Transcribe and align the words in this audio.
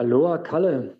Aloha 0.00 0.38
Kalle, 0.38 0.96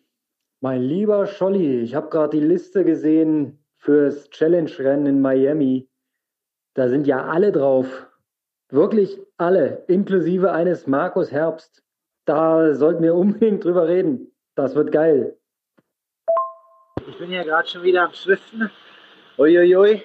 mein 0.61 0.83
lieber 0.83 1.27
Scholli, 1.27 1.81
ich 1.81 1.95
habe 1.95 2.11
gerade 2.11 2.39
die 2.39 2.45
Liste 2.45 2.85
gesehen 2.85 3.65
fürs 3.79 4.29
Challenge-Rennen 4.29 5.07
in 5.07 5.23
Miami. 5.23 5.89
Da 6.75 6.87
sind 6.91 7.07
ja 7.07 7.25
alle 7.25 7.51
drauf. 7.51 8.07
Wirklich 8.69 9.19
alle, 9.39 9.85
inklusive 9.87 10.53
eines 10.53 10.87
Markus 10.87 11.33
Herbst. 11.33 11.83
Da 12.27 12.75
sollten 12.75 13.03
wir 13.03 13.15
unbedingt 13.23 13.65
drüber 13.65 13.89
reden. 13.89 14.35
Das 14.55 14.75
wird 14.75 14.93
geil. 14.93 15.35
Ich 17.09 17.17
bin 17.17 17.33
ja 17.33 17.43
gerade 17.43 17.69
schon 17.69 17.83
wieder 17.83 18.03
am 18.03 18.13
Swiften. 18.13 18.71
Uiuiui. 19.39 20.03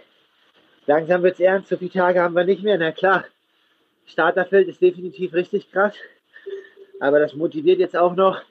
Langsam 0.85 1.21
wird 1.21 1.33
es 1.33 1.41
ernst. 1.41 1.67
So 1.67 1.75
viele 1.75 1.91
Tage 1.91 2.21
haben 2.21 2.33
wir 2.33 2.45
nicht 2.45 2.63
mehr. 2.63 2.77
Na 2.77 2.93
klar, 2.93 3.25
Starterfeld 4.05 4.69
ist 4.69 4.81
definitiv 4.81 5.33
richtig 5.33 5.69
krass. 5.69 5.95
Aber 7.01 7.19
das 7.19 7.35
motiviert 7.35 7.79
jetzt 7.79 7.97
auch 7.97 8.15
noch 8.15 8.41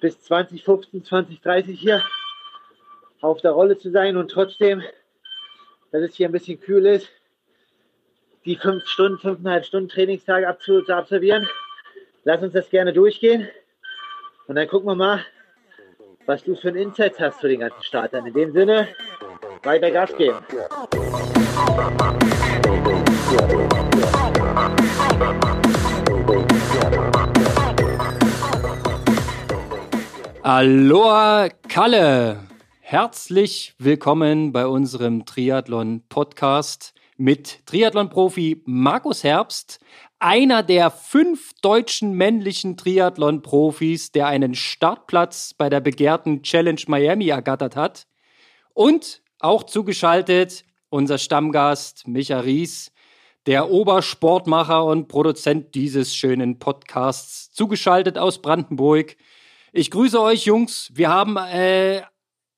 bis 0.00 0.20
2015, 0.20 1.04
2030 1.04 1.78
hier 1.78 2.02
auf 3.20 3.40
der 3.40 3.52
Rolle 3.52 3.78
zu 3.78 3.90
sein 3.90 4.16
und 4.16 4.30
trotzdem, 4.30 4.82
dass 5.90 6.02
es 6.02 6.14
hier 6.14 6.28
ein 6.28 6.32
bisschen 6.32 6.60
kühl 6.60 6.86
ist, 6.86 7.08
die 8.44 8.56
fünf 8.56 8.86
Stunden, 8.86 9.18
fünfeinhalb 9.18 9.64
Stunden 9.64 9.88
Trainingstage 9.88 10.46
abzu, 10.46 10.82
zu 10.82 10.94
absolvieren. 10.94 11.48
Lass 12.24 12.42
uns 12.42 12.52
das 12.52 12.70
gerne 12.70 12.92
durchgehen 12.92 13.48
und 14.46 14.56
dann 14.56 14.68
gucken 14.68 14.88
wir 14.88 14.94
mal, 14.94 15.24
was 16.26 16.44
du 16.44 16.56
für 16.56 16.68
ein 16.68 16.76
Insight 16.76 17.18
hast 17.20 17.40
zu 17.40 17.48
den 17.48 17.60
ganzen 17.60 17.82
Startern. 17.82 18.26
In 18.26 18.34
dem 18.34 18.52
Sinne, 18.52 18.88
weiter 19.62 19.90
Gas 19.90 20.16
geben. 20.16 20.36
Aloha 30.48 31.48
Kalle! 31.48 32.46
Herzlich 32.78 33.74
willkommen 33.78 34.52
bei 34.52 34.68
unserem 34.68 35.26
Triathlon-Podcast 35.26 36.94
mit 37.16 37.66
Triathlon-Profi 37.66 38.62
Markus 38.64 39.24
Herbst, 39.24 39.80
einer 40.20 40.62
der 40.62 40.92
fünf 40.92 41.52
deutschen 41.62 42.12
männlichen 42.12 42.76
Triathlon-Profis, 42.76 44.12
der 44.12 44.28
einen 44.28 44.54
Startplatz 44.54 45.52
bei 45.52 45.68
der 45.68 45.80
begehrten 45.80 46.44
Challenge 46.44 46.82
Miami 46.86 47.26
ergattert 47.26 47.74
hat. 47.74 48.06
Und 48.72 49.22
auch 49.40 49.64
zugeschaltet 49.64 50.64
unser 50.90 51.18
Stammgast 51.18 52.06
Micha 52.06 52.38
Ries, 52.38 52.92
der 53.46 53.68
Obersportmacher 53.68 54.84
und 54.84 55.08
Produzent 55.08 55.74
dieses 55.74 56.14
schönen 56.14 56.60
Podcasts, 56.60 57.50
zugeschaltet 57.50 58.16
aus 58.16 58.40
Brandenburg. 58.40 59.16
Ich 59.78 59.90
grüße 59.90 60.18
euch, 60.18 60.46
Jungs. 60.46 60.90
Wir 60.94 61.10
haben 61.10 61.36
äh, 61.36 62.00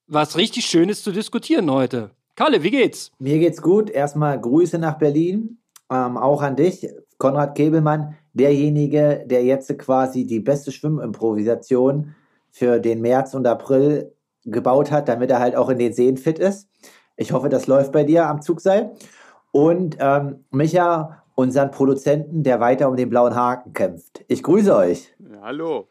was 0.06 0.36
richtig 0.36 0.66
Schönes 0.66 1.02
zu 1.02 1.11
diskutieren 1.11 1.69
heute. 1.69 2.12
Kalle, 2.36 2.62
wie 2.62 2.70
geht's? 2.70 3.10
Mir 3.19 3.41
geht's 3.41 3.60
gut. 3.60 3.91
Erstmal 3.91 4.41
Grüße 4.41 4.78
nach 4.78 4.98
Berlin. 4.98 5.58
Ähm, 5.91 6.16
auch 6.16 6.42
an 6.42 6.55
dich, 6.55 6.88
Konrad 7.16 7.56
Kebelmann, 7.56 8.16
derjenige, 8.34 9.25
der 9.27 9.42
jetzt 9.42 9.77
quasi 9.80 10.28
die 10.28 10.38
beste 10.38 10.70
Schwimmimprovisation 10.70 12.14
für 12.50 12.78
den 12.78 13.00
März 13.00 13.34
und 13.34 13.48
April 13.48 14.14
gebaut 14.44 14.92
hat, 14.92 15.08
damit 15.08 15.32
er 15.32 15.41
halt 15.41 15.56
auch 15.56 15.70
in 15.70 15.80
den 15.80 15.92
Seen 15.92 16.19
fit 16.19 16.38
ist. 16.38 16.69
Ich 17.16 17.32
hoffe, 17.32 17.48
das 17.48 17.66
läuft 17.66 17.91
bei 17.91 18.05
dir 18.05 18.28
am 18.28 18.42
Zugseil. 18.42 18.92
Und 19.50 19.97
ähm, 19.98 20.44
Micha, 20.53 21.25
unseren 21.34 21.72
Produzenten, 21.72 22.44
der 22.44 22.60
weiter 22.60 22.88
um 22.88 22.94
den 22.94 23.10
blauen 23.10 23.34
Haken 23.34 23.72
kämpft. 23.72 24.25
Ich 24.28 24.44
grüße 24.44 24.77
euch. 24.77 25.12
Ja, 25.19 25.41
hallo. 25.42 25.88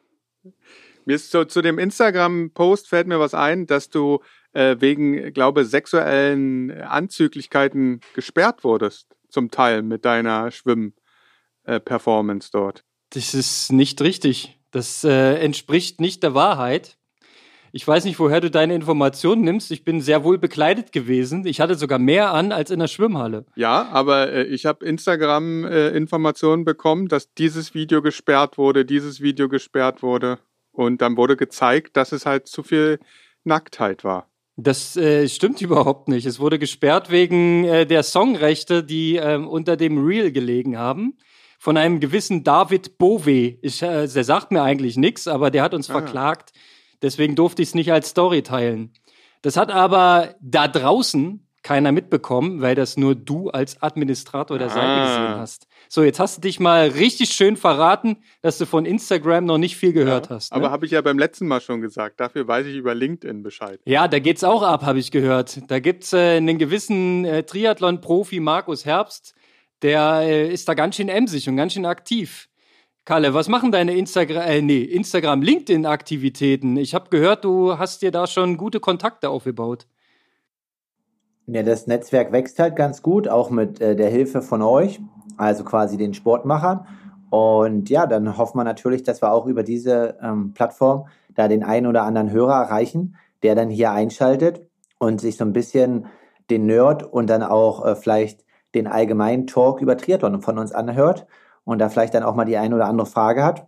Mir 1.08 1.16
ist 1.16 1.32
so 1.32 1.46
zu 1.46 1.62
dem 1.62 1.80
Instagram-Post 1.80 2.90
fällt 2.90 3.08
mir 3.08 3.18
was 3.18 3.34
ein, 3.34 3.66
dass 3.66 3.90
du 3.90 4.20
äh, 4.52 4.76
wegen, 4.80 5.32
glaube 5.32 5.64
sexuellen 5.64 6.70
Anzüglichkeiten 6.82 8.02
gesperrt 8.14 8.66
wurdest, 8.66 9.16
zum 9.30 9.50
Teil 9.50 9.84
mit 9.84 10.04
deiner 10.04 10.52
Schwimm-Performance 10.52 12.50
dort. 12.52 12.84
Das 13.12 13.34
ist 13.34 13.72
nicht 13.72 14.02
richtig. 14.02 14.60
Das 14.72 15.06
äh, 15.06 15.36
entspricht 15.36 16.02
nicht 16.02 16.24
der 16.24 16.34
Wahrheit. 16.34 16.98
Ich 17.72 17.88
weiß 17.88 18.04
nicht, 18.04 18.20
woher 18.20 18.42
du 18.42 18.52
deine 18.52 18.76
Informationen 18.76 19.44
nimmst. 19.44 19.72
Ich 19.72 19.86
bin 19.86 20.02
sehr 20.02 20.26
wohl 20.26 20.38
bekleidet 20.38 20.92
gewesen. 20.92 21.46
Ich 21.46 21.62
hatte 21.62 21.76
sogar 21.76 22.00
mehr 22.00 22.34
an 22.34 22.52
als 22.52 22.70
in 22.70 22.80
der 22.80 22.88
Schwimmhalle. 22.88 23.46
Ja, 23.56 23.88
aber 23.94 24.34
äh, 24.34 24.44
ich 24.44 24.66
habe 24.66 24.86
Instagram-Informationen 24.86 26.64
äh, 26.64 26.66
bekommen, 26.66 27.08
dass 27.08 27.34
dieses 27.34 27.74
Video 27.74 28.02
gesperrt 28.02 28.58
wurde, 28.58 28.84
dieses 28.84 29.22
Video 29.22 29.48
gesperrt 29.48 30.04
wurde. 30.04 30.40
Und 30.78 31.02
dann 31.02 31.18
wurde 31.18 31.36
gezeigt, 31.36 31.98
dass 31.98 32.12
es 32.12 32.28
halt 32.28 32.46
zu 32.48 32.62
viel 32.62 33.00
Nacktheit 33.44 34.04
war. 34.04 34.30
Das 34.58 34.96
äh, 34.96 35.28
stimmt 35.28 35.60
überhaupt 35.64 36.08
nicht. 36.08 36.28
Es 36.28 36.40
wurde 36.40 36.60
gesperrt 36.60 37.10
wegen 37.10 37.64
äh, 37.64 37.88
der 37.88 38.04
Songrechte, 38.04 38.84
die 38.84 39.16
äh, 39.16 39.38
unter 39.38 39.76
dem 39.76 40.06
Reel 40.06 40.32
gelegen 40.32 40.78
haben. 40.78 41.18
Von 41.58 41.78
einem 41.78 42.00
gewissen 42.00 42.44
David 42.44 43.00
Bowe. 43.00 43.58
Ich, 43.60 43.82
äh, 43.82 44.08
der 44.08 44.24
sagt 44.24 44.52
mir 44.52 44.62
eigentlich 44.62 44.98
nichts, 44.98 45.28
aber 45.28 45.50
der 45.50 45.64
hat 45.64 45.74
uns 45.74 45.90
ah. 45.90 45.94
verklagt. 45.94 46.52
Deswegen 47.02 47.36
durfte 47.36 47.64
ich 47.64 47.70
es 47.70 47.76
nicht 47.76 47.92
als 47.92 48.10
Story 48.10 48.44
teilen. 48.44 48.94
Das 49.42 49.58
hat 49.58 49.72
aber 49.72 50.36
da 50.42 50.68
draußen 50.68 51.47
keiner 51.68 51.92
mitbekommen, 51.92 52.62
weil 52.62 52.76
das 52.76 52.96
nur 52.96 53.14
du 53.14 53.50
als 53.50 53.82
Administrator 53.82 54.58
der 54.58 54.68
ah. 54.68 54.70
Seite 54.70 55.02
gesehen 55.02 55.40
hast. 55.42 55.68
So, 55.90 56.02
jetzt 56.02 56.18
hast 56.18 56.38
du 56.38 56.42
dich 56.42 56.62
mal 56.62 56.88
richtig 56.88 57.32
schön 57.32 57.58
verraten, 57.58 58.24
dass 58.42 58.58
du 58.58 58.66
von 58.66 58.86
Instagram 58.86 59.44
noch 59.44 59.58
nicht 59.58 59.76
viel 59.76 59.92
gehört 59.92 60.30
ja, 60.30 60.36
hast. 60.38 60.54
Ne? 60.54 60.56
Aber 60.56 60.72
habe 60.72 60.86
ich 60.86 60.94
ja 60.94 61.02
beim 61.02 61.20
letzten 61.20 61.46
Mal 61.46 61.60
schon 61.60 61.82
gesagt. 61.82 62.22
Dafür 62.22 62.48
weiß 62.48 62.68
ich 62.68 62.76
über 62.78 62.96
LinkedIn 62.96 63.44
Bescheid. 63.44 63.82
Ja, 63.84 64.08
da 64.08 64.20
geht's 64.20 64.46
auch 64.46 64.64
ab, 64.64 64.86
habe 64.86 65.00
ich 65.00 65.12
gehört. 65.12 65.70
Da 65.70 65.80
gibt's 65.80 66.14
äh, 66.14 66.38
einen 66.38 66.58
gewissen 66.58 67.26
äh, 67.26 67.44
Triathlon-Profi 67.44 68.40
Markus 68.40 68.86
Herbst, 68.86 69.36
der 69.82 70.22
äh, 70.22 70.50
ist 70.50 70.70
da 70.70 70.74
ganz 70.74 70.96
schön 70.96 71.10
emsig 71.10 71.50
und 71.50 71.58
ganz 71.58 71.74
schön 71.74 71.86
aktiv. 71.86 72.48
Kalle, 73.04 73.34
was 73.34 73.50
machen 73.50 73.74
deine 73.74 73.94
Instagram, 73.98 74.44
äh, 74.44 74.62
nee, 74.62 74.84
Instagram, 74.84 75.42
LinkedIn-Aktivitäten? 75.42 76.78
Ich 76.78 76.96
habe 76.96 77.10
gehört, 77.10 77.44
du 77.44 77.78
hast 77.78 78.02
dir 78.04 78.12
da 78.12 78.26
schon 78.26 78.56
gute 78.56 78.80
Kontakte 78.80 79.30
aufgebaut. 79.30 79.86
Ja, 81.50 81.64
das 81.64 81.88
Netzwerk 81.88 82.34
wächst 82.34 82.60
halt 82.60 82.76
ganz 82.76 83.02
gut, 83.02 83.30
auch 83.30 83.50
mit 83.50 83.80
äh, 83.80 83.96
der 83.96 84.10
Hilfe 84.10 84.42
von 84.42 84.62
euch, 84.62 85.00
also 85.38 85.64
quasi 85.64 85.96
den 85.96 86.14
Sportmachern. 86.14 86.86
Und 87.30 87.90
ja, 87.90 88.06
dann 88.06 88.38
hoffen 88.38 88.58
wir 88.58 88.66
natürlich, 88.66 89.04
dass 89.04 89.22
wir 89.22 89.32
auch 89.32 89.46
über 89.46 89.64
diese 89.64 90.18
ähm, 90.22 90.54
Plattform 90.54 91.08
da 91.36 91.48
den 91.48 91.64
einen 91.64 91.88
oder 91.88 92.04
anderen 92.04 92.32
Hörer 92.32 92.56
erreichen, 92.56 93.16
der 93.44 93.56
dann 93.56 93.70
hier 93.70 93.92
einschaltet 93.92 94.62
und 95.00 95.22
sich 95.22 95.38
so 95.38 95.46
ein 95.46 95.54
bisschen 95.54 96.08
den 96.50 96.66
Nerd 96.66 97.04
und 97.04 97.30
dann 97.30 97.44
auch 97.44 97.86
äh, 97.86 97.96
vielleicht 97.96 98.44
den 98.76 98.88
allgemeinen 98.88 99.48
Talk 99.48 99.82
über 99.82 99.96
Triathlon 99.96 100.42
von 100.42 100.60
uns 100.60 100.74
anhört 100.74 101.28
und 101.64 101.80
da 101.80 101.88
vielleicht 101.88 102.14
dann 102.14 102.24
auch 102.24 102.36
mal 102.36 102.46
die 102.46 102.58
eine 102.58 102.76
oder 102.76 102.88
andere 102.88 103.08
Frage 103.08 103.44
hat 103.44 103.68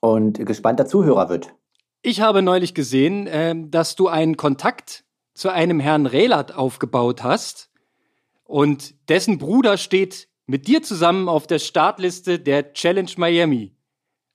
und 0.00 0.44
gespannter 0.44 0.84
Zuhörer 0.84 1.30
wird. 1.30 1.54
Ich 2.02 2.20
habe 2.20 2.42
neulich 2.42 2.74
gesehen, 2.74 3.26
äh, 3.26 3.54
dass 3.56 3.96
du 3.96 4.08
einen 4.08 4.36
Kontakt 4.36 5.04
zu 5.34 5.50
einem 5.50 5.80
Herrn 5.80 6.06
Relat 6.06 6.52
aufgebaut 6.52 7.22
hast 7.22 7.70
und 8.44 8.94
dessen 9.08 9.38
Bruder 9.38 9.76
steht 9.76 10.28
mit 10.46 10.68
dir 10.68 10.82
zusammen 10.82 11.28
auf 11.28 11.46
der 11.46 11.58
Startliste 11.58 12.38
der 12.38 12.72
Challenge 12.72 13.10
Miami. 13.16 13.74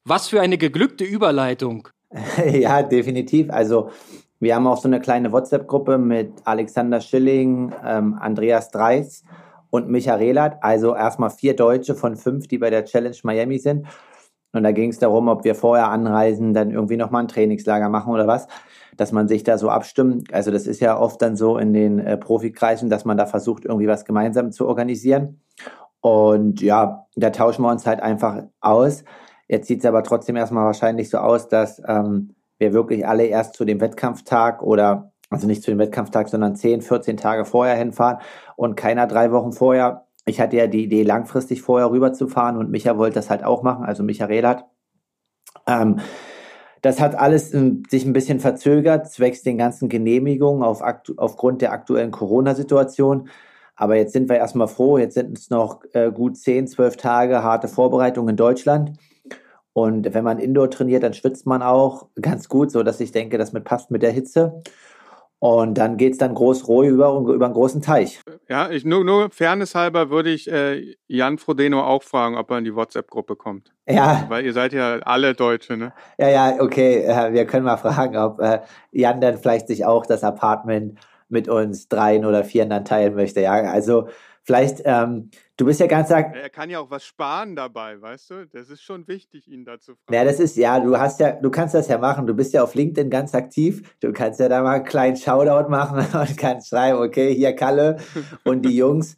Was 0.06 0.28
für 0.28 0.42
eine 0.42 0.58
geglückte 0.58 1.04
Überleitung. 1.04 1.88
ja, 2.52 2.82
definitiv. 2.84 3.50
Also 3.50 3.92
wir 4.40 4.56
haben 4.56 4.68
auch 4.68 4.78
so 4.78 4.88
eine 4.88 5.00
kleine 5.00 5.32
WhatsApp-Gruppe 5.32 5.98
mit 5.98 6.32
Alexander 6.46 7.02
Schilling, 7.02 7.74
ähm, 7.86 8.18
Andreas 8.20 8.72
Dreis 8.72 9.24
und 9.70 9.90
Micha 9.90 10.16
Relat. 10.16 10.58
Also 10.62 10.96
erstmal 10.96 11.30
vier 11.30 11.56
Deutsche 11.56 11.94
von 11.94 12.16
fünf, 12.16 12.48
die 12.48 12.58
bei 12.58 12.70
der 12.70 12.86
Challenge 12.86 13.18
Miami 13.24 13.60
sind. 13.60 13.86
Und 14.52 14.64
da 14.64 14.72
ging 14.72 14.90
es 14.90 14.98
darum, 14.98 15.28
ob 15.28 15.44
wir 15.44 15.54
vorher 15.54 15.90
anreisen, 15.90 16.56
dann 16.56 16.72
irgendwie 16.72 16.98
nochmal 16.98 17.24
ein 17.24 17.28
Trainingslager 17.28 17.90
machen 17.90 18.12
oder 18.12 18.26
was 18.26 18.48
dass 19.00 19.14
man 19.14 19.30
sich 19.30 19.44
da 19.44 19.58
so 19.58 19.70
abstimmt. 19.70 20.34
Also 20.34 20.52
das 20.52 20.68
ist 20.68 20.82
ja 20.82 21.00
oft 21.00 21.22
dann 21.22 21.38
so 21.38 21.58
in 21.58 21.74
den 21.74 22.00
äh, 22.00 22.18
Profikreisen, 22.18 22.90
dass 22.90 23.06
man 23.06 23.16
da 23.16 23.26
versucht, 23.26 23.64
irgendwie 23.64 23.88
was 23.88 24.04
gemeinsam 24.04 24.52
zu 24.52 24.68
organisieren. 24.68 25.42
Und 26.02 26.62
ja, 26.62 27.08
da 27.16 27.30
tauschen 27.30 27.64
wir 27.64 27.72
uns 27.72 27.86
halt 27.86 28.02
einfach 28.02 28.44
aus. 28.60 29.06
Jetzt 29.48 29.68
sieht 29.68 29.80
es 29.80 29.86
aber 29.86 30.04
trotzdem 30.04 30.36
erstmal 30.36 30.66
wahrscheinlich 30.66 31.10
so 31.10 31.18
aus, 31.18 31.48
dass 31.48 31.82
ähm, 31.88 32.36
wir 32.58 32.74
wirklich 32.74 33.08
alle 33.08 33.26
erst 33.26 33.56
zu 33.56 33.64
dem 33.64 33.80
Wettkampftag 33.80 34.62
oder 34.62 35.14
also 35.30 35.48
nicht 35.48 35.64
zu 35.64 35.72
dem 35.72 35.80
Wettkampftag, 35.80 36.28
sondern 36.28 36.56
10, 36.56 36.82
14 36.82 37.16
Tage 37.16 37.46
vorher 37.46 37.76
hinfahren 37.76 38.18
und 38.56 38.76
keiner 38.76 39.08
drei 39.08 39.32
Wochen 39.32 39.54
vorher. 39.54 40.08
Ich 40.26 40.42
hatte 40.42 40.58
ja 40.58 40.68
die 40.68 40.84
Idee, 40.84 41.04
langfristig 41.04 41.62
vorher 41.62 41.90
rüberzufahren 41.90 42.58
und 42.58 42.70
Micha 42.70 42.98
wollte 42.98 43.16
das 43.16 43.30
halt 43.30 43.44
auch 43.44 43.64
machen, 43.64 43.86
also 43.86 44.04
Micha 44.04 44.26
Rehlert. 44.26 44.66
Ähm, 45.68 46.00
das 46.82 47.00
hat 47.00 47.16
alles 47.16 47.54
ähm, 47.54 47.84
sich 47.90 48.06
ein 48.06 48.14
bisschen 48.14 48.40
verzögert, 48.40 49.10
zwecks 49.12 49.42
den 49.42 49.58
ganzen 49.58 49.90
Genehmigungen 49.90 50.64
auf, 50.64 50.82
aufgrund 51.18 51.62
der 51.62 51.72
aktuellen 51.72 52.12
Corona-Situation. 52.12 53.30
Aber 53.76 53.96
jetzt 53.96 54.14
sind 54.14 54.30
wir 54.30 54.38
erstmal 54.38 54.68
froh. 54.68 54.98
Jetzt 54.98 55.14
sind 55.14 55.38
es 55.38 55.50
noch 55.50 55.82
äh, 55.94 56.12
gut 56.12 56.38
10, 56.38 56.68
12 56.68 56.98
Tage 56.98 57.44
harte 57.44 57.68
Vorbereitung 57.68 58.28
in 58.28 58.36
Deutschland. 58.36 58.94
Und 59.74 60.14
wenn 60.14 60.24
man 60.24 60.40
Indoor 60.40 60.70
trainiert, 60.70 61.04
dann 61.04 61.14
schwitzt 61.14 61.46
man 61.46 61.62
auch 61.62 62.08
ganz 62.20 62.50
gut, 62.50 62.72
so 62.72 62.84
dass 62.84 63.00
ich 63.00 63.12
denke, 63.12 63.38
das 63.38 63.54
mit 63.54 63.64
passt 63.64 63.92
mit 63.92 64.02
der 64.02 64.12
Hitze. 64.12 64.62
Und 65.42 65.78
dann 65.78 65.96
geht 65.96 66.12
es 66.12 66.18
dann 66.18 66.36
groß 66.36 66.68
roh 66.68 66.84
über, 66.84 67.18
über 67.34 67.46
einen 67.46 67.54
großen 67.54 67.82
Teich. 67.82 68.20
Ja, 68.50 68.70
ich, 68.70 68.84
nur, 68.84 69.06
nur 69.06 69.30
Fairness 69.30 69.74
halber 69.74 70.10
würde 70.10 70.32
ich 70.32 70.52
äh, 70.52 70.96
Jan 71.08 71.38
Frodeno 71.38 71.82
auch 71.82 72.04
fragen, 72.04 72.36
ob 72.36 72.52
er 72.52 72.58
in 72.58 72.66
die 72.66 72.76
WhatsApp-Gruppe 72.76 73.38
kommt. 73.38 73.72
Ja. 73.88 74.26
Weil 74.28 74.46
ihr 74.46 74.52
seid 74.52 74.74
ja 74.74 75.00
alle 75.00 75.34
Deutsche, 75.34 75.78
ne? 75.78 75.94
Ja, 76.18 76.30
ja, 76.30 76.56
okay. 76.60 77.04
Äh, 77.06 77.32
wir 77.32 77.46
können 77.46 77.64
mal 77.64 77.78
fragen, 77.78 78.18
ob 78.18 78.42
äh, 78.42 78.60
Jan 78.92 79.22
dann 79.22 79.38
vielleicht 79.38 79.68
sich 79.68 79.86
auch 79.86 80.06
das 80.06 80.26
Apartment 80.26 81.00
mit 81.30 81.48
uns 81.48 81.88
dreien 81.88 82.26
oder 82.26 82.44
vieren 82.44 82.70
dann 82.70 82.84
teilen 82.84 83.16
möchte. 83.16 83.40
Ja, 83.40 83.54
also 83.54 84.10
vielleicht, 84.44 84.82
ähm, 84.86 85.30
du 85.58 85.66
bist 85.66 85.80
ja 85.80 85.88
ganz 85.88 86.10
sagt. 86.10 86.36
Er 86.36 86.50
kann 86.50 86.70
ja 86.70 86.80
auch 86.80 86.90
was 86.90 87.06
sparen 87.06 87.56
dabei, 87.56 88.02
weißt 88.02 88.30
du? 88.32 88.48
Das 88.48 88.70
ist 88.70 88.82
schon 88.82 89.08
wichtig, 89.08 89.48
ihn 89.48 89.66
dazu 89.66 89.96
fragen. 89.96 90.14
Ja, 90.14 90.24
das 90.24 90.40
ist, 90.40 90.58
ja, 90.58 90.80
du 90.80 90.98
hast 90.98 91.20
ja, 91.20 91.34
du 91.34 91.50
kannst 91.50 91.76
das 91.76 91.88
ja 91.88 91.98
machen. 91.98 92.28
Du 92.28 92.34
bist 92.34 92.54
ja 92.54 92.64
auf 92.64 92.76
LinkedIn 92.76 93.10
ganz 93.10 93.34
aktiv. 93.34 93.96
Du 94.00 94.12
kannst 94.14 94.40
ja 94.40 94.50
da 94.50 94.62
mal 94.62 94.78
einen 94.78 94.86
kleinen 94.86 95.18
Shoutout 95.18 95.70
machen 95.70 96.00
und 96.20 96.38
kannst 96.38 96.70
schreiben, 96.70 97.00
okay, 97.00 97.34
hier 97.34 97.54
Kalle 97.54 97.98
und 98.44 98.64
die 98.64 98.76
Jungs, 98.76 99.16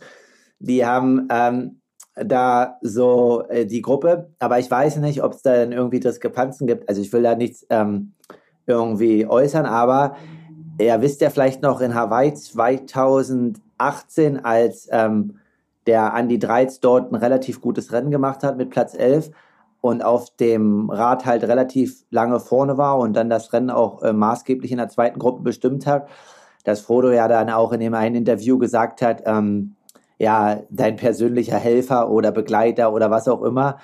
die 0.59 0.85
haben 0.85 1.27
ähm, 1.31 1.81
da 2.15 2.77
so 2.81 3.45
äh, 3.49 3.65
die 3.65 3.81
Gruppe, 3.81 4.33
aber 4.39 4.59
ich 4.59 4.69
weiß 4.69 4.97
nicht, 4.97 5.23
ob 5.23 5.33
es 5.33 5.41
da 5.41 5.55
dann 5.55 5.71
irgendwie 5.71 5.99
Diskrepanzen 5.99 6.67
gibt. 6.67 6.89
Also 6.89 7.01
ich 7.01 7.11
will 7.13 7.23
da 7.23 7.35
nichts 7.35 7.65
ähm, 7.69 8.13
irgendwie 8.67 9.25
äußern, 9.25 9.65
aber 9.65 10.15
ihr 10.79 11.01
wisst 11.01 11.21
ja 11.21 11.29
vielleicht 11.29 11.61
noch 11.61 11.81
in 11.81 11.95
Hawaii 11.95 12.33
2018, 13.81 14.45
als 14.45 14.87
ähm, 14.91 15.39
der 15.87 16.13
Andy 16.15 16.39
Dreiz 16.39 16.79
dort 16.79 17.11
ein 17.11 17.15
relativ 17.15 17.61
gutes 17.61 17.91
Rennen 17.91 18.11
gemacht 18.11 18.43
hat 18.43 18.57
mit 18.57 18.69
Platz 18.69 18.93
11 18.93 19.31
und 19.81 20.03
auf 20.03 20.35
dem 20.35 20.89
Rad 20.89 21.25
halt 21.25 21.43
relativ 21.43 22.03
lange 22.11 22.39
vorne 22.39 22.77
war 22.77 22.99
und 22.99 23.13
dann 23.13 23.29
das 23.29 23.51
Rennen 23.51 23.71
auch 23.71 24.03
äh, 24.03 24.13
maßgeblich 24.13 24.71
in 24.71 24.77
der 24.77 24.89
zweiten 24.89 25.17
Gruppe 25.17 25.41
bestimmt 25.41 25.87
hat, 25.87 26.07
dass 26.63 26.81
Frodo 26.81 27.11
ja 27.11 27.27
dann 27.27 27.49
auch 27.49 27.71
in 27.71 27.79
dem 27.79 27.95
einen 27.95 28.15
Interview 28.15 28.59
gesagt 28.59 29.01
hat, 29.01 29.23
ähm, 29.25 29.75
ja, 30.19 30.61
dein 30.69 30.97
persönlicher 30.97 31.57
Helfer 31.57 32.11
oder 32.11 32.31
Begleiter 32.31 32.93
oder 32.93 33.09
was 33.09 33.27
auch 33.27 33.41
immer. 33.41 33.79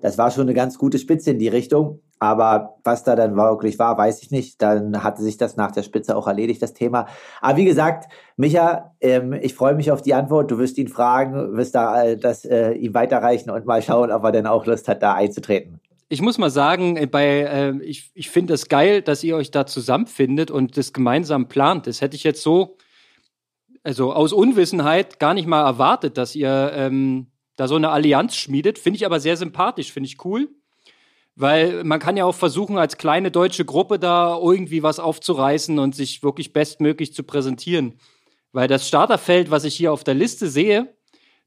Das 0.00 0.16
war 0.16 0.30
schon 0.30 0.42
eine 0.42 0.54
ganz 0.54 0.78
gute 0.78 0.98
Spitze 0.98 1.32
in 1.32 1.38
die 1.38 1.48
Richtung. 1.48 2.00
Aber 2.22 2.76
was 2.84 3.02
da 3.02 3.16
dann 3.16 3.34
wirklich 3.34 3.80
war, 3.80 3.98
weiß 3.98 4.22
ich 4.22 4.30
nicht. 4.30 4.62
Dann 4.62 5.02
hatte 5.02 5.22
sich 5.22 5.38
das 5.38 5.56
nach 5.56 5.72
der 5.72 5.82
Spitze 5.82 6.16
auch 6.16 6.28
erledigt, 6.28 6.62
das 6.62 6.72
Thema. 6.72 7.08
Aber 7.40 7.56
wie 7.56 7.64
gesagt, 7.64 8.12
Micha, 8.36 8.94
ähm, 9.00 9.32
ich 9.32 9.54
freue 9.54 9.74
mich 9.74 9.90
auf 9.90 10.02
die 10.02 10.14
Antwort. 10.14 10.48
Du 10.48 10.56
wirst 10.58 10.78
ihn 10.78 10.86
fragen, 10.86 11.56
wirst 11.56 11.74
da 11.74 12.04
äh, 12.04 12.16
das 12.16 12.44
äh, 12.44 12.74
ihm 12.74 12.94
weiterreichen 12.94 13.50
und 13.50 13.66
mal 13.66 13.82
schauen, 13.82 14.12
ob 14.12 14.22
er 14.22 14.30
denn 14.30 14.46
auch 14.46 14.66
Lust 14.66 14.86
hat, 14.86 15.02
da 15.02 15.14
einzutreten. 15.14 15.80
Ich 16.10 16.22
muss 16.22 16.38
mal 16.38 16.50
sagen, 16.50 16.96
äh, 16.96 17.06
bei, 17.06 17.40
äh, 17.40 17.76
ich, 17.82 18.12
ich 18.14 18.30
finde 18.30 18.54
es 18.54 18.60
das 18.60 18.68
geil, 18.68 19.02
dass 19.02 19.24
ihr 19.24 19.34
euch 19.34 19.50
da 19.50 19.66
zusammenfindet 19.66 20.52
und 20.52 20.76
das 20.76 20.92
gemeinsam 20.92 21.48
plant. 21.48 21.88
Das 21.88 22.02
hätte 22.02 22.14
ich 22.14 22.22
jetzt 22.22 22.42
so, 22.44 22.76
also 23.82 24.12
aus 24.12 24.32
Unwissenheit 24.32 25.18
gar 25.18 25.34
nicht 25.34 25.48
mal 25.48 25.66
erwartet, 25.66 26.16
dass 26.18 26.36
ihr 26.36 26.70
ähm, 26.72 27.32
da 27.56 27.66
so 27.66 27.74
eine 27.74 27.90
Allianz 27.90 28.36
schmiedet. 28.36 28.78
Finde 28.78 28.98
ich 28.98 29.06
aber 29.06 29.18
sehr 29.18 29.36
sympathisch, 29.36 29.90
finde 29.90 30.06
ich 30.06 30.24
cool. 30.24 30.48
Weil 31.34 31.82
man 31.84 31.98
kann 31.98 32.16
ja 32.16 32.24
auch 32.24 32.34
versuchen, 32.34 32.76
als 32.76 32.98
kleine 32.98 33.30
deutsche 33.30 33.64
Gruppe 33.64 33.98
da 33.98 34.38
irgendwie 34.38 34.82
was 34.82 34.98
aufzureißen 34.98 35.78
und 35.78 35.94
sich 35.94 36.22
wirklich 36.22 36.52
bestmöglich 36.52 37.14
zu 37.14 37.22
präsentieren. 37.22 37.94
Weil 38.52 38.68
das 38.68 38.86
Starterfeld, 38.86 39.50
was 39.50 39.64
ich 39.64 39.74
hier 39.74 39.92
auf 39.92 40.04
der 40.04 40.14
Liste 40.14 40.48
sehe, 40.48 40.94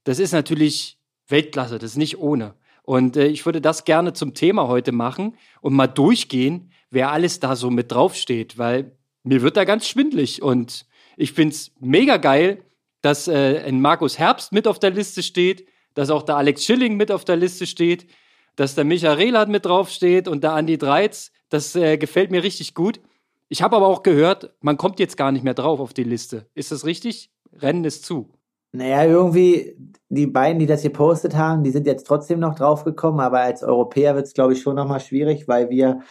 das 0.03 0.19
ist 0.19 0.31
natürlich 0.31 0.99
Weltklasse, 1.27 1.77
das 1.77 1.91
ist 1.91 1.97
nicht 1.97 2.17
ohne. 2.17 2.55
Und 2.83 3.17
äh, 3.17 3.27
ich 3.27 3.45
würde 3.45 3.61
das 3.61 3.85
gerne 3.85 4.13
zum 4.13 4.33
Thema 4.33 4.67
heute 4.67 4.91
machen 4.91 5.37
und 5.61 5.73
mal 5.73 5.87
durchgehen, 5.87 6.71
wer 6.89 7.11
alles 7.11 7.39
da 7.39 7.55
so 7.55 7.69
mit 7.69 7.91
draufsteht, 7.91 8.57
weil 8.57 8.97
mir 9.23 9.41
wird 9.41 9.57
da 9.57 9.65
ganz 9.65 9.87
schwindlig. 9.87 10.41
Und 10.41 10.85
ich 11.17 11.33
finde 11.33 11.55
es 11.55 11.71
mega 11.79 12.17
geil, 12.17 12.63
dass 13.01 13.27
äh, 13.27 13.63
ein 13.65 13.81
Markus 13.81 14.17
Herbst 14.17 14.51
mit 14.51 14.67
auf 14.67 14.79
der 14.79 14.91
Liste 14.91 15.23
steht, 15.23 15.67
dass 15.93 16.09
auch 16.09 16.23
der 16.23 16.37
Alex 16.37 16.63
Schilling 16.63 16.95
mit 16.95 17.11
auf 17.11 17.25
der 17.25 17.35
Liste 17.35 17.65
steht 17.67 18.07
dass 18.55 18.75
der 18.75 18.85
Micha 18.85 19.13
Rehlert 19.13 19.49
mit 19.49 19.65
draufsteht 19.65 20.27
und 20.27 20.43
der 20.43 20.53
Andi 20.53 20.77
Dreiz. 20.77 21.31
Das 21.49 21.75
äh, 21.75 21.97
gefällt 21.97 22.31
mir 22.31 22.43
richtig 22.43 22.73
gut. 22.73 22.99
Ich 23.47 23.61
habe 23.61 23.75
aber 23.75 23.87
auch 23.87 24.03
gehört, 24.03 24.53
man 24.61 24.77
kommt 24.77 24.99
jetzt 24.99 25.17
gar 25.17 25.31
nicht 25.31 25.43
mehr 25.43 25.53
drauf 25.53 25.79
auf 25.79 25.93
die 25.93 26.03
Liste. 26.03 26.47
Ist 26.55 26.71
das 26.71 26.85
richtig? 26.85 27.31
Rennen 27.53 27.85
ist 27.85 28.05
zu. 28.05 28.29
Naja, 28.71 29.05
irgendwie, 29.05 29.77
die 30.09 30.27
beiden, 30.27 30.59
die 30.59 30.65
das 30.65 30.81
gepostet 30.81 31.35
haben, 31.35 31.63
die 31.63 31.71
sind 31.71 31.87
jetzt 31.87 32.05
trotzdem 32.05 32.39
noch 32.39 32.55
draufgekommen, 32.55 33.21
aber 33.21 33.39
als 33.39 33.63
Europäer 33.63 34.15
wird 34.15 34.25
es, 34.25 34.33
glaube 34.33 34.53
ich, 34.53 34.61
schon 34.61 34.75
nochmal 34.75 34.99
schwierig, 34.99 35.47
weil 35.47 35.69
wir 35.69 36.01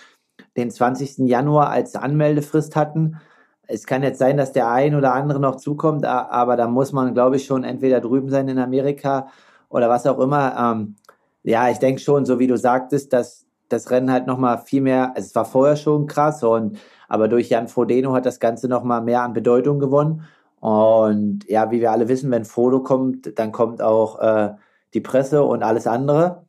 den 0.57 0.71
20. 0.71 1.29
Januar 1.29 1.69
als 1.71 1.95
Anmeldefrist 1.95 2.77
hatten. 2.77 3.21
Es 3.67 3.85
kann 3.85 4.03
jetzt 4.03 4.19
sein, 4.19 4.37
dass 4.37 4.53
der 4.53 4.71
ein 4.71 4.95
oder 4.95 5.13
andere 5.13 5.41
noch 5.41 5.57
zukommt, 5.57 6.07
aber 6.07 6.57
da 6.57 6.69
muss 6.69 6.93
man, 6.93 7.13
glaube 7.13 7.37
ich, 7.37 7.45
schon 7.45 7.65
entweder 7.65 8.01
drüben 8.01 8.31
sein 8.31 8.49
in 8.49 8.59
Amerika 8.59 9.29
oder 9.69 9.89
was 9.89 10.07
auch 10.07 10.19
immer. 10.19 10.57
Ähm, 10.57 10.97
ja, 11.45 11.71
ich 11.71 11.79
denke 11.79 12.01
schon, 12.01 12.25
so 12.27 12.39
wie 12.39 12.47
du 12.47 12.57
sagtest, 12.57 13.13
dass 13.13 13.47
das 13.69 13.91
Rennen 13.91 14.11
halt 14.11 14.27
nochmal 14.27 14.59
viel 14.59 14.81
mehr, 14.83 15.13
also 15.15 15.27
es 15.27 15.35
war 15.35 15.45
vorher 15.45 15.77
schon 15.77 16.07
krass 16.07 16.43
und 16.43 16.79
aber 17.09 17.29
durch 17.29 17.49
Jan 17.51 17.69
Frodeno 17.69 18.13
hat 18.13 18.27
das 18.27 18.41
Ganze 18.41 18.69
nochmal 18.69 19.03
mehr 19.03 19.23
an 19.23 19.35
Bedeutung 19.35 19.79
gewonnen. 19.79 20.25
Und 20.61 21.45
ja, 21.47 21.71
wie 21.71 21.81
wir 21.81 21.93
alle 21.93 22.09
wissen, 22.09 22.31
wenn 22.31 22.47
Frodo 22.47 22.83
kommt, 22.83 23.39
dann 23.39 23.53
kommt 23.53 23.83
auch 23.83 24.19
äh, 24.21 24.55
die 24.95 25.01
Presse 25.01 25.45
und 25.45 25.63
alles 25.63 25.87
andere. 25.87 26.47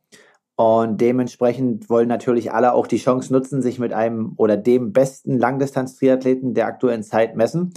Und 0.56 1.02
dementsprechend 1.02 1.90
wollen 1.90 2.08
natürlich 2.08 2.50
alle 2.50 2.72
auch 2.72 2.86
die 2.86 2.96
Chance 2.96 3.30
nutzen, 3.32 3.60
sich 3.60 3.78
mit 3.78 3.92
einem 3.92 4.32
oder 4.38 4.56
dem 4.56 4.92
besten 4.94 5.38
Langdistanz-Triathleten 5.38 6.54
der 6.54 6.66
aktuellen 6.66 7.02
Zeit 7.02 7.36
messen. 7.36 7.74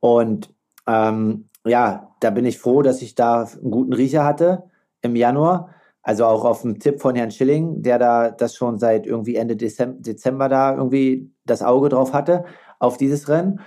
Und 0.00 0.52
ähm, 0.88 1.46
ja, 1.64 2.14
da 2.18 2.30
bin 2.30 2.44
ich 2.44 2.58
froh, 2.58 2.82
dass 2.82 3.00
ich 3.00 3.14
da 3.14 3.44
einen 3.44 3.70
guten 3.70 3.92
Riecher 3.92 4.24
hatte 4.24 4.64
im 5.02 5.14
Januar. 5.14 5.70
Also 6.04 6.26
auch 6.26 6.44
auf 6.44 6.60
dem 6.60 6.78
Tipp 6.78 7.00
von 7.00 7.16
Herrn 7.16 7.30
Schilling, 7.30 7.82
der 7.82 7.98
da 7.98 8.30
das 8.30 8.54
schon 8.54 8.78
seit 8.78 9.06
irgendwie 9.06 9.36
Ende 9.36 9.56
Dezember 9.56 10.50
da 10.50 10.76
irgendwie 10.76 11.32
das 11.46 11.62
Auge 11.62 11.88
drauf 11.88 12.12
hatte, 12.12 12.44
auf 12.78 12.98
dieses 12.98 13.28
Rennen. 13.30 13.60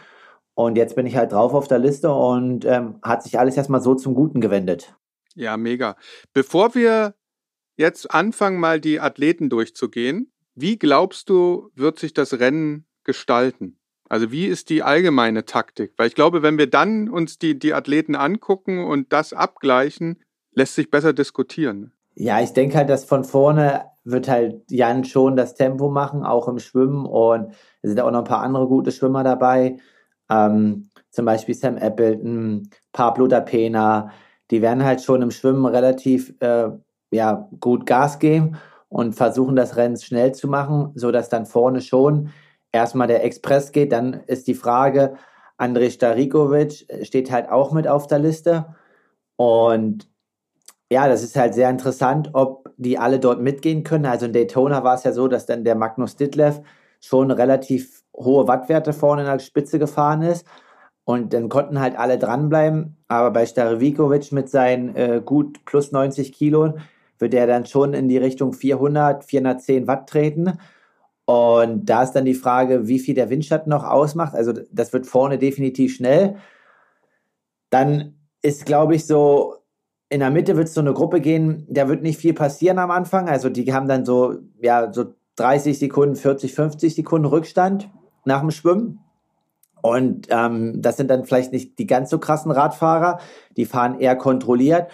Und 0.54 0.78
jetzt 0.78 0.96
bin 0.96 1.08
ich 1.08 1.18
halt 1.18 1.32
drauf 1.32 1.56
auf 1.56 1.68
der 1.68 1.80
Liste 1.80 2.14
und 2.14 2.64
ähm, 2.64 3.00
hat 3.02 3.24
sich 3.24 3.40
alles 3.40 3.58
erstmal 3.58 3.82
so 3.82 3.96
zum 3.96 4.14
Guten 4.14 4.40
gewendet. 4.40 4.96
Ja, 5.34 5.58
mega. 5.58 5.96
Bevor 6.32 6.76
wir 6.76 7.16
jetzt 7.76 8.12
anfangen, 8.12 8.60
mal 8.60 8.80
die 8.80 9.00
Athleten 9.00 9.50
durchzugehen, 9.50 10.32
wie 10.54 10.78
glaubst 10.78 11.30
du, 11.30 11.72
wird 11.74 11.98
sich 11.98 12.14
das 12.14 12.40
Rennen 12.40 12.86
gestalten? 13.04 13.80
Also 14.10 14.32
wie 14.32 14.46
ist 14.46 14.70
die 14.70 14.84
allgemeine 14.84 15.46
Taktik? 15.46 15.94
Weil 15.98 16.08
ich 16.08 16.16
glaube, 16.16 16.44
wenn 16.44 16.60
wir 16.60 16.68
dann 16.68 17.10
uns 17.10 17.40
die, 17.40 17.58
die 17.58 17.74
Athleten 17.74 18.16
angucken 18.16 18.86
und 18.86 19.12
das 19.12 19.34
abgleichen, 19.34 20.24
lässt 20.54 20.76
sich 20.76 20.90
besser 20.92 21.14
diskutieren. 21.14 21.94
Ja, 22.20 22.42
ich 22.42 22.52
denke 22.54 22.78
halt, 22.78 22.90
dass 22.90 23.06
von 23.06 23.24
vorne 23.24 23.86
wird 24.04 24.28
halt 24.28 24.64
Jan 24.72 25.04
schon 25.04 25.36
das 25.36 25.54
Tempo 25.54 25.90
machen, 25.90 26.24
auch 26.26 26.48
im 26.48 26.58
Schwimmen. 26.58 27.06
Und 27.06 27.52
es 27.84 27.90
sind 27.92 28.00
auch 28.00 28.10
noch 28.10 28.20
ein 28.20 28.24
paar 28.26 28.42
andere 28.42 28.68
gute 28.68 28.92
Schwimmer 28.92 29.24
dabei. 29.24 29.78
Ähm, 30.30 30.90
zum 31.12 31.26
Beispiel 31.26 31.54
Sam 31.54 31.78
Appleton, 31.78 32.70
Pablo 32.92 33.28
da 33.28 33.40
Pena. 33.42 34.10
Die 34.50 34.64
werden 34.64 34.84
halt 34.84 35.02
schon 35.02 35.22
im 35.22 35.30
Schwimmen 35.30 35.66
relativ 35.68 36.34
äh, 36.40 36.70
ja, 37.12 37.50
gut 37.60 37.86
Gas 37.86 38.18
geben 38.18 38.58
und 38.90 39.14
versuchen, 39.14 39.56
das 39.56 39.78
Rennen 39.78 39.98
schnell 39.98 40.34
zu 40.34 40.48
machen, 40.48 40.92
sodass 40.96 41.30
dann 41.30 41.46
vorne 41.46 41.82
schon 41.82 42.32
erstmal 42.72 43.08
der 43.08 43.24
Express 43.24 43.72
geht. 43.72 43.92
Dann 43.92 44.14
ist 44.26 44.48
die 44.48 44.56
Frage, 44.56 45.18
Andrej 45.58 45.92
Starikovic 45.92 46.88
steht 47.04 47.32
halt 47.32 47.50
auch 47.50 47.74
mit 47.74 47.88
auf 47.88 48.08
der 48.08 48.20
Liste. 48.20 48.76
Und 49.36 50.10
ja, 50.92 51.08
das 51.08 51.24
ist 51.24 51.36
halt 51.36 51.54
sehr 51.54 51.70
interessant, 51.70 52.30
ob 52.34 52.70
die 52.78 52.98
alle 52.98 53.20
dort 53.20 53.42
mitgehen 53.42 53.84
können. 53.84 54.06
Also 54.06 54.26
in 54.26 54.34
Daytona 54.34 54.84
war 54.84 54.96
es 54.96 55.04
ja 55.04 55.12
so, 55.12 55.28
dass 55.28 55.46
dann 55.46 55.64
der 55.64 55.76
Magnus 55.76 56.16
Ditlev 56.16 56.62
schon 57.02 57.32
relativ 57.32 58.04
hohe 58.16 58.48
Wattwerte 58.48 58.94
vorne 58.94 59.24
in 59.24 59.28
der 59.28 59.40
Spitze 59.40 59.80
gefahren 59.80 60.22
ist. 60.22 60.46
Und 61.04 61.34
dann 61.34 61.50
konnten 61.50 61.80
halt 61.80 61.98
alle 61.98 62.18
dranbleiben. 62.18 62.98
Aber 63.08 63.32
bei 63.32 63.46
Starevikovic 63.46 64.32
mit 64.32 64.50
seinen 64.50 64.96
äh, 64.96 65.22
gut 65.24 65.64
plus 65.66 65.92
90 65.92 66.34
Kilo 66.34 66.76
wird 67.20 67.34
er 67.34 67.48
dann 67.48 67.66
schon 67.66 67.94
in 67.94 68.08
die 68.10 68.18
Richtung 68.18 68.54
400, 68.54 69.24
410 69.24 69.88
Watt 69.88 70.10
treten. 70.10 70.60
Und 71.26 71.86
da 71.86 72.04
ist 72.04 72.14
dann 72.14 72.26
die 72.26 72.34
Frage, 72.34 72.88
wie 72.88 73.00
viel 73.00 73.16
der 73.16 73.30
Windschatten 73.30 73.70
noch 73.70 73.84
ausmacht. 73.84 74.36
Also 74.36 74.54
das 74.72 74.94
wird 74.94 75.08
vorne 75.08 75.38
definitiv 75.38 75.96
schnell. 75.96 76.38
Dann 77.70 78.16
ist, 78.42 78.66
glaube 78.66 78.96
ich, 78.96 79.06
so 79.06 79.56
in 80.10 80.20
der 80.22 80.30
Mitte 80.30 80.56
wird 80.56 80.68
es 80.68 80.74
so 80.74 80.82
eine 80.82 80.94
Gruppe 80.94 81.20
gehen, 81.20 81.66
da 81.70 81.88
wird 81.90 82.02
nicht 82.02 82.20
viel 82.20 82.34
passieren 82.34 82.80
am 82.80 82.92
Anfang. 82.92 83.28
Also 83.28 83.50
die 83.50 83.74
haben 83.74 83.88
dann 83.88 84.06
so, 84.06 84.36
ja, 84.62 84.92
so 84.94 85.14
30 85.36 85.78
Sekunden, 85.78 86.16
40, 86.16 86.54
50 86.54 86.96
Sekunden 86.96 87.28
Rückstand 87.28 87.90
nach 88.26 88.42
dem 88.42 88.52
Schwimmen. 88.52 89.00
Und 89.82 90.28
ähm, 90.30 90.82
das 90.82 90.98
sind 90.98 91.10
dann 91.12 91.26
vielleicht 91.26 91.52
nicht 91.52 91.78
die 91.78 91.88
ganz 91.88 92.10
so 92.10 92.20
krassen 92.20 92.52
Radfahrer, 92.52 93.20
die 93.56 93.66
fahren 93.66 94.00
eher 94.00 94.16
kontrolliert. 94.16 94.90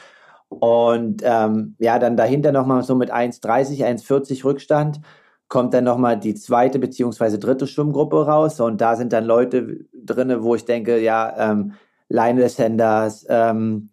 Und 0.50 1.22
ähm, 1.24 1.76
ja, 1.80 2.00
dann 2.00 2.18
dahinter 2.18 2.52
nochmal 2.52 2.84
so 2.84 2.96
mit 2.96 3.12
1,30, 3.12 3.84
1,40 3.84 4.44
Rückstand 4.44 5.00
kommt 5.48 5.74
dann 5.74 5.84
nochmal 5.84 6.20
die 6.20 6.36
zweite 6.36 6.80
beziehungsweise 6.80 7.38
dritte 7.38 7.68
Schwimmgruppe 7.68 8.26
raus. 8.26 8.60
Und 8.60 8.82
da 8.82 8.96
sind 8.96 9.14
dann 9.14 9.26
Leute 9.26 9.86
drin, 9.94 10.36
wo 10.42 10.56
ich 10.56 10.66
denke, 10.66 11.00
ja, 11.00 11.52
ähm, 11.52 11.74
Lionel 12.10 12.50
Sanders, 12.50 13.26
ähm, 13.30 13.90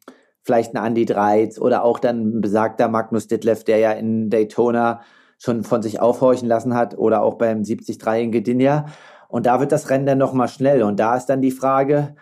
vielleicht 0.51 0.75
ein 0.75 0.85
Andy 0.85 1.05
Dreiz 1.05 1.61
oder 1.61 1.85
auch 1.85 2.01
dann 2.01 2.41
besagter 2.41 2.89
Magnus 2.89 3.29
Ditlev, 3.29 3.63
der 3.63 3.79
ja 3.79 3.93
in 3.93 4.31
Daytona 4.31 5.01
schon 5.39 5.63
von 5.63 5.81
sich 5.81 6.01
aufhorchen 6.01 6.49
lassen 6.49 6.75
hat 6.75 6.99
oder 6.99 7.23
auch 7.23 7.35
beim 7.35 7.63
73 7.63 7.99
in 8.21 8.33
Gdynia. 8.33 8.87
Und 9.29 9.47
da 9.47 9.61
wird 9.61 9.71
das 9.71 9.91
Rennen 9.91 10.07
dann 10.07 10.19
nochmal 10.19 10.49
schnell. 10.49 10.83
Und 10.83 10.99
da 10.99 11.17
ist 11.17 11.27
dann 11.27 11.41
die 11.41 11.53
Frage, 11.53 12.17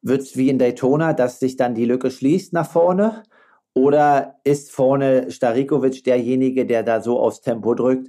wird 0.00 0.22
es 0.22 0.38
wie 0.38 0.48
in 0.48 0.58
Daytona, 0.58 1.12
dass 1.12 1.38
sich 1.38 1.58
dann 1.58 1.74
die 1.74 1.84
Lücke 1.84 2.10
schließt 2.10 2.54
nach 2.54 2.66
vorne? 2.66 3.24
Oder 3.74 4.36
ist 4.42 4.72
vorne 4.72 5.30
Starikovic 5.30 6.02
derjenige, 6.02 6.64
der 6.64 6.82
da 6.82 7.02
so 7.02 7.20
aufs 7.20 7.42
Tempo 7.42 7.74
drückt? 7.74 8.08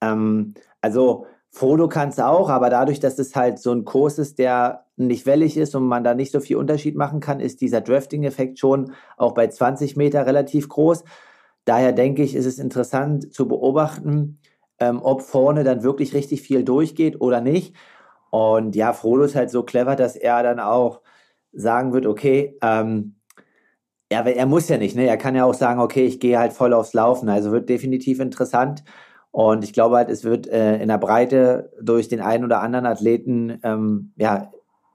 Ähm, 0.00 0.54
also 0.80 1.26
Frodo 1.50 1.88
kann 1.88 2.10
es 2.10 2.20
auch, 2.20 2.48
aber 2.48 2.70
dadurch, 2.70 3.00
dass 3.00 3.18
es 3.18 3.34
halt 3.34 3.58
so 3.58 3.72
ein 3.72 3.84
Kurs 3.84 4.20
ist, 4.20 4.38
der 4.38 4.84
nicht 5.06 5.26
wellig 5.26 5.56
ist 5.56 5.74
und 5.74 5.84
man 5.84 6.04
da 6.04 6.14
nicht 6.14 6.32
so 6.32 6.40
viel 6.40 6.56
Unterschied 6.56 6.96
machen 6.96 7.20
kann, 7.20 7.40
ist 7.40 7.60
dieser 7.60 7.80
Drafting-Effekt 7.80 8.58
schon 8.58 8.92
auch 9.16 9.32
bei 9.32 9.48
20 9.48 9.96
Meter 9.96 10.26
relativ 10.26 10.68
groß. 10.68 11.04
Daher 11.64 11.92
denke 11.92 12.22
ich, 12.22 12.34
ist 12.34 12.46
es 12.46 12.58
interessant 12.58 13.32
zu 13.32 13.46
beobachten, 13.46 14.38
ähm, 14.78 15.00
ob 15.02 15.22
vorne 15.22 15.64
dann 15.64 15.82
wirklich 15.82 16.14
richtig 16.14 16.42
viel 16.42 16.64
durchgeht 16.64 17.20
oder 17.20 17.40
nicht. 17.40 17.74
Und 18.30 18.76
ja, 18.76 18.92
Frodo 18.92 19.24
ist 19.24 19.36
halt 19.36 19.50
so 19.50 19.62
clever, 19.62 19.96
dass 19.96 20.16
er 20.16 20.42
dann 20.42 20.60
auch 20.60 21.00
sagen 21.52 21.92
wird, 21.92 22.06
okay, 22.06 22.56
ähm, 22.62 23.16
er, 24.08 24.26
er 24.26 24.46
muss 24.46 24.68
ja 24.68 24.76
nicht, 24.78 24.96
ne? 24.96 25.06
Er 25.06 25.16
kann 25.16 25.36
ja 25.36 25.44
auch 25.44 25.54
sagen, 25.54 25.80
okay, 25.80 26.04
ich 26.04 26.20
gehe 26.20 26.38
halt 26.38 26.52
voll 26.52 26.74
aufs 26.74 26.94
Laufen. 26.94 27.28
Also 27.28 27.52
wird 27.52 27.68
definitiv 27.68 28.20
interessant. 28.20 28.82
Und 29.30 29.62
ich 29.62 29.72
glaube 29.72 29.96
halt, 29.96 30.10
es 30.10 30.24
wird 30.24 30.48
äh, 30.48 30.78
in 30.78 30.88
der 30.88 30.98
Breite 30.98 31.72
durch 31.80 32.08
den 32.08 32.20
einen 32.20 32.44
oder 32.44 32.60
anderen 32.60 32.86
Athleten 32.86 33.60
ähm, 33.62 34.12
ja 34.16 34.50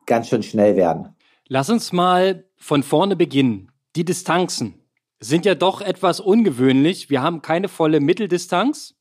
ganz 0.06 0.30
schön 0.30 0.44
schnell 0.44 0.76
werden. 0.76 1.16
Lass 1.48 1.70
uns 1.70 1.92
mal 1.92 2.46
von 2.58 2.84
vorne 2.84 3.16
beginnen. 3.16 3.72
Die 3.96 4.06
Distanzen 4.06 4.76
sind 5.20 5.46
ja 5.46 5.56
doch 5.56 5.82
etwas 5.82 6.20
ungewöhnlich. 6.20 7.10
Wir 7.10 7.22
haben 7.22 7.42
keine 7.42 7.68
volle 7.68 8.00
Mitteldistanz. 8.00 8.96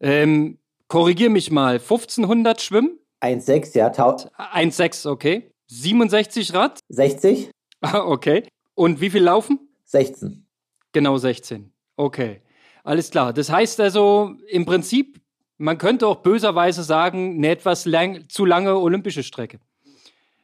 Ähm, 0.00 0.58
korrigier 0.88 1.30
mich 1.30 1.50
mal, 1.50 1.74
1500 1.74 2.60
Schwimmen? 2.60 2.98
1,6, 3.20 3.76
ja. 3.76 3.88
1,6, 3.88 5.08
okay. 5.08 5.50
67 5.66 6.54
Rad? 6.54 6.80
60. 6.88 7.50
Ah, 7.80 8.00
okay. 8.00 8.42
Und 8.74 9.00
wie 9.00 9.10
viel 9.10 9.22
laufen? 9.22 9.60
16. 9.84 10.46
Genau 10.92 11.16
16. 11.16 11.72
Okay. 11.96 12.42
Alles 12.84 13.10
klar. 13.10 13.32
Das 13.32 13.50
heißt 13.50 13.80
also 13.80 14.34
im 14.48 14.64
Prinzip, 14.64 15.20
man 15.58 15.78
könnte 15.78 16.06
auch 16.06 16.16
böserweise 16.16 16.82
sagen, 16.82 17.36
eine 17.36 17.50
etwas 17.50 17.84
lang, 17.84 18.28
zu 18.28 18.44
lange 18.44 18.76
olympische 18.76 19.22
Strecke. 19.22 19.60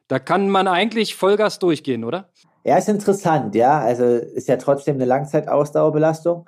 Da 0.08 0.18
kann 0.18 0.50
man 0.50 0.68
eigentlich 0.68 1.14
Vollgas 1.14 1.58
durchgehen, 1.58 2.04
oder? 2.04 2.28
Ja, 2.64 2.78
ist 2.78 2.88
interessant, 2.88 3.54
ja. 3.54 3.78
Also 3.80 4.04
ist 4.04 4.48
ja 4.48 4.56
trotzdem 4.56 4.96
eine 4.96 5.04
Langzeitausdauerbelastung. 5.04 6.46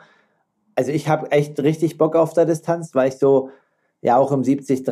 Also 0.75 0.93
ich 0.93 1.09
habe 1.09 1.31
echt 1.31 1.59
richtig 1.61 1.99
Bock 1.99 2.17
auf 2.17 2.33
der 2.33 2.45
Distanz, 2.45 2.95
weil 2.95 3.09
ich 3.09 3.17
so, 3.17 3.51
ja 4.03 4.17
auch 4.17 4.31
im 4.33 4.43
73 4.43 4.87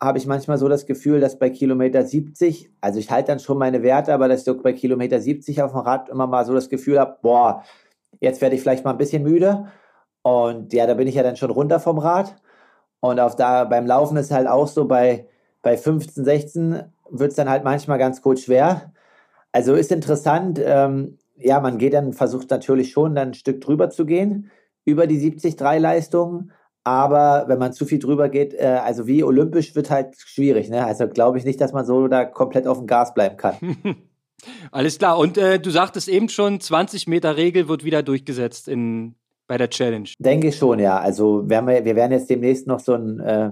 habe 0.00 0.18
ich 0.18 0.26
manchmal 0.26 0.58
so 0.58 0.68
das 0.68 0.86
Gefühl, 0.86 1.20
dass 1.20 1.38
bei 1.38 1.50
Kilometer 1.50 2.04
70, 2.04 2.70
also 2.80 2.98
ich 2.98 3.10
halte 3.10 3.28
dann 3.28 3.40
schon 3.40 3.58
meine 3.58 3.82
Werte, 3.82 4.12
aber 4.14 4.28
dass 4.28 4.40
ich 4.40 4.44
so 4.44 4.60
bei 4.60 4.72
Kilometer 4.72 5.20
70 5.20 5.62
auf 5.62 5.72
dem 5.72 5.80
Rad 5.80 6.08
immer 6.08 6.26
mal 6.26 6.44
so 6.44 6.54
das 6.54 6.68
Gefühl 6.68 6.98
habe, 6.98 7.18
boah, 7.22 7.62
jetzt 8.20 8.40
werde 8.40 8.56
ich 8.56 8.62
vielleicht 8.62 8.84
mal 8.84 8.92
ein 8.92 8.98
bisschen 8.98 9.22
müde. 9.22 9.66
Und 10.22 10.72
ja, 10.72 10.86
da 10.86 10.94
bin 10.94 11.08
ich 11.08 11.14
ja 11.14 11.22
dann 11.22 11.36
schon 11.36 11.50
runter 11.50 11.80
vom 11.80 11.98
Rad. 11.98 12.34
Und 13.00 13.20
auf 13.20 13.36
da 13.36 13.64
beim 13.64 13.86
Laufen 13.86 14.16
ist 14.16 14.32
halt 14.32 14.48
auch 14.48 14.66
so, 14.66 14.86
bei, 14.86 15.28
bei 15.62 15.76
15, 15.76 16.24
16 16.24 16.82
wird 17.10 17.30
es 17.30 17.36
dann 17.36 17.48
halt 17.48 17.64
manchmal 17.64 17.98
ganz 17.98 18.22
kurz 18.22 18.42
schwer. 18.42 18.92
Also 19.52 19.74
ist 19.74 19.92
interessant. 19.92 20.60
Ähm, 20.62 21.18
ja, 21.36 21.60
man 21.60 21.78
geht 21.78 21.94
dann, 21.94 22.12
versucht 22.12 22.50
natürlich 22.50 22.90
schon 22.90 23.14
dann 23.14 23.28
ein 23.28 23.34
Stück 23.34 23.60
drüber 23.60 23.90
zu 23.90 24.06
gehen, 24.06 24.50
über 24.84 25.06
die 25.06 25.18
70-3-Leistung. 25.18 26.50
Aber 26.84 27.44
wenn 27.48 27.58
man 27.58 27.72
zu 27.72 27.84
viel 27.84 27.98
drüber 27.98 28.28
geht, 28.28 28.54
äh, 28.54 28.80
also 28.82 29.06
wie 29.06 29.22
olympisch, 29.22 29.74
wird 29.74 29.90
halt 29.90 30.16
schwierig. 30.18 30.70
Ne? 30.70 30.84
Also 30.84 31.08
glaube 31.08 31.38
ich 31.38 31.44
nicht, 31.44 31.60
dass 31.60 31.72
man 31.72 31.84
so 31.84 32.08
da 32.08 32.24
komplett 32.24 32.66
auf 32.66 32.78
dem 32.78 32.86
Gas 32.86 33.14
bleiben 33.14 33.36
kann. 33.36 33.56
Alles 34.70 34.98
klar. 34.98 35.18
Und 35.18 35.36
äh, 35.36 35.58
du 35.58 35.70
sagtest 35.70 36.08
eben 36.08 36.28
schon, 36.28 36.60
20 36.60 37.06
Meter 37.08 37.36
Regel 37.36 37.68
wird 37.68 37.84
wieder 37.84 38.02
durchgesetzt 38.02 38.68
in 38.68 39.16
bei 39.48 39.56
der 39.56 39.70
Challenge? 39.70 40.08
Denke 40.20 40.48
ich 40.48 40.56
schon, 40.56 40.78
ja. 40.78 41.00
Also 41.00 41.48
wir, 41.48 41.66
wir 41.66 41.96
werden 41.96 42.12
jetzt 42.12 42.30
demnächst 42.30 42.68
noch 42.68 42.78
so 42.78 42.94
ein 42.94 43.18
äh, 43.18 43.50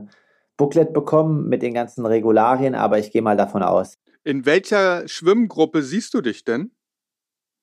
Booklet 0.57 0.93
bekommen 0.93 1.49
mit 1.49 1.63
den 1.63 1.75
ganzen 1.75 2.07
Regularien, 2.07 2.75
aber 2.75 2.99
ich 2.99 3.11
gehe 3.11 3.23
mal 3.23 3.37
davon 3.37 3.63
aus. 3.63 3.99
In 4.25 4.47
welcher 4.47 5.07
Schwimmgruppe 5.07 5.83
siehst 5.83 6.15
du 6.15 6.21
dich 6.21 6.45
denn? 6.45 6.73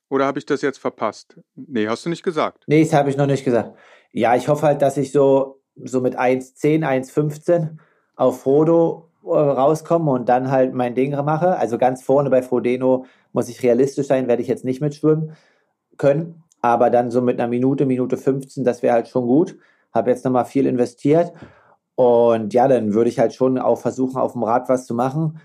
Oder 0.09 0.25
habe 0.25 0.39
ich 0.39 0.45
das 0.45 0.61
jetzt 0.61 0.77
verpasst? 0.77 1.39
Nee, 1.55 1.87
hast 1.87 2.05
du 2.05 2.09
nicht 2.09 2.23
gesagt. 2.23 2.63
Nee, 2.67 2.83
das 2.83 2.93
habe 2.93 3.09
ich 3.09 3.17
noch 3.17 3.25
nicht 3.25 3.43
gesagt. 3.43 3.77
Ja, 4.11 4.35
ich 4.35 4.47
hoffe 4.47 4.67
halt, 4.67 4.81
dass 4.81 4.97
ich 4.97 5.11
so, 5.11 5.61
so 5.75 6.01
mit 6.01 6.17
1,10, 6.17 6.85
1,15 6.85 7.77
auf 8.15 8.41
Frodo 8.41 9.09
äh, 9.23 9.29
rauskomme 9.29 10.11
und 10.11 10.29
dann 10.29 10.51
halt 10.51 10.73
mein 10.73 10.93
Ding 10.93 11.11
mache. 11.11 11.57
Also 11.57 11.77
ganz 11.77 12.03
vorne 12.03 12.29
bei 12.29 12.43
Frodeno 12.43 13.05
muss 13.31 13.49
ich 13.49 13.63
realistisch 13.63 14.07
sein, 14.07 14.27
werde 14.27 14.43
ich 14.43 14.47
jetzt 14.47 14.65
nicht 14.65 14.81
mitschwimmen 14.81 15.35
können 15.97 16.43
aber 16.63 16.89
dann 16.89 17.11
so 17.11 17.21
mit 17.21 17.39
einer 17.39 17.49
Minute, 17.49 17.85
Minute 17.85 18.15
15, 18.15 18.63
das 18.63 18.81
wäre 18.81 18.93
halt 18.93 19.09
schon 19.09 19.27
gut. 19.27 19.57
Habe 19.93 20.09
jetzt 20.09 20.23
nochmal 20.23 20.45
viel 20.45 20.65
investiert 20.65 21.33
und 21.95 22.53
ja, 22.53 22.67
dann 22.67 22.93
würde 22.93 23.09
ich 23.09 23.19
halt 23.19 23.33
schon 23.33 23.57
auch 23.57 23.79
versuchen, 23.79 24.17
auf 24.17 24.33
dem 24.33 24.43
Rad 24.43 24.69
was 24.69 24.85
zu 24.85 24.93
machen. 24.93 25.39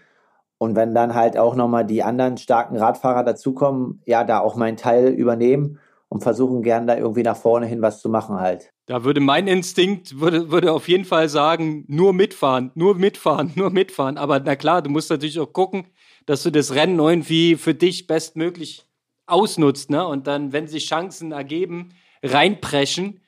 Und 0.58 0.74
wenn 0.74 0.94
dann 0.94 1.14
halt 1.14 1.38
auch 1.38 1.54
nochmal 1.54 1.84
die 1.84 2.02
anderen 2.02 2.36
starken 2.36 2.76
Radfahrer 2.76 3.22
dazukommen, 3.22 4.02
ja, 4.06 4.24
da 4.24 4.40
auch 4.40 4.56
meinen 4.56 4.76
Teil 4.76 5.08
übernehmen 5.08 5.78
und 6.08 6.22
versuchen 6.22 6.62
gern 6.62 6.86
da 6.86 6.96
irgendwie 6.96 7.22
nach 7.22 7.36
vorne 7.36 7.66
hin 7.66 7.82
was 7.82 8.00
zu 8.00 8.08
machen 8.08 8.40
halt. 8.40 8.72
Da 8.86 9.04
würde 9.04 9.20
mein 9.20 9.46
Instinkt 9.46 10.18
würde, 10.20 10.50
würde 10.50 10.72
auf 10.72 10.88
jeden 10.88 11.04
Fall 11.04 11.28
sagen, 11.28 11.84
nur 11.86 12.12
mitfahren, 12.12 12.72
nur 12.74 12.94
mitfahren, 12.94 13.52
nur 13.56 13.70
mitfahren. 13.70 14.16
Aber 14.16 14.40
na 14.40 14.56
klar, 14.56 14.82
du 14.82 14.90
musst 14.90 15.10
natürlich 15.10 15.38
auch 15.38 15.52
gucken, 15.52 15.86
dass 16.26 16.42
du 16.42 16.50
das 16.50 16.74
Rennen 16.74 16.98
irgendwie 16.98 17.56
für 17.56 17.74
dich 17.74 18.06
bestmöglich 18.06 18.86
ausnutzt, 19.26 19.90
ne? 19.90 20.06
Und 20.06 20.26
dann, 20.26 20.52
wenn 20.52 20.66
sich 20.66 20.88
Chancen 20.88 21.32
ergeben, 21.32 21.90
reinpreschen. 22.22 23.20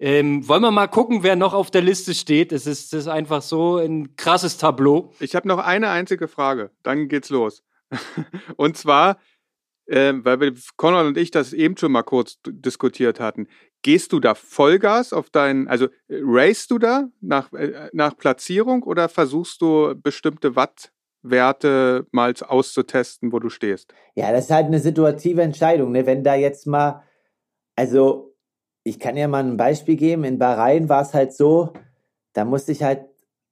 Ähm, 0.00 0.46
wollen 0.48 0.62
wir 0.62 0.70
mal 0.70 0.88
gucken, 0.88 1.22
wer 1.22 1.36
noch 1.36 1.54
auf 1.54 1.70
der 1.70 1.82
Liste 1.82 2.14
steht? 2.14 2.52
Es 2.52 2.66
ist, 2.66 2.92
es 2.92 3.00
ist 3.00 3.08
einfach 3.08 3.42
so 3.42 3.78
ein 3.78 4.16
krasses 4.16 4.56
Tableau. 4.56 5.12
Ich 5.20 5.34
habe 5.34 5.46
noch 5.46 5.58
eine 5.58 5.90
einzige 5.90 6.26
Frage, 6.26 6.70
dann 6.82 7.08
geht's 7.08 7.30
los. 7.30 7.62
und 8.56 8.76
zwar, 8.76 9.18
äh, 9.86 10.12
weil 10.16 10.40
wir, 10.40 10.54
Konrad 10.76 11.06
und 11.06 11.16
ich 11.16 11.30
das 11.30 11.52
eben 11.52 11.76
schon 11.76 11.92
mal 11.92 12.02
kurz 12.02 12.38
diskutiert 12.44 13.20
hatten. 13.20 13.46
Gehst 13.82 14.12
du 14.12 14.18
da 14.18 14.34
Vollgas 14.34 15.12
auf 15.12 15.30
deinen, 15.30 15.68
also 15.68 15.86
äh, 16.08 16.20
racest 16.22 16.70
du 16.72 16.78
da 16.78 17.08
nach, 17.20 17.52
äh, 17.52 17.90
nach 17.92 18.16
Platzierung 18.16 18.82
oder 18.82 19.08
versuchst 19.08 19.62
du 19.62 19.94
bestimmte 19.94 20.56
Watt 20.56 20.90
Werte 21.24 22.06
mal 22.12 22.34
auszutesten, 22.38 23.32
wo 23.32 23.38
du 23.38 23.48
stehst. 23.48 23.94
Ja, 24.14 24.30
das 24.30 24.44
ist 24.44 24.50
halt 24.50 24.66
eine 24.66 24.78
situative 24.78 25.40
Entscheidung. 25.40 25.92
Ne? 25.92 26.04
Wenn 26.04 26.22
da 26.22 26.34
jetzt 26.34 26.66
mal, 26.66 27.02
also 27.76 28.33
ich 28.84 29.00
kann 29.00 29.16
ja 29.16 29.28
mal 29.28 29.42
ein 29.42 29.56
Beispiel 29.56 29.96
geben. 29.96 30.24
In 30.24 30.38
Bahrain 30.38 30.88
war 30.88 31.02
es 31.02 31.14
halt 31.14 31.32
so, 31.32 31.72
da 32.34 32.44
musste 32.44 32.72
ich 32.72 32.82
halt 32.82 33.06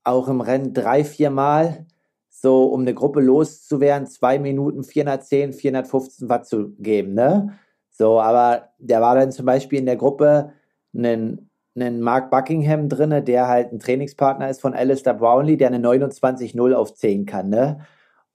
auch 0.05 0.29
im 0.29 0.41
Rennen 0.41 0.73
drei, 0.75 1.05
vier 1.05 1.31
Mal 1.31 1.87
so, 2.29 2.65
um 2.67 2.83
eine 2.83 2.95
Gruppe 2.95 3.21
loszuwerden, 3.21 4.07
zwei 4.07 4.39
Minuten 4.39 4.85
410, 4.85 5.53
415 5.53 6.29
Watt 6.29 6.47
zu 6.47 6.71
geben, 6.79 7.15
ne? 7.15 7.59
So, 7.91 8.21
aber 8.21 8.71
der 8.79 9.01
war 9.01 9.15
dann 9.15 9.33
zum 9.33 9.47
Beispiel 9.47 9.79
in 9.79 9.87
der 9.87 9.97
Gruppe 9.97 10.53
ein 10.95 11.51
einen 11.75 12.01
Mark 12.01 12.31
Buckingham 12.31 12.89
drin, 12.89 13.25
der 13.25 13.49
halt 13.49 13.73
ein 13.73 13.79
Trainingspartner 13.79 14.51
ist 14.51 14.61
von 14.61 14.75
Alistair 14.75 15.15
Brownlee, 15.15 15.57
der 15.57 15.69
eine 15.69 15.79
29-0 15.79 16.75
auf 16.75 16.95
10 16.95 17.27
kann. 17.27 17.49
Ne? 17.49 17.81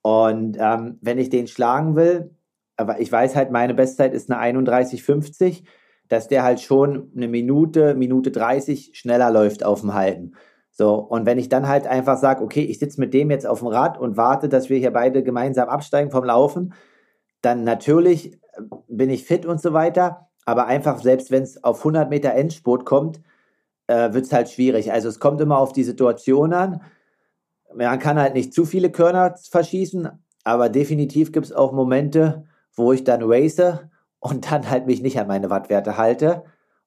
Und 0.02 0.58
ähm, 0.60 0.98
wenn 1.02 1.20
ich 1.20 1.30
den 1.30 1.48
schlagen 1.48 1.96
will, 1.96 2.36
aber 2.78 3.00
ich 3.00 3.12
weiß 3.12 3.36
halt, 3.36 3.52
meine 3.52 3.74
Bestzeit 3.74 4.14
ist 4.14 4.32
eine 4.32 4.60
31,50, 4.60 5.64
dass 6.10 6.28
der 6.28 6.44
halt 6.44 6.60
schon 6.60 7.12
eine 7.16 7.28
Minute, 7.28 7.96
Minute 7.96 8.32
30 8.32 8.92
schneller 8.94 9.32
läuft 9.32 9.64
auf 9.64 9.82
dem 9.82 9.94
Halben. 9.94 10.34
So, 10.72 10.96
und 10.96 11.26
wenn 11.26 11.40
ich 11.40 11.50
dann 11.50 11.68
halt 11.68 11.88
einfach 11.88 12.18
sage, 12.18 12.44
okay, 12.44 12.62
ich 12.62 12.78
sitze 12.78 13.00
mit 13.00 13.14
dem 13.14 13.32
jetzt 13.32 13.48
auf 13.48 13.60
dem 13.60 13.68
Rad 13.68 13.98
und 13.98 14.16
warte, 14.16 14.48
dass 14.48 14.70
wir 14.70 14.78
hier 14.78 14.92
beide 14.92 15.24
gemeinsam 15.24 15.70
absteigen 15.70 16.12
vom 16.12 16.24
Laufen, 16.24 16.74
dann 17.42 17.64
natürlich 17.64 18.34
äh, 18.34 18.62
bin 18.88 19.10
ich 19.10 19.24
fit 19.24 19.46
und 19.46 19.62
so 19.62 19.74
weiter. 19.74 20.28
Aber 20.46 20.68
einfach, 20.68 21.02
selbst 21.02 21.32
wenn 21.32 21.44
es 21.44 21.64
auf 21.64 21.80
100 21.80 22.10
Meter 22.10 22.34
Endspurt 22.34 22.86
kommt, 22.86 23.22
äh, 23.88 24.14
wird 24.14 24.26
es 24.26 24.34
halt 24.34 24.50
schwierig. 24.50 24.92
Also 24.92 25.10
es 25.10 25.20
kommt 25.20 25.42
immer 25.42 25.58
auf 25.58 25.74
die 25.74 25.84
Situation 25.84 26.54
an. 26.54 26.82
Man 27.74 28.00
kann 28.00 28.20
halt 28.20 28.34
nicht 28.34 28.54
zu 28.54 28.66
viele 28.66 28.92
Körner 28.92 29.36
verschießen, 29.50 30.10
aber 30.44 30.70
definitiv 30.70 31.32
gibt 31.32 31.48
es 31.48 31.54
auch 31.54 31.72
Momente, 31.72 32.46
wo 32.76 32.94
ich 32.94 33.04
dann 33.04 33.24
race 33.24 33.80
und 34.30 34.52
dann 34.52 34.70
halt 34.70 34.88
mich 34.88 35.02
nicht 35.02 35.20
an 35.20 35.28
meine 35.28 35.50
Wattwerte 35.50 35.98
halte 35.98 36.44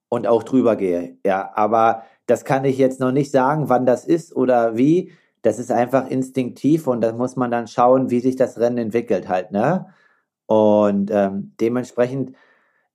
und 0.09 0.27
auch 0.27 0.43
drüber 0.43 0.77
gehe. 0.77 1.19
Ja, 1.25 1.51
aber 1.55 2.03
das 2.27 2.45
kann 2.45 2.65
ich 2.65 2.79
jetzt 2.79 3.01
noch 3.01 3.13
nicht 3.13 3.31
sagen, 3.31 3.69
wann 3.69 3.87
das 3.87 4.05
ist 4.05 4.35
oder 4.35 4.77
wie. 4.77 5.13
Das 5.43 5.59
ist 5.59 5.73
einfach 5.73 6.09
instinktiv 6.11 6.87
und 6.87 7.01
da 7.01 7.13
muss 7.13 7.37
man 7.37 7.51
dann 7.51 7.67
schauen, 7.67 8.11
wie 8.11 8.21
sich 8.21 8.37
das 8.37 8.59
Rennen 8.59 8.79
entwickelt 8.79 9.29
halt, 9.29 9.53
ne? 9.53 9.87
Und 10.47 11.11
ähm, 11.13 11.55
dementsprechend, 11.61 12.37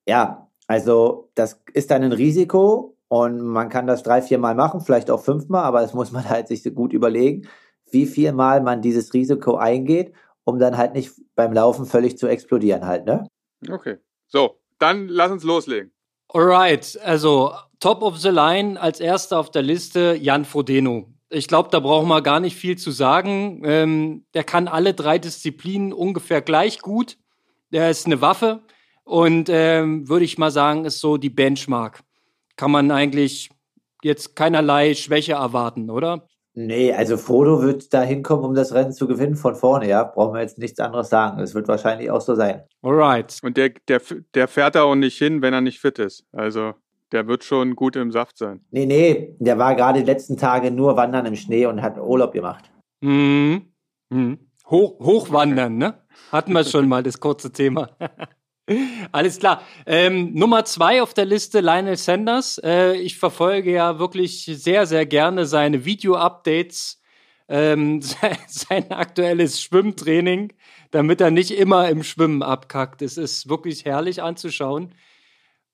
ja, 0.08 0.50
also 0.68 1.32
das 1.36 1.62
ist 1.74 1.92
dann 1.92 2.04
ein 2.04 2.12
Risiko 2.12 2.98
und 3.08 3.40
man 3.42 3.70
kann 3.70 3.88
das 3.88 4.04
drei, 4.04 4.22
vier 4.22 4.38
Mal 4.38 4.56
machen, 4.56 4.82
vielleicht 4.82 5.10
auch 5.10 5.22
fünfmal, 5.22 5.64
aber 5.64 5.82
das 5.82 5.94
muss 5.94 6.12
man 6.12 6.30
halt 6.30 6.48
sich 6.48 6.64
gut 6.76 6.94
überlegen, 6.94 7.48
wie 7.92 8.06
viel 8.06 8.32
Mal 8.34 8.62
man 8.62 8.82
dieses 8.82 9.14
Risiko 9.14 9.56
eingeht, 9.56 10.14
um 10.44 10.60
dann 10.60 10.78
halt 10.78 10.94
nicht 10.94 11.14
beim 11.36 11.54
Laufen 11.54 11.86
völlig 11.86 12.18
zu 12.18 12.28
explodieren 12.28 12.86
halt, 12.86 13.06
ne? 13.06 13.28
Okay. 13.70 13.98
So, 14.28 14.60
dann 14.80 15.08
lass 15.08 15.32
uns 15.32 15.44
loslegen. 15.44 15.92
Alright, 16.30 17.00
also 17.04 17.54
top 17.80 18.02
of 18.02 18.18
the 18.18 18.30
line 18.30 18.80
als 18.80 19.00
erster 19.00 19.40
auf 19.40 19.52
der 19.52 19.62
Liste 19.62 20.18
Jan 20.20 20.46
Frodeno. 20.46 21.14
Ich 21.30 21.48
glaube, 21.48 21.70
da 21.72 21.80
brauchen 21.80 22.08
wir 22.08 22.22
gar 22.22 22.40
nicht 22.40 22.56
viel 22.56 22.78
zu 22.78 22.92
sagen. 22.92 23.62
Ähm, 23.66 24.26
der 24.34 24.44
kann 24.44 24.68
alle 24.68 24.94
drei 24.94 25.18
Disziplinen 25.18 25.94
ungefähr 25.94 26.42
gleich 26.42 26.80
gut. 26.80 27.18
Der 27.72 27.90
ist 27.90 28.06
eine 28.06 28.22
Waffe 28.22 28.64
und 29.04 29.50
ähm, 29.50 30.08
würde 30.08 30.26
ich 30.26 30.38
mal 30.38 30.52
sagen, 30.52 30.86
ist 30.86 31.00
so 31.00 31.18
die 31.18 31.30
Benchmark. 31.30 32.04
Kann 32.56 32.72
man 32.72 32.92
eigentlich 32.92 33.50
jetzt 34.04 34.36
keinerlei 34.36 34.94
Schwäche 34.94 35.34
erwarten, 35.34 35.90
oder? 35.90 36.28
Nee, 36.58 36.94
also 36.94 37.18
Frodo 37.18 37.62
wird 37.62 37.94
da 37.94 38.02
hinkommen, 38.02 38.46
um 38.46 38.56
das 38.56 38.74
Rennen 38.74 38.94
zu 38.94 39.08
gewinnen 39.08 39.36
von 39.36 39.56
vorne, 39.56 39.90
ja. 39.90 40.04
Brauchen 40.06 40.34
wir 40.34 40.42
jetzt 40.42 40.58
nichts 40.58 40.80
anderes 40.80 41.10
sagen. 41.10 41.42
Es 41.42 41.54
wird 41.54 41.68
wahrscheinlich 41.68 42.10
auch 42.10 42.22
so 42.22 42.34
sein. 42.34 42.64
Alright. 42.82 43.40
Und 43.44 43.58
der, 43.58 43.72
der, 43.90 44.02
der 44.34 44.48
fährt 44.48 44.76
da 44.76 44.84
auch 44.84 44.96
nicht 44.96 45.18
hin, 45.18 45.42
wenn 45.42 45.54
er 45.54 45.60
nicht 45.60 45.80
fit 45.80 46.00
ist. 46.00 46.26
Also 46.32 46.74
der 47.12 47.28
wird 47.28 47.44
schon 47.44 47.76
gut 47.76 47.98
im 47.98 48.12
Saft 48.12 48.38
sein. 48.38 48.62
Nee, 48.72 48.86
nee, 48.86 49.36
der 49.40 49.58
war 49.58 49.76
gerade 49.76 50.00
die 50.00 50.06
letzten 50.06 50.38
Tage 50.38 50.72
nur 50.72 50.96
wandern 50.96 51.26
im 51.26 51.36
Schnee 51.36 51.66
und 51.66 51.82
hat 51.82 51.98
Urlaub 51.98 52.32
gemacht. 52.32 52.72
Mhm. 53.02 53.74
Mhm. 54.10 54.40
Hoch, 54.70 54.98
hochwandern, 55.00 55.78
ne? 55.78 56.02
Hatten 56.32 56.54
wir 56.54 56.64
schon 56.64 56.88
mal 56.88 57.04
das 57.04 57.20
kurze 57.20 57.52
Thema. 57.52 57.90
Alles 59.12 59.38
klar. 59.38 59.62
Ähm, 59.86 60.34
Nummer 60.34 60.66
zwei 60.66 61.04
auf 61.04 61.14
der 61.14 61.26
Liste, 61.26 61.60
Lionel 61.62 61.98
Sanders. 61.98 62.60
Äh, 62.64 62.96
ich 62.96 63.18
verfolge 63.18 63.72
ja 63.72 64.00
wirklich 64.00 64.46
sehr, 64.46 64.88
sehr 64.88 65.06
gerne 65.06 65.46
seine 65.46 65.86
Video-Updates, 65.86 67.00
ähm, 67.48 68.02
sein, 68.48 68.92
aktuelles 68.92 69.62
Schwimmtraining, 69.62 70.54
damit 70.90 71.22
er 71.22 71.30
nicht 71.30 71.52
immer 71.52 71.90
im 71.90 72.02
Schwimmen 72.04 72.42
abkackt. 72.42 73.04
Es 73.04 73.18
ist 73.18 73.50
wirklich 73.50 73.86
herrlich 73.86 74.24
anzuschauen. 74.24 74.96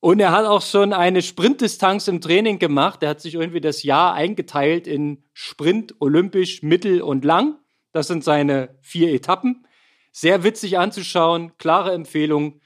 Und 0.01 0.19
er 0.19 0.31
hat 0.31 0.45
auch 0.45 0.63
schon 0.63 0.91
eine 0.93 1.21
Sprintdistanz 1.21 2.09
im 2.09 2.19
Training 2.19 2.59
gemacht. 2.59 3.03
Er 3.03 3.09
hat 3.09 3.21
sich 3.21 3.35
irgendwie 3.35 3.61
das 3.61 3.83
Jahr 3.83 4.15
eingeteilt 4.15 4.87
in 4.87 5.23
Sprint, 5.31 5.95
Olympisch, 5.99 6.61
Mittel 6.61 7.01
und 7.01 7.23
Lang. 7.23 7.57
Das 7.93 8.07
sind 8.07 8.23
seine 8.23 8.75
vier 8.81 9.13
Etappen. 9.13 9.65
Sehr 10.11 10.43
witzig 10.43 10.77
anzuschauen, 10.77 11.55
klare 11.57 11.93
Empfehlung. 11.93 12.59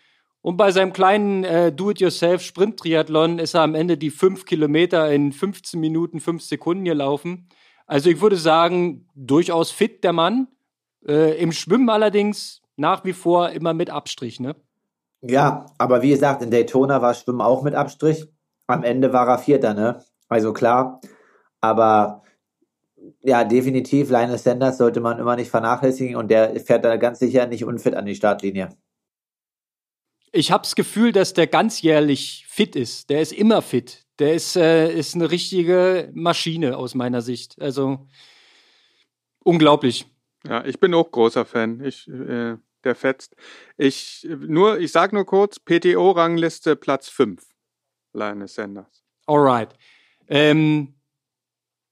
Und 0.45 0.57
bei 0.57 0.71
seinem 0.71 0.93
kleinen 0.93 1.43
äh, 1.43 1.71
Do-it-yourself-Sprint-Triathlon 1.71 3.39
ist 3.39 3.55
er 3.55 3.61
am 3.61 3.73
Ende 3.73 3.97
die 3.97 4.11
fünf 4.11 4.45
Kilometer 4.45 5.11
in 5.11 5.31
15 5.31 5.79
Minuten, 5.79 6.19
fünf 6.19 6.43
Sekunden 6.43 6.85
gelaufen. 6.85 7.49
Also 7.87 8.11
ich 8.11 8.21
würde 8.21 8.35
sagen, 8.35 9.07
durchaus 9.15 9.71
fit 9.71 10.03
der 10.03 10.13
Mann. 10.13 10.47
Äh, 11.03 11.41
Im 11.41 11.51
Schwimmen 11.51 11.89
allerdings 11.89 12.61
nach 12.75 13.03
wie 13.05 13.13
vor 13.13 13.49
immer 13.49 13.73
mit 13.73 13.89
Abstrich, 13.89 14.39
ne? 14.39 14.55
Ja, 15.21 15.65
aber 15.79 16.03
wie 16.03 16.11
gesagt, 16.11 16.43
in 16.43 16.51
Daytona 16.51 17.01
war 17.01 17.15
Schwimmen 17.15 17.41
auch 17.41 17.63
mit 17.63 17.73
Abstrich. 17.73 18.27
Am 18.67 18.83
Ende 18.83 19.13
war 19.13 19.27
er 19.27 19.39
Vierter, 19.39 19.73
ne? 19.73 20.03
Also 20.29 20.53
klar. 20.53 21.01
Aber 21.59 22.21
ja, 23.23 23.45
definitiv, 23.45 24.11
Lionel 24.11 24.37
Sanders 24.37 24.77
sollte 24.77 25.01
man 25.01 25.17
immer 25.17 25.37
nicht 25.37 25.49
vernachlässigen 25.49 26.15
und 26.15 26.29
der 26.29 26.59
fährt 26.59 26.85
da 26.85 26.97
ganz 26.97 27.17
sicher 27.17 27.47
nicht 27.47 27.65
unfit 27.65 27.95
an 27.95 28.05
die 28.05 28.13
Startlinie. 28.13 28.69
Ich 30.35 30.51
habe 30.51 30.63
das 30.63 30.75
Gefühl, 30.75 31.13
dass 31.13 31.33
der 31.33 31.47
ganzjährlich 31.47 32.45
fit 32.49 32.75
ist. 32.75 33.09
Der 33.09 33.21
ist 33.21 33.31
immer 33.31 33.61
fit. 33.61 34.05
Der 34.19 34.33
ist, 34.33 34.57
äh, 34.57 34.93
ist 34.93 35.15
eine 35.15 35.31
richtige 35.31 36.11
Maschine 36.13 36.75
aus 36.75 36.93
meiner 36.93 37.21
Sicht. 37.21 37.61
Also 37.61 38.05
unglaublich. 39.39 40.07
Ja, 40.45 40.65
ich 40.65 40.77
bin 40.77 40.93
auch 40.93 41.09
großer 41.09 41.45
Fan. 41.45 41.81
Ich, 41.85 42.09
äh, 42.09 42.57
der 42.83 42.95
fetzt. 42.95 43.37
Ich 43.77 44.27
nur, 44.29 44.77
ich 44.77 44.91
sag 44.91 45.13
nur 45.13 45.25
kurz, 45.25 45.57
PTO-Rangliste 45.57 46.75
Platz 46.75 47.07
5. 47.07 47.41
Lionel 48.11 48.49
Sanders. 48.49 49.05
Alright. 49.27 49.69
Ähm, 50.27 50.95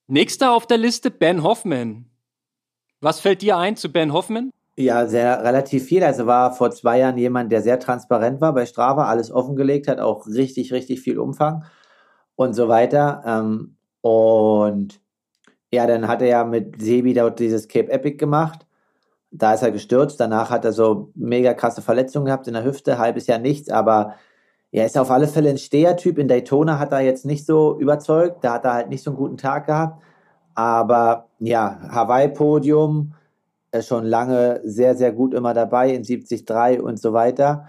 nächster 0.08 0.52
auf 0.52 0.68
der 0.68 0.78
Liste, 0.80 1.12
Ben 1.12 1.44
Hoffman. 1.44 2.10
Was 3.00 3.22
fällt 3.22 3.42
dir 3.42 3.58
ein 3.58 3.78
zu 3.78 3.90
Ben 3.90 4.12
Hoffman? 4.12 4.52
Ja, 4.78 5.06
sehr 5.08 5.44
relativ 5.44 5.86
viel. 5.86 6.04
Also 6.04 6.26
war 6.26 6.52
vor 6.54 6.72
zwei 6.72 7.00
Jahren 7.00 7.18
jemand, 7.18 7.52
der 7.52 7.62
sehr 7.62 7.80
transparent 7.80 8.42
war 8.42 8.54
bei 8.54 8.66
Strava, 8.66 9.06
alles 9.06 9.32
offengelegt 9.32 9.88
hat, 9.88 10.00
auch 10.00 10.26
richtig, 10.28 10.74
richtig 10.74 11.02
viel 11.02 11.20
Umfang 11.20 11.64
und 12.36 12.54
so 12.54 12.68
weiter. 12.70 13.24
Ähm, 13.26 13.78
und 14.02 15.00
ja, 15.72 15.88
dann 15.88 16.08
hat 16.08 16.22
er 16.22 16.28
ja 16.30 16.44
mit 16.44 16.82
Sebi 16.82 17.14
dort 17.14 17.40
dieses 17.40 17.68
Cape 17.68 17.92
Epic 17.92 18.18
gemacht. 18.18 18.66
Da 19.32 19.54
ist 19.54 19.64
er 19.64 19.72
gestürzt. 19.72 20.20
Danach 20.20 20.50
hat 20.52 20.66
er 20.66 20.74
so 20.74 21.12
mega 21.16 21.54
krasse 21.54 21.82
Verletzungen 21.82 22.26
gehabt 22.28 22.48
in 22.48 22.54
der 22.54 22.64
Hüfte, 22.66 22.98
halbes 23.00 23.28
Jahr 23.28 23.40
nichts, 23.40 23.70
aber 23.70 24.16
er 24.72 24.86
ist 24.88 24.98
auf 24.98 25.12
alle 25.12 25.28
Fälle 25.28 25.50
ein 25.50 25.58
Stehertyp. 25.60 26.18
In 26.18 26.28
Daytona 26.28 26.80
hat 26.80 26.92
er 26.94 27.02
jetzt 27.02 27.26
nicht 27.26 27.46
so 27.46 27.80
überzeugt. 27.80 28.44
Da 28.44 28.54
hat 28.54 28.66
er 28.66 28.74
halt 28.74 28.90
nicht 28.90 29.04
so 29.04 29.12
einen 29.12 29.18
guten 29.18 29.38
Tag 29.38 29.68
gehabt. 29.68 30.02
Aber 30.56 31.30
ja, 31.40 31.80
Hawaii-Podium, 31.90 33.14
schon 33.82 34.06
lange 34.06 34.62
sehr, 34.64 34.96
sehr 34.96 35.12
gut 35.12 35.34
immer 35.34 35.54
dabei 35.54 35.94
in 35.94 36.04
73 36.04 36.82
und 36.82 37.00
so 37.00 37.14
weiter. 37.14 37.68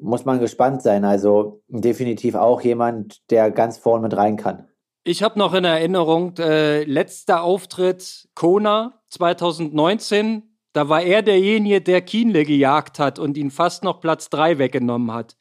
Muss 0.00 0.24
man 0.24 0.40
gespannt 0.40 0.82
sein. 0.82 1.04
Also 1.04 1.62
definitiv 1.68 2.34
auch 2.34 2.60
jemand, 2.60 3.30
der 3.30 3.50
ganz 3.50 3.78
vorn 3.78 4.02
mit 4.02 4.16
rein 4.16 4.36
kann. 4.36 4.68
Ich 5.04 5.22
habe 5.22 5.38
noch 5.38 5.54
in 5.54 5.64
Erinnerung, 5.64 6.36
äh, 6.38 6.84
letzter 6.84 7.42
Auftritt 7.42 8.28
Kona 8.34 9.00
2019. 9.10 10.42
Da 10.72 10.88
war 10.88 11.02
er 11.02 11.22
derjenige, 11.22 11.80
der 11.80 12.02
Kienle 12.02 12.44
gejagt 12.44 12.98
hat 12.98 13.18
und 13.18 13.36
ihn 13.36 13.50
fast 13.50 13.84
noch 13.84 14.00
Platz 14.00 14.28
3 14.28 14.58
weggenommen 14.58 15.12
hat. 15.12 15.36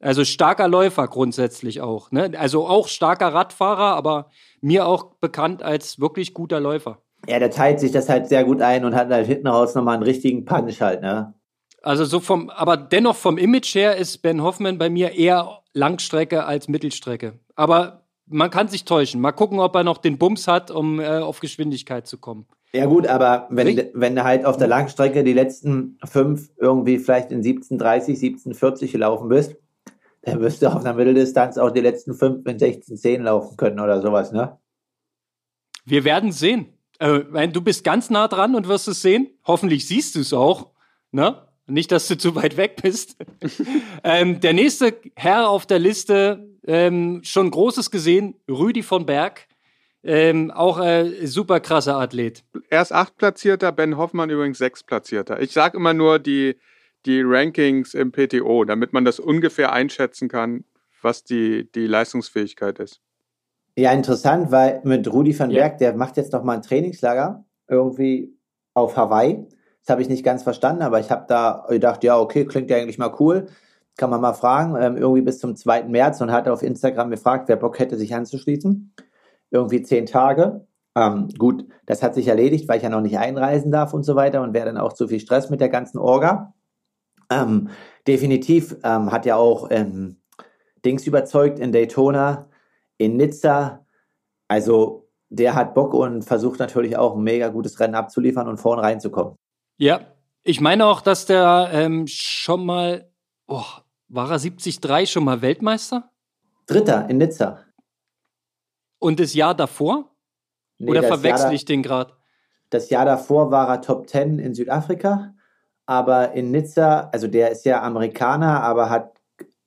Also 0.00 0.24
starker 0.24 0.68
Läufer 0.68 1.08
grundsätzlich 1.08 1.80
auch. 1.80 2.12
Ne? 2.12 2.32
Also 2.38 2.66
auch 2.66 2.86
starker 2.86 3.34
Radfahrer, 3.34 3.96
aber 3.96 4.30
mir 4.60 4.86
auch 4.86 5.16
bekannt 5.16 5.62
als 5.62 5.98
wirklich 5.98 6.34
guter 6.34 6.60
Läufer. 6.60 7.02
Ja, 7.26 7.38
der 7.38 7.50
teilt 7.50 7.80
sich 7.80 7.90
das 7.90 8.08
halt 8.08 8.28
sehr 8.28 8.44
gut 8.44 8.62
ein 8.62 8.84
und 8.84 8.94
hat 8.94 9.10
halt 9.10 9.26
hinten 9.26 9.48
raus 9.48 9.74
nochmal 9.74 9.94
einen 9.94 10.04
richtigen 10.04 10.44
Punch 10.44 10.80
halt, 10.80 11.02
ne? 11.02 11.34
Also 11.82 12.04
so 12.04 12.20
vom, 12.20 12.50
aber 12.50 12.76
dennoch 12.76 13.16
vom 13.16 13.38
Image 13.38 13.74
her 13.74 13.96
ist 13.96 14.18
Ben 14.18 14.42
Hoffman 14.42 14.78
bei 14.78 14.90
mir 14.90 15.12
eher 15.12 15.62
Langstrecke 15.72 16.44
als 16.44 16.68
Mittelstrecke. 16.68 17.38
Aber 17.54 18.04
man 18.26 18.50
kann 18.50 18.68
sich 18.68 18.84
täuschen. 18.84 19.20
Mal 19.20 19.32
gucken, 19.32 19.60
ob 19.60 19.74
er 19.74 19.84
noch 19.84 19.98
den 19.98 20.18
Bums 20.18 20.48
hat, 20.48 20.70
um 20.70 21.00
äh, 21.00 21.18
auf 21.18 21.40
Geschwindigkeit 21.40 22.06
zu 22.06 22.18
kommen. 22.18 22.46
Ja 22.72 22.84
gut, 22.84 23.06
aber 23.06 23.46
wenn, 23.50 23.90
wenn 23.94 24.14
du 24.14 24.24
halt 24.24 24.44
auf 24.44 24.58
der 24.58 24.68
Langstrecke 24.68 25.24
die 25.24 25.32
letzten 25.32 25.98
fünf 26.04 26.50
irgendwie 26.58 26.98
vielleicht 26.98 27.32
in 27.32 27.42
17,30, 27.42 28.18
17,40 28.46 28.92
gelaufen 28.92 29.28
bist, 29.28 29.56
dann 30.22 30.40
wirst 30.40 30.60
du 30.60 30.66
auf 30.66 30.84
einer 30.84 30.92
Mitteldistanz 30.92 31.56
auch 31.56 31.70
die 31.70 31.80
letzten 31.80 32.14
fünf 32.14 32.46
in 32.46 32.58
16,10 32.58 33.22
laufen 33.22 33.56
können 33.56 33.80
oder 33.80 34.02
sowas, 34.02 34.32
ne? 34.32 34.58
Wir 35.86 36.04
werden 36.04 36.32
sehen. 36.32 36.77
Äh, 36.98 37.48
du 37.48 37.60
bist 37.60 37.84
ganz 37.84 38.10
nah 38.10 38.28
dran 38.28 38.54
und 38.54 38.68
wirst 38.68 38.88
es 38.88 39.02
sehen. 39.02 39.28
Hoffentlich 39.44 39.86
siehst 39.86 40.14
du 40.14 40.20
es 40.20 40.32
auch. 40.32 40.72
Ne? 41.12 41.46
Nicht, 41.66 41.92
dass 41.92 42.08
du 42.08 42.16
zu 42.16 42.34
weit 42.34 42.56
weg 42.56 42.80
bist. 42.82 43.16
ähm, 44.04 44.40
der 44.40 44.52
nächste 44.52 44.96
Herr 45.16 45.48
auf 45.50 45.66
der 45.66 45.78
Liste, 45.78 46.48
ähm, 46.66 47.20
schon 47.24 47.50
Großes 47.50 47.90
gesehen, 47.90 48.34
Rüdi 48.48 48.82
von 48.82 49.06
Berg. 49.06 49.46
Ähm, 50.04 50.50
auch 50.50 50.80
äh, 50.80 51.26
super 51.26 51.60
krasser 51.60 51.96
Athlet. 51.96 52.44
Erst 52.70 52.92
acht 52.92 53.16
Platzierter, 53.16 53.72
Ben 53.72 53.96
Hoffmann 53.96 54.30
übrigens 54.30 54.58
sechs 54.58 54.82
Platzierter. 54.82 55.40
Ich 55.42 55.52
sage 55.52 55.76
immer 55.76 55.92
nur 55.92 56.18
die, 56.18 56.56
die 57.04 57.20
Rankings 57.22 57.94
im 57.94 58.12
PTO, 58.12 58.64
damit 58.64 58.92
man 58.92 59.04
das 59.04 59.18
ungefähr 59.18 59.72
einschätzen 59.72 60.28
kann, 60.28 60.64
was 61.02 61.24
die, 61.24 61.70
die 61.72 61.86
Leistungsfähigkeit 61.86 62.78
ist. 62.78 63.00
Ja, 63.78 63.92
interessant, 63.92 64.50
weil 64.50 64.80
mit 64.82 65.06
Rudi 65.12 65.38
van 65.38 65.50
Berg, 65.50 65.74
ja. 65.74 65.78
der 65.78 65.96
macht 65.96 66.16
jetzt 66.16 66.32
noch 66.32 66.42
mal 66.42 66.54
ein 66.54 66.62
Trainingslager 66.62 67.44
irgendwie 67.68 68.36
auf 68.74 68.96
Hawaii. 68.96 69.46
Das 69.82 69.90
habe 69.90 70.02
ich 70.02 70.08
nicht 70.08 70.24
ganz 70.24 70.42
verstanden, 70.42 70.82
aber 70.82 70.98
ich 70.98 71.12
habe 71.12 71.26
da 71.28 71.64
gedacht, 71.68 72.02
ja, 72.02 72.18
okay, 72.18 72.44
klingt 72.44 72.70
ja 72.70 72.76
eigentlich 72.76 72.98
mal 72.98 73.14
cool. 73.20 73.46
Kann 73.96 74.10
man 74.10 74.20
mal 74.20 74.32
fragen, 74.32 74.74
ähm, 74.82 74.96
irgendwie 74.96 75.22
bis 75.22 75.38
zum 75.38 75.54
2. 75.54 75.84
März 75.84 76.20
und 76.20 76.32
hat 76.32 76.48
auf 76.48 76.64
Instagram 76.64 77.10
gefragt, 77.10 77.48
wer 77.48 77.54
Bock 77.54 77.78
hätte, 77.78 77.96
sich 77.96 78.12
anzuschließen. 78.12 78.92
Irgendwie 79.52 79.82
zehn 79.82 80.06
Tage. 80.06 80.66
Ähm, 80.96 81.28
gut, 81.38 81.64
das 81.86 82.02
hat 82.02 82.16
sich 82.16 82.26
erledigt, 82.26 82.68
weil 82.68 82.78
ich 82.78 82.82
ja 82.82 82.88
noch 82.88 83.00
nicht 83.00 83.18
einreisen 83.18 83.70
darf 83.70 83.94
und 83.94 84.02
so 84.02 84.16
weiter 84.16 84.42
und 84.42 84.54
wäre 84.54 84.66
dann 84.66 84.76
auch 84.76 84.92
zu 84.92 85.06
viel 85.06 85.20
Stress 85.20 85.50
mit 85.50 85.60
der 85.60 85.68
ganzen 85.68 85.98
Orga. 85.98 86.52
Ähm, 87.30 87.68
definitiv 88.08 88.76
ähm, 88.82 89.12
hat 89.12 89.24
ja 89.24 89.36
auch 89.36 89.68
ähm, 89.70 90.16
Dings 90.84 91.06
überzeugt 91.06 91.60
in 91.60 91.70
Daytona, 91.70 92.47
in 92.98 93.16
Nizza. 93.16 93.86
Also 94.48 95.08
der 95.30 95.54
hat 95.54 95.74
Bock 95.74 95.94
und 95.94 96.22
versucht 96.22 96.58
natürlich 96.58 96.96
auch 96.96 97.16
ein 97.16 97.22
mega 97.22 97.48
gutes 97.48 97.80
Rennen 97.80 97.94
abzuliefern 97.94 98.48
und 98.48 98.58
vorne 98.58 98.82
reinzukommen. 98.82 99.36
Ja, 99.78 100.00
ich 100.42 100.60
meine 100.60 100.86
auch, 100.86 101.00
dass 101.00 101.26
der 101.26 101.70
ähm, 101.72 102.06
schon 102.06 102.64
mal, 102.64 103.10
oh, 103.46 103.64
war 104.08 104.30
er 104.30 104.38
73 104.38 105.10
schon 105.10 105.24
mal 105.24 105.42
Weltmeister? 105.42 106.10
Dritter 106.66 107.08
in 107.08 107.18
Nizza. 107.18 107.64
Und 108.98 109.20
das 109.20 109.34
Jahr 109.34 109.54
davor? 109.54 110.10
Nee, 110.78 110.90
Oder 110.90 111.02
verwechsel 111.02 111.52
ich 111.52 111.64
den 111.64 111.82
gerade? 111.82 112.14
Das 112.70 112.90
Jahr 112.90 113.04
davor 113.04 113.50
war 113.50 113.68
er 113.68 113.80
Top 113.80 114.08
10 114.08 114.38
in 114.38 114.54
Südafrika, 114.54 115.34
aber 115.86 116.32
in 116.32 116.50
Nizza, 116.50 117.08
also 117.12 117.26
der 117.26 117.50
ist 117.50 117.64
ja 117.64 117.82
Amerikaner, 117.82 118.62
aber 118.62 118.90
hat 118.90 119.20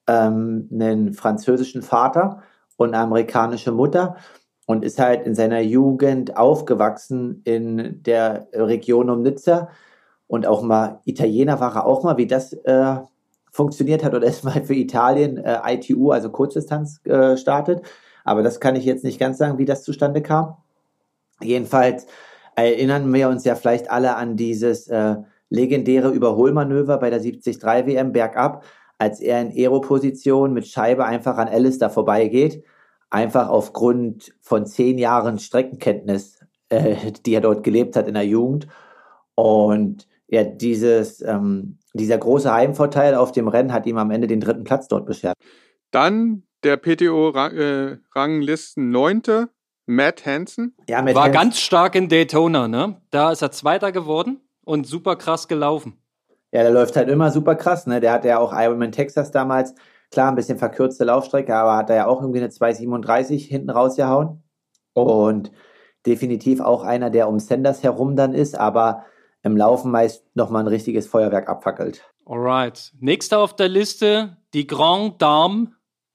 ähm, 0.07 0.69
einen 0.71 1.13
französischen 1.13 1.81
Vater 1.81 2.43
und 2.81 2.93
eine 2.93 3.03
amerikanische 3.03 3.71
Mutter 3.71 4.15
und 4.65 4.83
ist 4.83 4.99
halt 4.99 5.25
in 5.25 5.35
seiner 5.35 5.61
Jugend 5.61 6.37
aufgewachsen 6.37 7.41
in 7.43 8.01
der 8.03 8.47
Region 8.53 9.09
um 9.09 9.21
Nizza 9.21 9.69
und 10.27 10.47
auch 10.47 10.61
mal 10.61 11.01
Italiener 11.03 11.59
war 11.59 11.75
er 11.75 11.85
auch 11.85 12.03
mal, 12.03 12.15
wie 12.15 12.25
das 12.25 12.53
äh, 12.53 12.95
funktioniert 13.51 14.03
hat 14.03 14.13
oder 14.13 14.27
ist 14.27 14.45
mal 14.45 14.63
für 14.63 14.75
Italien 14.75 15.37
äh, 15.37 15.59
ITU, 15.73 16.11
also 16.11 16.29
Kurzdistanz 16.29 17.05
äh, 17.05 17.35
startet. 17.35 17.81
Aber 18.23 18.41
das 18.41 18.59
kann 18.59 18.77
ich 18.77 18.85
jetzt 18.85 19.03
nicht 19.03 19.19
ganz 19.19 19.37
sagen, 19.37 19.57
wie 19.57 19.65
das 19.65 19.83
zustande 19.83 20.21
kam. 20.21 20.55
Jedenfalls 21.41 22.05
erinnern 22.55 23.13
wir 23.13 23.27
uns 23.27 23.43
ja 23.43 23.55
vielleicht 23.55 23.91
alle 23.91 24.15
an 24.15 24.37
dieses 24.37 24.87
äh, 24.87 25.17
legendäre 25.49 26.11
Überholmanöver 26.11 26.97
bei 26.97 27.09
der 27.09 27.19
73 27.19 27.61
WM 27.61 28.13
bergab, 28.13 28.63
als 28.97 29.19
er 29.19 29.41
in 29.41 29.51
Aero-Position 29.51 30.53
mit 30.53 30.65
Scheibe 30.65 31.03
einfach 31.03 31.37
an 31.37 31.49
Alistair 31.49 31.89
vorbeigeht, 31.89 32.63
einfach 33.11 33.49
aufgrund 33.49 34.33
von 34.41 34.65
zehn 34.65 34.97
Jahren 34.97 35.37
Streckenkenntnis, 35.37 36.39
äh, 36.69 36.95
die 37.25 37.35
er 37.35 37.41
dort 37.41 37.63
gelebt 37.63 37.95
hat 37.95 38.07
in 38.07 38.15
der 38.15 38.25
Jugend. 38.25 38.67
Und 39.35 40.07
ja, 40.27 40.43
dieses, 40.43 41.21
ähm, 41.21 41.77
dieser 41.93 42.17
große 42.17 42.51
Heimvorteil 42.51 43.15
auf 43.15 43.31
dem 43.31 43.47
Rennen 43.47 43.73
hat 43.73 43.85
ihm 43.85 43.97
am 43.97 44.11
Ende 44.11 44.27
den 44.27 44.39
dritten 44.39 44.63
Platz 44.63 44.87
dort 44.87 45.05
beschert. 45.05 45.35
Dann 45.91 46.43
der 46.63 46.77
PTO-Ranglisten 46.77 48.91
neunte, 48.91 49.49
Matt 49.85 50.25
Hansen. 50.25 50.75
Ja, 50.87 51.01
Matt 51.01 51.15
War 51.15 51.23
Hansen- 51.23 51.33
ganz 51.33 51.59
stark 51.59 51.95
in 51.95 52.07
Daytona, 52.07 52.67
ne? 52.67 53.01
Da 53.09 53.31
ist 53.31 53.41
er 53.41 53.51
Zweiter 53.51 53.91
geworden 53.91 54.39
und 54.63 54.87
super 54.87 55.15
krass 55.15 55.47
gelaufen. 55.47 55.97
Ja, 56.53 56.63
der 56.63 56.71
läuft 56.71 56.95
halt 56.95 57.09
immer 57.09 57.31
super 57.31 57.55
krass, 57.55 57.87
ne? 57.87 57.99
Der 57.99 58.13
hat 58.13 58.25
ja 58.25 58.39
auch 58.39 58.53
Ironman 58.53 58.91
Texas 58.91 59.31
damals, 59.31 59.73
klar, 60.11 60.29
ein 60.29 60.35
bisschen 60.35 60.57
verkürzte 60.57 61.05
Laufstrecke, 61.05 61.55
aber 61.55 61.75
hat 61.77 61.89
er 61.89 61.95
ja 61.95 62.07
auch 62.07 62.21
irgendwie 62.21 62.39
eine 62.39 62.49
2,37 62.49 63.47
hinten 63.47 63.69
rausgehauen. 63.69 64.43
Und 64.93 65.51
definitiv 66.05 66.59
auch 66.59 66.83
einer, 66.83 67.09
der 67.09 67.29
um 67.29 67.39
Sanders 67.39 67.81
herum 67.83 68.15
dann 68.15 68.33
ist, 68.33 68.55
aber 68.57 69.05
im 69.43 69.55
Laufen 69.57 69.91
meist 69.91 70.23
nochmal 70.35 70.63
ein 70.63 70.67
richtiges 70.67 71.07
Feuerwerk 71.07 71.47
abfackelt. 71.49 72.03
Alright. 72.25 72.91
Nächster 72.99 73.39
auf 73.39 73.55
der 73.55 73.69
Liste, 73.69 74.37
die 74.53 74.67
Grand 74.67 75.21
Dame 75.21 75.71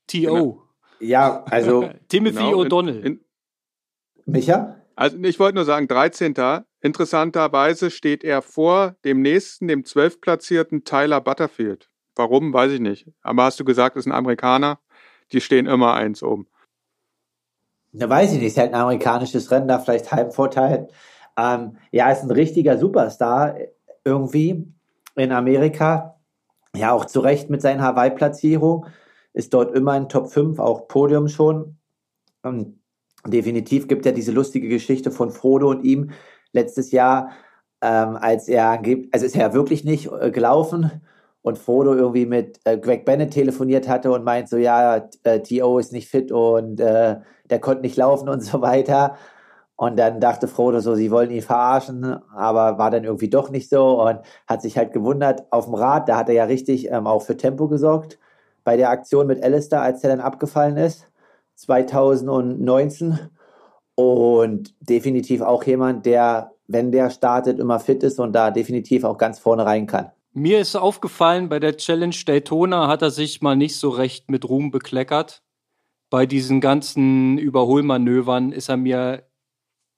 TO. 0.07 0.19
Genau. 0.21 0.63
Ja, 1.01 1.45
also, 1.51 1.89
Timothy 2.09 2.37
Genau, 2.37 2.63
in- 2.63 2.69
O'Donnell. 2.69 3.01
in- 3.05 3.21
Micha? 4.27 4.77
Also 4.95 5.19
ich 5.19 5.39
wollte 5.39 5.57
nur 5.57 5.65
sagen, 5.65 5.89
13. 5.89 6.35
Interessanterweise 6.81 7.91
steht 7.91 8.25
er 8.25 8.43
vor 8.43 8.97
dem 9.05 9.21
nächsten, 9.23 9.69
dem 9.69 9.85
12. 9.85 10.21
platzierten 10.21 10.85
Tyler 10.85 11.21
Butterfield. 11.21 11.91
Warum, 12.17 12.53
weiß 12.53 12.73
ich 12.73 12.81
nicht. 12.81 13.07
Aber 13.23 13.45
hast 13.45 13.61
du 13.61 13.65
gesagt, 13.65 13.97
ist 13.97 14.07
ein 14.07 14.13
Amerikaner? 14.13 14.81
Die 15.33 15.41
stehen 15.41 15.67
immer 15.67 15.95
eins 15.95 16.23
oben. 16.23 16.49
Da 17.93 18.09
weiß 18.09 18.33
ich 18.33 18.39
nicht, 18.39 18.49
ist 18.49 18.59
halt 18.59 18.73
ein 18.73 18.81
amerikanisches 18.81 19.51
Rennen, 19.51 19.69
da 19.69 19.79
vielleicht 19.79 20.11
Heimvorteil. 20.11 20.89
Ähm, 21.39 21.77
ja, 21.93 22.11
ist 22.11 22.23
ein 22.23 22.31
richtiger 22.31 22.79
Superstar 22.79 23.55
irgendwie 24.05 24.67
in 25.15 25.33
Amerika. 25.33 26.19
Ja, 26.75 26.93
auch 26.93 27.05
zu 27.05 27.21
Recht 27.21 27.51
mit 27.51 27.61
seiner 27.61 27.83
Hawaii-Platzierung. 27.83 28.87
Ist 29.35 29.53
dort 29.53 29.75
immer 29.75 29.97
in 29.97 30.09
Top 30.09 30.31
5, 30.31 30.59
auch 30.59 30.89
Podium 30.89 31.29
schon. 31.29 31.77
Ähm, 32.45 32.81
definitiv 33.27 33.89
gibt 33.89 34.07
ja 34.07 34.13
diese 34.13 34.33
lustige 34.33 34.69
Geschichte 34.69 35.11
von 35.11 35.31
Frodo 35.31 35.69
und 35.69 35.85
ihm 35.85 36.11
letztes 36.53 36.93
Jahr, 36.93 37.31
ähm, 37.83 38.17
als 38.17 38.49
er, 38.49 38.83
also 39.13 39.27
ist 39.27 39.35
er 39.37 39.49
ja 39.49 39.53
wirklich 39.53 39.85
nicht 39.85 40.11
äh, 40.11 40.31
gelaufen 40.31 41.03
und 41.47 41.59
Frodo 41.59 41.95
irgendwie 41.95 42.27
mit 42.27 42.59
äh, 42.65 42.77
Greg 42.77 43.05
Bennett 43.05 43.31
telefoniert 43.31 43.87
hatte 43.87 44.11
und 44.11 44.25
meint 44.25 44.49
so, 44.49 44.57
ja, 44.57 45.09
äh, 45.23 45.41
T.O. 45.41 45.79
ist 45.79 45.93
nicht 45.93 46.09
fit 46.09 46.33
und 46.33 46.81
äh, 46.81 47.19
der 47.49 47.61
konnte 47.61 47.83
nicht 47.83 47.97
laufen 47.97 48.29
und 48.29 48.41
so 48.43 48.61
weiter. 48.63 49.15
Und 49.77 49.97
dann 49.97 50.19
dachte 50.21 50.49
Frodo 50.49 50.81
so, 50.81 50.97
sie 50.97 51.13
wollen 51.13 51.31
ihn 51.31 51.43
verarschen, 51.43 52.05
aber 52.35 52.79
war 52.79 52.91
dann 52.91 53.05
irgendwie 53.05 53.31
doch 53.31 53.51
nicht 53.51 53.71
so 53.71 54.03
und 54.03 54.19
hat 54.49 54.61
sich 54.61 54.77
halt 54.77 54.93
gewundert 54.93 55.45
auf 55.53 55.67
dem 55.67 55.75
Rad. 55.75 56.09
Da 56.09 56.17
hat 56.17 56.29
er 56.29 56.35
ja 56.35 56.45
richtig 56.45 56.91
ähm, 56.91 57.07
auch 57.07 57.23
für 57.23 57.37
Tempo 57.37 57.69
gesorgt 57.69 58.19
bei 58.65 58.77
der 58.77 58.91
Aktion 58.91 59.29
mit 59.29 59.41
Alistair, 59.45 59.83
als 59.83 60.03
er 60.03 60.11
dann 60.11 60.21
abgefallen 60.21 60.77
ist, 60.77 61.07
2019. 61.55 63.21
Und 63.95 64.75
definitiv 64.81 65.43
auch 65.43 65.63
jemand, 65.63 66.07
der, 66.07 66.51
wenn 66.67 66.91
der 66.91 67.11
startet, 67.11 67.61
immer 67.61 67.79
fit 67.79 68.03
ist 68.03 68.19
und 68.19 68.33
da 68.33 68.51
definitiv 68.51 69.05
auch 69.05 69.17
ganz 69.17 69.39
vorne 69.39 69.65
rein 69.65 69.87
kann. 69.87 70.11
Mir 70.39 70.61
ist 70.61 70.77
aufgefallen, 70.77 71.49
bei 71.49 71.59
der 71.59 71.79
Challenge 71.79 72.15
Daytona 72.27 72.89
hat 72.89 73.01
er 73.01 73.11
sich 73.11 73.41
mal 73.41 73.57
nicht 73.57 73.77
so 73.77 73.89
recht 73.89 74.31
mit 74.31 74.47
Ruhm 74.47 74.71
bekleckert. 74.71 75.43
Bei 76.11 76.27
diesen 76.27 76.61
ganzen 76.61 77.39
Überholmanövern 77.39 78.53
ist 78.53 78.69
er 78.69 78.77
mir, 78.77 79.27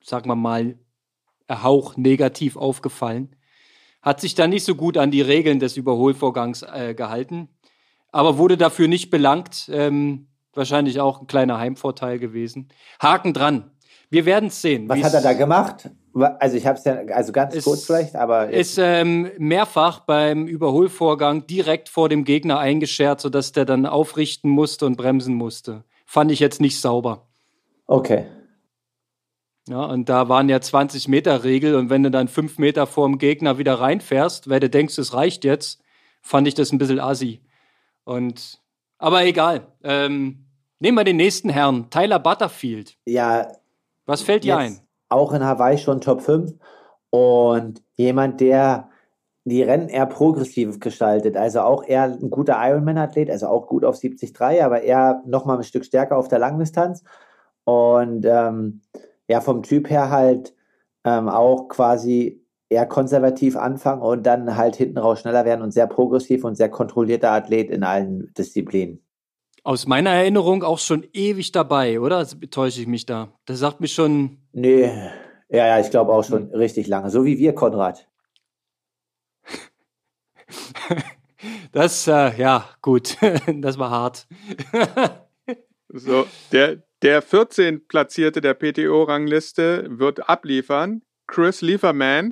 sagen 0.00 0.30
wir 0.30 0.36
mal, 0.36 0.78
Hauch 1.50 1.96
negativ 1.96 2.56
aufgefallen. 2.56 3.34
Hat 4.00 4.20
sich 4.20 4.36
da 4.36 4.46
nicht 4.46 4.64
so 4.64 4.76
gut 4.76 4.96
an 4.96 5.10
die 5.10 5.22
Regeln 5.22 5.58
des 5.58 5.76
Überholvorgangs 5.76 6.62
äh, 6.62 6.94
gehalten, 6.94 7.48
aber 8.12 8.38
wurde 8.38 8.56
dafür 8.56 8.86
nicht 8.86 9.10
belangt. 9.10 9.68
Ähm, 9.72 10.28
wahrscheinlich 10.54 11.00
auch 11.00 11.20
ein 11.20 11.26
kleiner 11.26 11.58
Heimvorteil 11.58 12.20
gewesen. 12.20 12.68
Haken 13.02 13.32
dran. 13.32 13.72
Wir 14.08 14.24
werden 14.24 14.50
es 14.50 14.62
sehen. 14.62 14.88
Was 14.88 15.02
hat 15.02 15.14
er 15.14 15.20
da 15.20 15.32
gemacht? 15.32 15.90
Also 16.22 16.56
ich 16.56 16.66
habe 16.66 16.78
es 16.78 16.84
ja, 16.84 16.96
also 17.14 17.32
ganz 17.32 17.54
Es 17.54 17.64
kurz 17.64 17.84
vielleicht, 17.84 18.16
aber 18.16 18.50
ist 18.50 18.78
ähm, 18.78 19.30
mehrfach 19.38 20.00
beim 20.00 20.46
Überholvorgang 20.46 21.46
direkt 21.46 21.88
vor 21.88 22.08
dem 22.08 22.24
Gegner 22.24 22.58
eingeschert, 22.58 23.20
sodass 23.20 23.52
der 23.52 23.64
dann 23.64 23.86
aufrichten 23.86 24.50
musste 24.50 24.86
und 24.86 24.96
bremsen 24.96 25.34
musste. 25.34 25.84
Fand 26.06 26.30
ich 26.32 26.40
jetzt 26.40 26.60
nicht 26.60 26.80
sauber. 26.80 27.26
okay. 27.86 28.26
Ja, 29.68 29.84
und 29.84 30.08
da 30.08 30.30
waren 30.30 30.48
ja 30.48 30.62
20 30.62 31.08
Meter 31.08 31.44
Regel 31.44 31.74
und 31.74 31.90
wenn 31.90 32.02
du 32.02 32.10
dann 32.10 32.28
fünf 32.28 32.56
Meter 32.56 32.86
vor 32.86 33.06
dem 33.06 33.18
Gegner 33.18 33.58
wieder 33.58 33.74
reinfährst, 33.74 34.48
weil 34.48 34.60
du 34.60 34.70
denkst, 34.70 34.96
es 34.96 35.12
reicht 35.12 35.44
jetzt, 35.44 35.82
fand 36.22 36.48
ich 36.48 36.54
das 36.54 36.72
ein 36.72 36.78
bisschen 36.78 37.00
assi. 37.00 37.42
Und, 38.04 38.62
aber 38.96 39.26
egal. 39.26 39.66
Ähm, 39.84 40.46
nehmen 40.78 40.96
wir 40.96 41.04
den 41.04 41.18
nächsten 41.18 41.50
Herrn, 41.50 41.90
Tyler 41.90 42.18
Butterfield. 42.18 42.96
Ja, 43.04 43.52
Was 44.06 44.22
fällt 44.22 44.44
dir 44.44 44.56
ein? 44.56 44.80
Auch 45.08 45.32
in 45.32 45.44
Hawaii 45.44 45.78
schon 45.78 46.00
Top 46.00 46.22
5 46.22 46.54
und 47.10 47.82
jemand, 47.96 48.40
der 48.40 48.90
die 49.44 49.62
Rennen 49.62 49.88
eher 49.88 50.06
progressiv 50.06 50.78
gestaltet, 50.80 51.36
also 51.36 51.60
auch 51.60 51.84
eher 51.84 52.04
ein 52.04 52.30
guter 52.30 52.56
Ironman-Athlet, 52.58 53.30
also 53.30 53.46
auch 53.48 53.66
gut 53.66 53.84
auf 53.84 53.98
73, 53.98 54.62
aber 54.62 54.82
eher 54.82 55.22
nochmal 55.26 55.56
ein 55.58 55.64
Stück 55.64 55.84
stärker 55.84 56.16
auf 56.18 56.28
der 56.28 56.38
Langdistanz 56.38 57.02
und 57.64 58.26
ähm, 58.26 58.82
ja, 59.28 59.40
vom 59.40 59.62
Typ 59.62 59.90
her 59.90 60.10
halt 60.10 60.54
ähm, 61.04 61.28
auch 61.28 61.68
quasi 61.68 62.44
eher 62.68 62.86
konservativ 62.86 63.56
anfangen 63.56 64.02
und 64.02 64.24
dann 64.24 64.56
halt 64.56 64.76
hinten 64.76 64.98
raus 64.98 65.20
schneller 65.20 65.44
werden 65.44 65.62
und 65.62 65.72
sehr 65.72 65.86
progressiv 65.86 66.44
und 66.44 66.54
sehr 66.56 66.68
kontrollierter 66.68 67.30
Athlet 67.30 67.70
in 67.70 67.82
allen 67.82 68.32
Disziplinen. 68.34 69.02
Aus 69.64 69.86
meiner 69.86 70.10
Erinnerung 70.10 70.62
auch 70.62 70.78
schon 70.78 71.04
ewig 71.12 71.52
dabei, 71.52 72.00
oder? 72.00 72.26
Täusche 72.50 72.80
ich 72.80 72.86
mich 72.86 73.06
da? 73.06 73.32
Das 73.44 73.58
sagt 73.58 73.80
mir 73.80 73.88
schon, 73.88 74.38
Nee, 74.52 74.82
ja, 75.50 75.66
ja, 75.66 75.80
ich 75.80 75.90
glaube 75.90 76.12
auch 76.12 76.24
schon 76.24 76.50
richtig 76.54 76.86
lange, 76.86 77.10
so 77.10 77.24
wie 77.24 77.38
wir, 77.38 77.54
Konrad. 77.54 78.08
Das, 81.70 82.08
äh, 82.08 82.36
ja, 82.36 82.68
gut, 82.82 83.16
das 83.60 83.78
war 83.78 83.90
hart. 83.90 84.26
So, 85.90 86.26
der, 86.52 86.82
der 87.00 87.22
14 87.22 87.88
Platzierte 87.88 88.42
der 88.42 88.52
PTO-Rangliste 88.52 89.86
wird 89.88 90.28
abliefern. 90.28 91.00
Chris 91.26 91.62
Lieferman. 91.62 92.30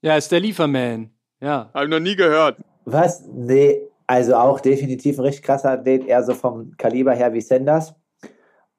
ja, 0.00 0.16
ist 0.16 0.32
der 0.32 0.40
Lieferman. 0.40 1.10
Ja. 1.42 1.70
Habe 1.74 1.84
ich 1.84 1.90
noch 1.90 2.00
nie 2.00 2.16
gehört. 2.16 2.58
Was? 2.86 3.26
Nee, 3.26 3.82
also 4.06 4.36
auch 4.36 4.60
definitiv 4.60 5.18
ein 5.18 5.24
richtig 5.24 5.44
krasser 5.44 5.70
Athlet, 5.70 6.04
eher 6.06 6.22
so 6.22 6.34
vom 6.34 6.76
Kaliber 6.76 7.12
her 7.14 7.32
wie 7.32 7.40
Sanders. 7.40 7.94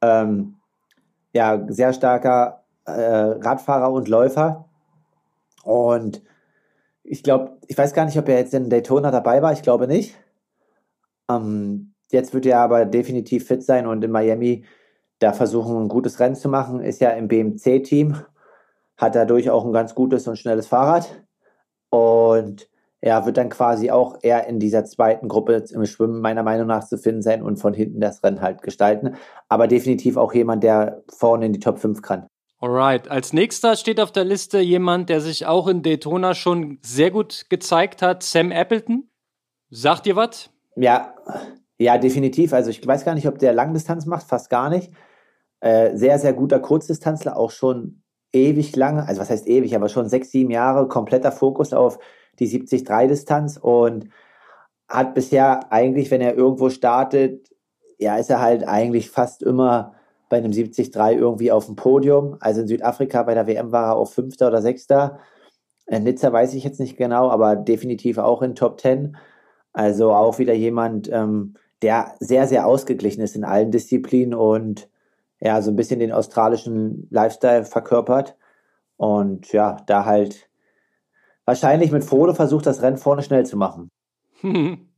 Ähm, 0.02 0.56
ja, 1.34 1.66
sehr 1.70 1.94
starker 1.94 2.64
äh, 2.86 2.92
Radfahrer 2.92 3.92
und 3.92 4.08
Läufer. 4.08 4.70
Und 5.64 6.22
Ich 7.04 7.24
glaube, 7.24 7.58
ich 7.68 7.78
weiß 7.78 7.94
gar 7.94 8.06
nicht, 8.06 8.18
ob 8.18 8.30
er 8.30 8.38
jetzt 8.40 8.54
in 8.54 8.70
Daytona 8.70 9.12
dabei 9.12 9.42
war. 9.42 9.54
Ich 9.54 9.62
glaube 9.62 9.88
nicht. 9.88 10.16
Ähm, 11.30 11.94
jetzt 12.12 12.34
wird 12.34 12.46
er 12.46 12.60
aber 12.60 12.86
definitiv 12.86 13.48
fit 13.48 13.64
sein 13.64 13.88
und 13.88 14.04
in 14.04 14.12
Miami 14.12 14.66
da 15.20 15.34
versuchen, 15.34 15.84
ein 15.84 15.88
gutes 15.90 16.20
Rennen 16.20 16.36
zu 16.36 16.50
machen. 16.50 16.82
Ist 16.82 17.02
ja 17.02 17.12
im 17.12 17.28
BMC-Team, 17.28 18.18
hat 18.98 19.16
dadurch 19.16 19.50
auch 19.50 19.66
ein 19.66 19.74
ganz 19.74 19.96
gutes 19.96 20.28
und 20.28 20.38
schnelles 20.38 20.68
Fahrrad. 20.68 21.24
Und 21.90 22.70
er 23.06 23.26
wird 23.26 23.36
dann 23.36 23.50
quasi 23.50 23.92
auch 23.92 24.16
eher 24.22 24.48
in 24.48 24.62
dieser 24.62 24.86
zweiten 24.86 25.28
Gruppe 25.28 25.66
im 25.72 25.86
Schwimmen 25.86 26.22
meiner 26.22 26.42
Meinung 26.42 26.68
nach 26.68 26.88
zu 26.88 26.98
finden 26.98 27.22
sein 27.22 27.44
und 27.44 27.58
von 27.58 27.74
hinten 27.74 28.00
das 28.00 28.24
Rennen 28.24 28.40
halt 28.40 28.62
gestalten. 28.62 29.18
Aber 29.50 29.68
definitiv 29.68 30.16
auch 30.16 30.34
jemand, 30.34 30.64
der 30.64 31.04
vorne 31.10 31.48
in 31.48 31.52
die 31.52 31.60
Top 31.60 31.80
5 31.80 32.02
kann. 32.02 32.28
Alright, 32.62 33.12
als 33.12 33.34
nächster 33.34 33.76
steht 33.76 34.00
auf 34.00 34.14
der 34.14 34.24
Liste 34.24 34.60
jemand, 34.60 35.10
der 35.10 35.20
sich 35.20 35.46
auch 35.46 35.68
in 35.68 35.82
Daytona 35.82 36.34
schon 36.34 36.80
sehr 36.82 37.12
gut 37.12 37.48
gezeigt 37.50 38.02
hat, 38.02 38.24
Sam 38.24 38.54
Appleton. 38.54 39.10
Sagt 39.70 40.08
ihr 40.08 40.16
was? 40.16 40.50
Ja, 40.78 41.14
ja, 41.78 41.98
definitiv. 41.98 42.54
Also 42.54 42.70
ich 42.70 42.88
weiß 42.88 43.04
gar 43.04 43.16
nicht, 43.16 43.28
ob 43.28 43.38
der 43.38 43.52
Langdistanz 43.52 44.06
macht, 44.06 44.28
fast 44.28 44.50
gar 44.50 44.70
nicht. 44.70 44.94
Äh, 45.60 45.98
sehr, 45.98 46.20
sehr 46.20 46.32
guter 46.32 46.62
Kurzdistanzler, 46.62 47.36
auch 47.36 47.52
schon 47.52 48.02
ewig 48.32 48.74
lange, 48.78 49.06
also 49.06 49.20
was 49.20 49.30
heißt 49.30 49.46
ewig, 49.46 49.76
aber 49.76 49.90
schon 49.90 50.08
sechs, 50.08 50.32
sieben 50.32 50.52
Jahre 50.52 50.88
kompletter 50.88 51.34
Fokus 51.34 51.74
auf 51.74 52.00
die 52.40 52.48
70-3-Distanz 52.48 53.58
und 53.58 54.10
hat 54.88 55.14
bisher 55.14 55.72
eigentlich, 55.72 56.12
wenn 56.12 56.22
er 56.22 56.36
irgendwo 56.36 56.70
startet, 56.70 57.50
ja, 57.98 58.18
ist 58.18 58.30
er 58.30 58.42
halt 58.42 58.68
eigentlich 58.68 59.10
fast 59.10 59.44
immer 59.44 59.94
bei 60.30 60.38
einem 60.38 60.52
70-3 60.52 61.14
irgendwie 61.14 61.52
auf 61.52 61.68
dem 61.68 61.76
Podium. 61.76 62.38
Also 62.40 62.62
in 62.62 62.68
Südafrika 62.68 63.24
bei 63.24 63.34
der 63.34 63.48
WM 63.48 63.72
war 63.72 63.90
er 63.92 63.96
auch 63.96 64.10
Fünfter 64.12 64.48
oder 64.48 64.62
Sechster. 64.62 65.20
In 65.88 66.04
Nizza 66.04 66.32
weiß 66.32 66.54
ich 66.54 66.64
jetzt 66.64 66.80
nicht 66.80 66.98
genau, 66.98 67.30
aber 67.30 67.56
definitiv 67.56 68.18
auch 68.18 68.42
in 68.42 68.56
Top 68.56 68.80
10. 68.80 69.16
Also 69.74 70.12
auch 70.14 70.40
wieder 70.40 70.54
jemand, 70.54 71.10
ähm, 71.12 71.56
der 71.82 72.16
sehr, 72.20 72.48
sehr 72.48 72.66
ausgeglichen 72.66 73.22
ist 73.22 73.36
in 73.36 73.44
allen 73.44 73.72
Disziplinen 73.72 74.34
und 74.34 74.90
ja, 75.40 75.62
so 75.62 75.72
ein 75.72 75.76
bisschen 75.76 76.00
den 76.00 76.14
australischen 76.14 77.08
Lifestyle 77.10 77.66
verkörpert. 77.66 78.38
Und 78.98 79.52
ja, 79.52 79.78
da 79.88 80.06
halt 80.06 80.50
wahrscheinlich 81.46 81.92
mit 81.92 82.04
Frodo 82.04 82.34
versucht, 82.34 82.66
das 82.66 82.82
Rennen 82.82 82.98
vorne 82.98 83.24
schnell 83.24 83.46
zu 83.46 83.58
machen. 83.58 83.90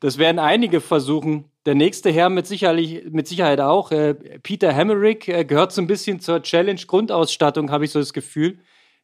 Das 0.00 0.18
werden 0.18 0.38
einige 0.38 0.80
versuchen. 0.80 1.44
Der 1.66 1.74
nächste 1.74 2.10
Herr 2.10 2.30
mit, 2.30 2.46
sicherlich, 2.46 3.04
mit 3.10 3.28
Sicherheit 3.28 3.60
auch. 3.60 3.92
Äh, 3.92 4.14
Peter 4.42 4.72
Hemmerick 4.72 5.28
äh, 5.28 5.44
gehört 5.44 5.72
so 5.72 5.80
ein 5.80 5.86
bisschen 5.86 6.20
zur 6.20 6.42
Challenge-Grundausstattung, 6.42 7.70
habe 7.70 7.84
ich 7.84 7.92
so 7.92 7.98
das 7.98 8.12
Gefühl. 8.12 8.58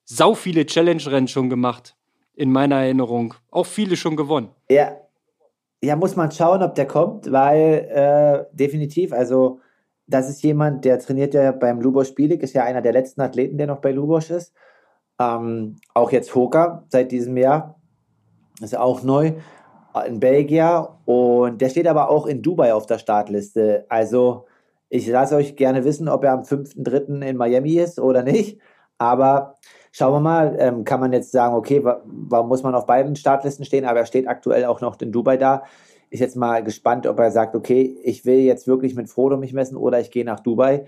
Sau 0.04 0.34
viele 0.34 0.66
Challenge-Rennen 0.66 1.28
schon 1.28 1.48
gemacht, 1.48 1.96
in 2.34 2.50
meiner 2.50 2.76
Erinnerung. 2.76 3.34
Auch 3.50 3.66
viele 3.66 3.96
schon 3.96 4.16
gewonnen. 4.16 4.50
Ja, 4.68 4.96
ja 5.82 5.96
muss 5.96 6.16
man 6.16 6.30
schauen, 6.32 6.62
ob 6.62 6.74
der 6.74 6.86
kommt, 6.86 7.30
weil 7.30 7.88
äh, 7.90 8.56
definitiv, 8.56 9.12
also 9.12 9.60
das 10.06 10.28
ist 10.28 10.42
jemand, 10.42 10.84
der 10.84 10.98
trainiert 10.98 11.34
ja 11.34 11.52
beim 11.52 11.80
Lubosch 11.80 12.14
Bielik, 12.14 12.42
ist 12.42 12.52
ja 12.52 12.64
einer 12.64 12.82
der 12.82 12.92
letzten 12.92 13.20
Athleten, 13.20 13.56
der 13.56 13.66
noch 13.66 13.80
bei 13.80 13.92
Lubosch 13.92 14.30
ist. 14.30 14.52
Ähm, 15.18 15.76
auch 15.94 16.10
jetzt 16.12 16.34
Hoka 16.34 16.84
seit 16.88 17.12
diesem 17.12 17.36
Jahr. 17.36 17.80
Ist 18.60 18.76
auch 18.76 19.02
neu 19.02 19.32
in 20.06 20.20
Belgien 20.20 20.86
und 21.04 21.60
der 21.60 21.68
steht 21.68 21.86
aber 21.86 22.10
auch 22.10 22.26
in 22.26 22.42
Dubai 22.42 22.74
auf 22.74 22.86
der 22.86 22.98
Startliste. 22.98 23.86
Also 23.88 24.46
ich 24.88 25.06
lasse 25.06 25.36
euch 25.36 25.56
gerne 25.56 25.84
wissen, 25.84 26.08
ob 26.08 26.24
er 26.24 26.32
am 26.32 26.42
5.3. 26.42 27.22
in 27.22 27.36
Miami 27.36 27.74
ist 27.74 27.98
oder 28.00 28.22
nicht. 28.22 28.60
Aber 28.98 29.54
schauen 29.92 30.12
wir 30.12 30.20
mal, 30.20 30.56
ähm, 30.58 30.84
kann 30.84 31.00
man 31.00 31.12
jetzt 31.12 31.32
sagen, 31.32 31.54
okay, 31.54 31.82
warum 31.84 32.48
muss 32.48 32.62
man 32.62 32.74
auf 32.74 32.86
beiden 32.86 33.16
Startlisten 33.16 33.64
stehen? 33.64 33.84
Aber 33.84 34.00
er 34.00 34.06
steht 34.06 34.28
aktuell 34.28 34.64
auch 34.64 34.80
noch 34.80 35.00
in 35.00 35.12
Dubai 35.12 35.36
da. 35.36 35.64
Ich 36.10 36.20
jetzt 36.20 36.36
mal 36.36 36.62
gespannt, 36.62 37.06
ob 37.06 37.18
er 37.18 37.30
sagt, 37.30 37.56
okay, 37.56 37.96
ich 38.02 38.24
will 38.24 38.38
jetzt 38.38 38.68
wirklich 38.68 38.94
mit 38.94 39.08
Frodo 39.08 39.36
mich 39.36 39.52
messen 39.52 39.76
oder 39.76 40.00
ich 40.00 40.10
gehe 40.10 40.24
nach 40.24 40.40
Dubai. 40.40 40.86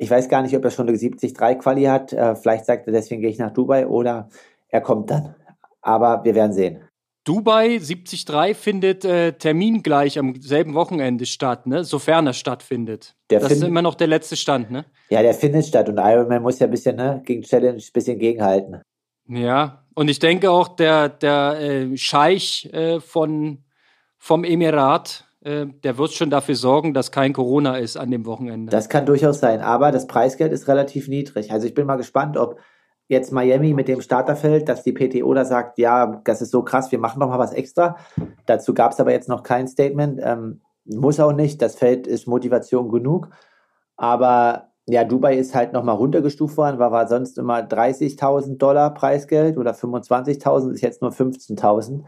Ich 0.00 0.10
weiß 0.10 0.30
gar 0.30 0.40
nicht, 0.40 0.56
ob 0.56 0.64
er 0.64 0.70
schon 0.70 0.88
eine 0.88 0.96
70-3 0.96 1.56
Quali 1.56 1.84
hat. 1.84 2.14
Äh, 2.14 2.34
vielleicht 2.34 2.64
sagt 2.64 2.86
er, 2.86 2.92
deswegen 2.92 3.20
gehe 3.20 3.28
ich 3.28 3.38
nach 3.38 3.52
Dubai 3.52 3.86
oder 3.86 4.30
er 4.68 4.80
kommt 4.80 5.10
dann. 5.10 5.34
Aber 5.82 6.24
wir 6.24 6.34
werden 6.34 6.54
sehen. 6.54 6.80
Dubai 7.24 7.78
73 7.78 8.56
findet 8.56 9.04
äh, 9.04 9.32
termingleich 9.32 10.18
am 10.18 10.40
selben 10.40 10.72
Wochenende 10.72 11.26
statt, 11.26 11.66
ne? 11.66 11.84
sofern 11.84 12.26
er 12.26 12.32
stattfindet. 12.32 13.14
Der 13.28 13.40
das 13.40 13.52
ist 13.52 13.62
immer 13.62 13.82
noch 13.82 13.94
der 13.94 14.06
letzte 14.06 14.36
Stand, 14.36 14.70
ne? 14.70 14.86
Ja, 15.10 15.20
der 15.20 15.34
findet 15.34 15.66
statt 15.66 15.86
und 15.90 15.98
Ironman 15.98 16.40
muss 16.40 16.58
ja 16.58 16.66
ein 16.66 16.70
bisschen 16.70 16.96
ne, 16.96 17.22
gegen 17.26 17.42
Challenge 17.42 17.76
ein 17.76 17.92
bisschen 17.92 18.18
gegenhalten. 18.18 18.80
Ja, 19.28 19.84
und 19.94 20.08
ich 20.08 20.18
denke 20.18 20.50
auch, 20.50 20.68
der, 20.68 21.10
der 21.10 21.60
äh, 21.60 21.96
Scheich 21.98 22.70
äh, 22.72 23.00
von, 23.00 23.64
vom 24.16 24.44
Emirat, 24.44 25.26
der 25.42 25.96
wird 25.96 26.12
schon 26.12 26.28
dafür 26.28 26.54
sorgen, 26.54 26.92
dass 26.92 27.12
kein 27.12 27.32
Corona 27.32 27.78
ist 27.78 27.96
an 27.96 28.10
dem 28.10 28.26
Wochenende. 28.26 28.70
Das 28.70 28.90
kann 28.90 29.06
durchaus 29.06 29.40
sein, 29.40 29.60
aber 29.60 29.90
das 29.90 30.06
Preisgeld 30.06 30.52
ist 30.52 30.68
relativ 30.68 31.08
niedrig. 31.08 31.50
Also 31.50 31.66
ich 31.66 31.72
bin 31.72 31.86
mal 31.86 31.96
gespannt, 31.96 32.36
ob 32.36 32.58
jetzt 33.08 33.32
Miami 33.32 33.74
mit 33.74 33.88
dem 33.88 34.02
Starterfeld, 34.02 34.68
dass 34.68 34.84
die 34.84 34.92
PTO 34.92 35.32
da 35.34 35.44
sagt, 35.44 35.78
ja, 35.78 36.20
das 36.24 36.42
ist 36.42 36.50
so 36.50 36.62
krass, 36.62 36.92
wir 36.92 36.98
machen 36.98 37.18
noch 37.18 37.28
mal 37.28 37.38
was 37.38 37.52
extra. 37.52 37.96
Dazu 38.46 38.74
gab 38.74 38.92
es 38.92 39.00
aber 39.00 39.12
jetzt 39.12 39.28
noch 39.28 39.42
kein 39.42 39.66
Statement. 39.66 40.20
Ähm, 40.22 40.60
muss 40.84 41.18
auch 41.18 41.32
nicht, 41.32 41.60
das 41.60 41.74
Feld 41.74 42.06
ist 42.06 42.28
Motivation 42.28 42.90
genug. 42.90 43.30
Aber 43.96 44.70
ja, 44.86 45.04
Dubai 45.04 45.36
ist 45.36 45.54
halt 45.54 45.72
noch 45.72 45.82
mal 45.82 45.92
runtergestuft 45.92 46.56
worden, 46.56 46.78
war, 46.78 46.92
war 46.92 47.08
sonst 47.08 47.38
immer 47.38 47.60
30.000 47.60 48.58
Dollar 48.58 48.94
Preisgeld 48.94 49.56
oder 49.56 49.72
25.000, 49.72 50.72
ist 50.72 50.82
jetzt 50.82 51.02
nur 51.02 51.10
15.000. 51.10 52.04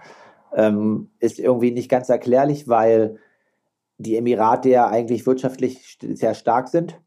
Ähm, 0.55 1.11
ist 1.19 1.39
irgendwie 1.39 1.71
nicht 1.71 1.89
ganz 1.89 2.09
erklärlich, 2.09 2.69
weil 2.69 3.19
die 3.99 4.17
Emirate 4.17 4.69
ja 4.69 4.89
eigentlich 4.89 5.27
wirtschaftlich 5.27 5.99
sehr 6.01 6.35
stark 6.35 6.69
sind. 6.69 7.01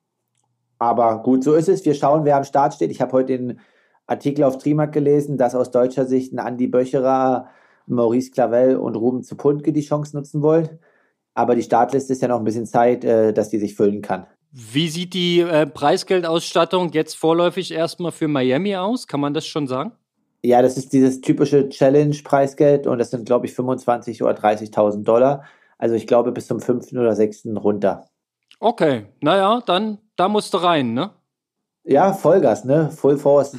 Aber 0.79 1.21
gut, 1.23 1.43
so 1.43 1.53
ist 1.53 1.69
es. 1.69 1.85
Wir 1.85 1.93
schauen, 1.93 2.25
wer 2.25 2.37
am 2.37 2.43
Start 2.43 2.73
steht. 2.73 2.91
Ich 2.91 3.01
habe 3.01 3.11
heute 3.13 3.37
den 3.37 3.59
Artikel 4.07 4.43
auf 4.43 4.57
Trimark 4.57 4.93
gelesen, 4.93 5.37
dass 5.37 5.55
aus 5.55 5.71
deutscher 5.71 6.05
Sicht 6.05 6.33
ein 6.33 6.39
Andi 6.39 6.67
Böcherer, 6.67 7.49
Maurice 7.87 8.31
Clavel 8.31 8.77
und 8.77 8.95
Ruben 8.95 9.23
Zupuntke 9.23 9.71
die 9.71 9.81
Chance 9.81 10.15
nutzen 10.15 10.41
wollen. 10.41 10.79
Aber 11.33 11.55
die 11.55 11.63
Startliste 11.63 12.13
ist 12.13 12.21
ja 12.21 12.27
noch 12.27 12.39
ein 12.39 12.45
bisschen 12.45 12.65
Zeit, 12.65 13.03
äh, 13.03 13.33
dass 13.33 13.49
die 13.49 13.59
sich 13.59 13.75
füllen 13.75 14.01
kann. 14.01 14.25
Wie 14.51 14.87
sieht 14.87 15.13
die 15.13 15.41
äh, 15.41 15.67
Preisgeldausstattung 15.67 16.91
jetzt 16.93 17.15
vorläufig 17.15 17.71
erstmal 17.71 18.13
für 18.13 18.27
Miami 18.27 18.75
aus? 18.75 19.05
Kann 19.05 19.19
man 19.19 19.33
das 19.33 19.45
schon 19.45 19.67
sagen? 19.67 19.91
Ja, 20.45 20.61
das 20.61 20.77
ist 20.77 20.93
dieses 20.93 21.21
typische 21.21 21.69
Challenge-Preisgeld 21.69 22.85
und 22.85 22.99
das 22.99 23.09
sind, 23.09 23.25
glaube 23.25 23.47
ich, 23.47 23.53
25.000 23.53 24.23
oder 24.23 24.37
30.000 24.37 25.03
Dollar. 25.03 25.43
Also 25.79 25.95
ich 25.95 26.05
glaube 26.05 26.31
bis 26.31 26.45
zum 26.45 26.59
5. 26.59 26.91
oder 26.93 27.15
6. 27.15 27.47
runter. 27.55 28.05
Okay, 28.59 29.07
naja, 29.21 29.63
dann 29.65 29.97
da 30.15 30.29
musst 30.29 30.53
du 30.53 30.57
rein, 30.57 30.93
ne? 30.93 31.09
Ja, 31.83 32.13
Vollgas, 32.13 32.63
ne? 32.63 32.91
Full 32.91 33.17
Force. 33.17 33.57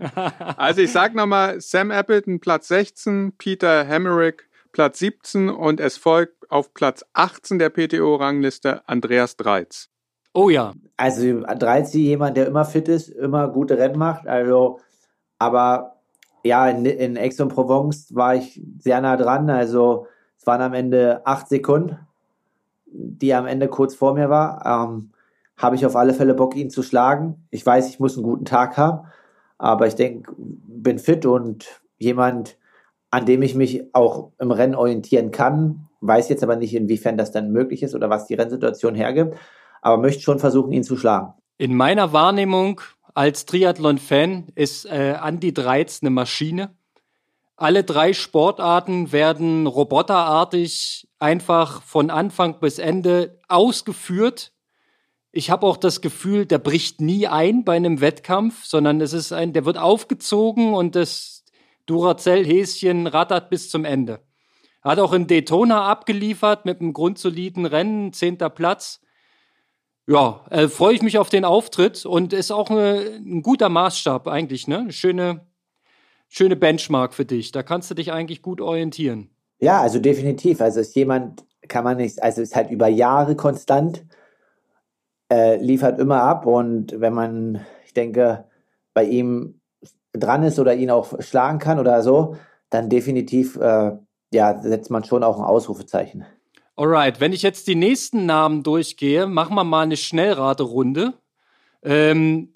also 0.56 0.80
ich 0.80 0.90
sag 0.90 1.14
nochmal, 1.14 1.60
Sam 1.60 1.92
Appleton 1.92 2.40
Platz 2.40 2.66
16, 2.68 3.34
Peter 3.38 3.84
Hemmerich 3.84 4.42
Platz 4.72 4.98
17 4.98 5.48
und 5.48 5.78
es 5.78 5.96
folgt 5.96 6.50
auf 6.50 6.74
Platz 6.74 7.04
18 7.12 7.60
der 7.60 7.70
PTO-Rangliste 7.70 8.88
Andreas 8.88 9.36
Dreiz. 9.36 9.88
Oh 10.34 10.48
ja. 10.48 10.74
Also 10.96 11.40
Dreiz 11.40 11.94
jemand, 11.94 12.36
der 12.36 12.48
immer 12.48 12.64
fit 12.64 12.88
ist, 12.88 13.08
immer 13.08 13.46
gute 13.48 13.78
Rennen 13.78 13.98
macht. 13.98 14.26
Also 14.26 14.80
aber 15.40 15.99
ja, 16.42 16.68
in, 16.68 16.84
in 16.84 17.18
Aix-en-Provence 17.18 18.14
war 18.14 18.34
ich 18.34 18.62
sehr 18.78 19.00
nah 19.00 19.16
dran. 19.16 19.50
Also 19.50 20.06
es 20.38 20.46
waren 20.46 20.62
am 20.62 20.74
Ende 20.74 21.20
acht 21.24 21.48
Sekunden, 21.48 21.98
die 22.86 23.34
am 23.34 23.46
Ende 23.46 23.68
kurz 23.68 23.94
vor 23.94 24.14
mir 24.14 24.30
war. 24.30 24.64
Ähm, 24.64 25.10
Habe 25.56 25.76
ich 25.76 25.84
auf 25.84 25.96
alle 25.96 26.14
Fälle 26.14 26.34
Bock, 26.34 26.56
ihn 26.56 26.70
zu 26.70 26.82
schlagen. 26.82 27.46
Ich 27.50 27.64
weiß, 27.64 27.88
ich 27.88 28.00
muss 28.00 28.16
einen 28.16 28.24
guten 28.24 28.44
Tag 28.44 28.76
haben, 28.76 29.06
aber 29.58 29.86
ich 29.86 29.94
denke, 29.94 30.32
bin 30.36 30.98
fit 30.98 31.26
und 31.26 31.82
jemand, 31.98 32.56
an 33.10 33.26
dem 33.26 33.42
ich 33.42 33.54
mich 33.54 33.94
auch 33.94 34.30
im 34.38 34.50
Rennen 34.50 34.74
orientieren 34.74 35.30
kann. 35.30 35.88
Weiß 36.00 36.30
jetzt 36.30 36.42
aber 36.42 36.56
nicht, 36.56 36.74
inwiefern 36.74 37.18
das 37.18 37.30
dann 37.30 37.52
möglich 37.52 37.82
ist 37.82 37.94
oder 37.94 38.08
was 38.08 38.26
die 38.26 38.34
Rennsituation 38.34 38.94
hergibt, 38.94 39.36
aber 39.82 39.98
möchte 40.00 40.22
schon 40.22 40.38
versuchen, 40.38 40.72
ihn 40.72 40.84
zu 40.84 40.96
schlagen. 40.96 41.34
In 41.58 41.74
meiner 41.74 42.14
Wahrnehmung 42.14 42.80
als 43.14 43.46
Triathlon-Fan 43.46 44.48
ist 44.54 44.86
äh, 44.86 45.16
Andy 45.22 45.52
Dreiz 45.52 46.00
eine 46.02 46.10
Maschine. 46.10 46.74
Alle 47.56 47.84
drei 47.84 48.12
Sportarten 48.12 49.12
werden 49.12 49.66
roboterartig 49.66 51.08
einfach 51.18 51.82
von 51.82 52.10
Anfang 52.10 52.58
bis 52.60 52.78
Ende 52.78 53.38
ausgeführt. 53.48 54.52
Ich 55.32 55.50
habe 55.50 55.66
auch 55.66 55.76
das 55.76 56.00
Gefühl, 56.00 56.46
der 56.46 56.58
bricht 56.58 57.00
nie 57.00 57.28
ein 57.28 57.64
bei 57.64 57.76
einem 57.76 58.00
Wettkampf, 58.00 58.64
sondern 58.64 59.00
es 59.00 59.12
ist 59.12 59.32
ein, 59.32 59.52
der 59.52 59.64
wird 59.64 59.76
aufgezogen 59.76 60.72
und 60.72 60.96
das 60.96 61.44
Duracell-Häschen 61.86 63.06
rattert 63.06 63.50
bis 63.50 63.68
zum 63.68 63.84
Ende. 63.84 64.20
Er 64.82 64.92
hat 64.92 64.98
auch 64.98 65.12
in 65.12 65.26
Daytona 65.26 65.86
abgeliefert 65.86 66.64
mit 66.64 66.80
einem 66.80 66.92
grundsoliden 66.92 67.66
Rennen, 67.66 68.12
zehnter 68.12 68.48
Platz 68.48 69.00
ja, 70.10 70.40
äh, 70.50 70.66
freue 70.66 70.94
ich 70.94 71.02
mich 71.02 71.18
auf 71.18 71.28
den 71.28 71.44
Auftritt 71.44 72.04
und 72.04 72.32
ist 72.32 72.50
auch 72.50 72.68
eine, 72.68 73.00
ein 73.16 73.42
guter 73.42 73.68
Maßstab 73.68 74.26
eigentlich, 74.26 74.66
ne? 74.66 74.90
Schöne, 74.90 75.46
schöne 76.28 76.56
Benchmark 76.56 77.14
für 77.14 77.24
dich. 77.24 77.52
Da 77.52 77.62
kannst 77.62 77.92
du 77.92 77.94
dich 77.94 78.10
eigentlich 78.10 78.42
gut 78.42 78.60
orientieren. 78.60 79.30
Ja, 79.60 79.80
also 79.80 80.00
definitiv. 80.00 80.60
Also 80.60 80.80
ist 80.80 80.96
jemand, 80.96 81.44
kann 81.68 81.84
man 81.84 81.98
nicht, 81.98 82.20
also 82.20 82.42
ist 82.42 82.56
halt 82.56 82.72
über 82.72 82.88
Jahre 82.88 83.36
konstant, 83.36 84.04
äh, 85.30 85.58
liefert 85.58 86.00
immer 86.00 86.22
ab 86.22 86.44
und 86.44 87.00
wenn 87.00 87.14
man, 87.14 87.64
ich 87.86 87.94
denke, 87.94 88.46
bei 88.94 89.04
ihm 89.04 89.60
dran 90.12 90.42
ist 90.42 90.58
oder 90.58 90.74
ihn 90.74 90.90
auch 90.90 91.22
schlagen 91.22 91.60
kann 91.60 91.78
oder 91.78 92.02
so, 92.02 92.34
dann 92.68 92.88
definitiv, 92.88 93.56
äh, 93.58 93.92
ja, 94.32 94.60
setzt 94.60 94.90
man 94.90 95.04
schon 95.04 95.22
auch 95.22 95.38
ein 95.38 95.44
Ausrufezeichen. 95.44 96.26
Alright, 96.80 97.20
wenn 97.20 97.34
ich 97.34 97.42
jetzt 97.42 97.66
die 97.66 97.74
nächsten 97.74 98.24
Namen 98.24 98.62
durchgehe, 98.62 99.26
machen 99.26 99.54
wir 99.54 99.64
mal 99.64 99.82
eine 99.82 99.98
Schnellraterunde. 99.98 101.12
Ähm, 101.82 102.54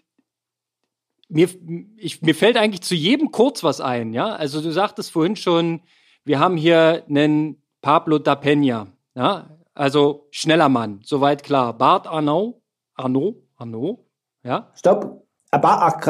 mir, 1.29 1.51
ich, 1.99 2.23
mir 2.23 2.35
fällt 2.35 2.57
eigentlich 2.57 2.81
zu 2.81 2.95
jedem 2.95 3.33
kurz 3.33 3.63
was 3.63 3.83
ein, 3.83 4.15
ja. 4.15 4.35
Also 4.35 4.63
du 4.63 4.71
sagtest 4.71 5.11
vorhin 5.11 5.37
schon, 5.37 5.83
wir 6.25 6.41
haben 6.41 6.57
hier 6.57 7.05
einen 7.07 7.63
Pablo 7.83 8.19
da 8.19 8.33
Peña, 8.33 8.87
ja. 9.15 9.51
Also 9.75 10.27
schneller 10.31 10.71
Mann, 10.71 11.01
soweit 11.05 11.43
klar. 11.43 11.77
Bart 11.77 12.07
Arnaud, 12.07 12.63
Arnaud, 12.95 13.37
Arnaud, 13.57 13.99
ja. 14.43 14.71
Stopp. 14.75 15.27
Aber 15.51 16.01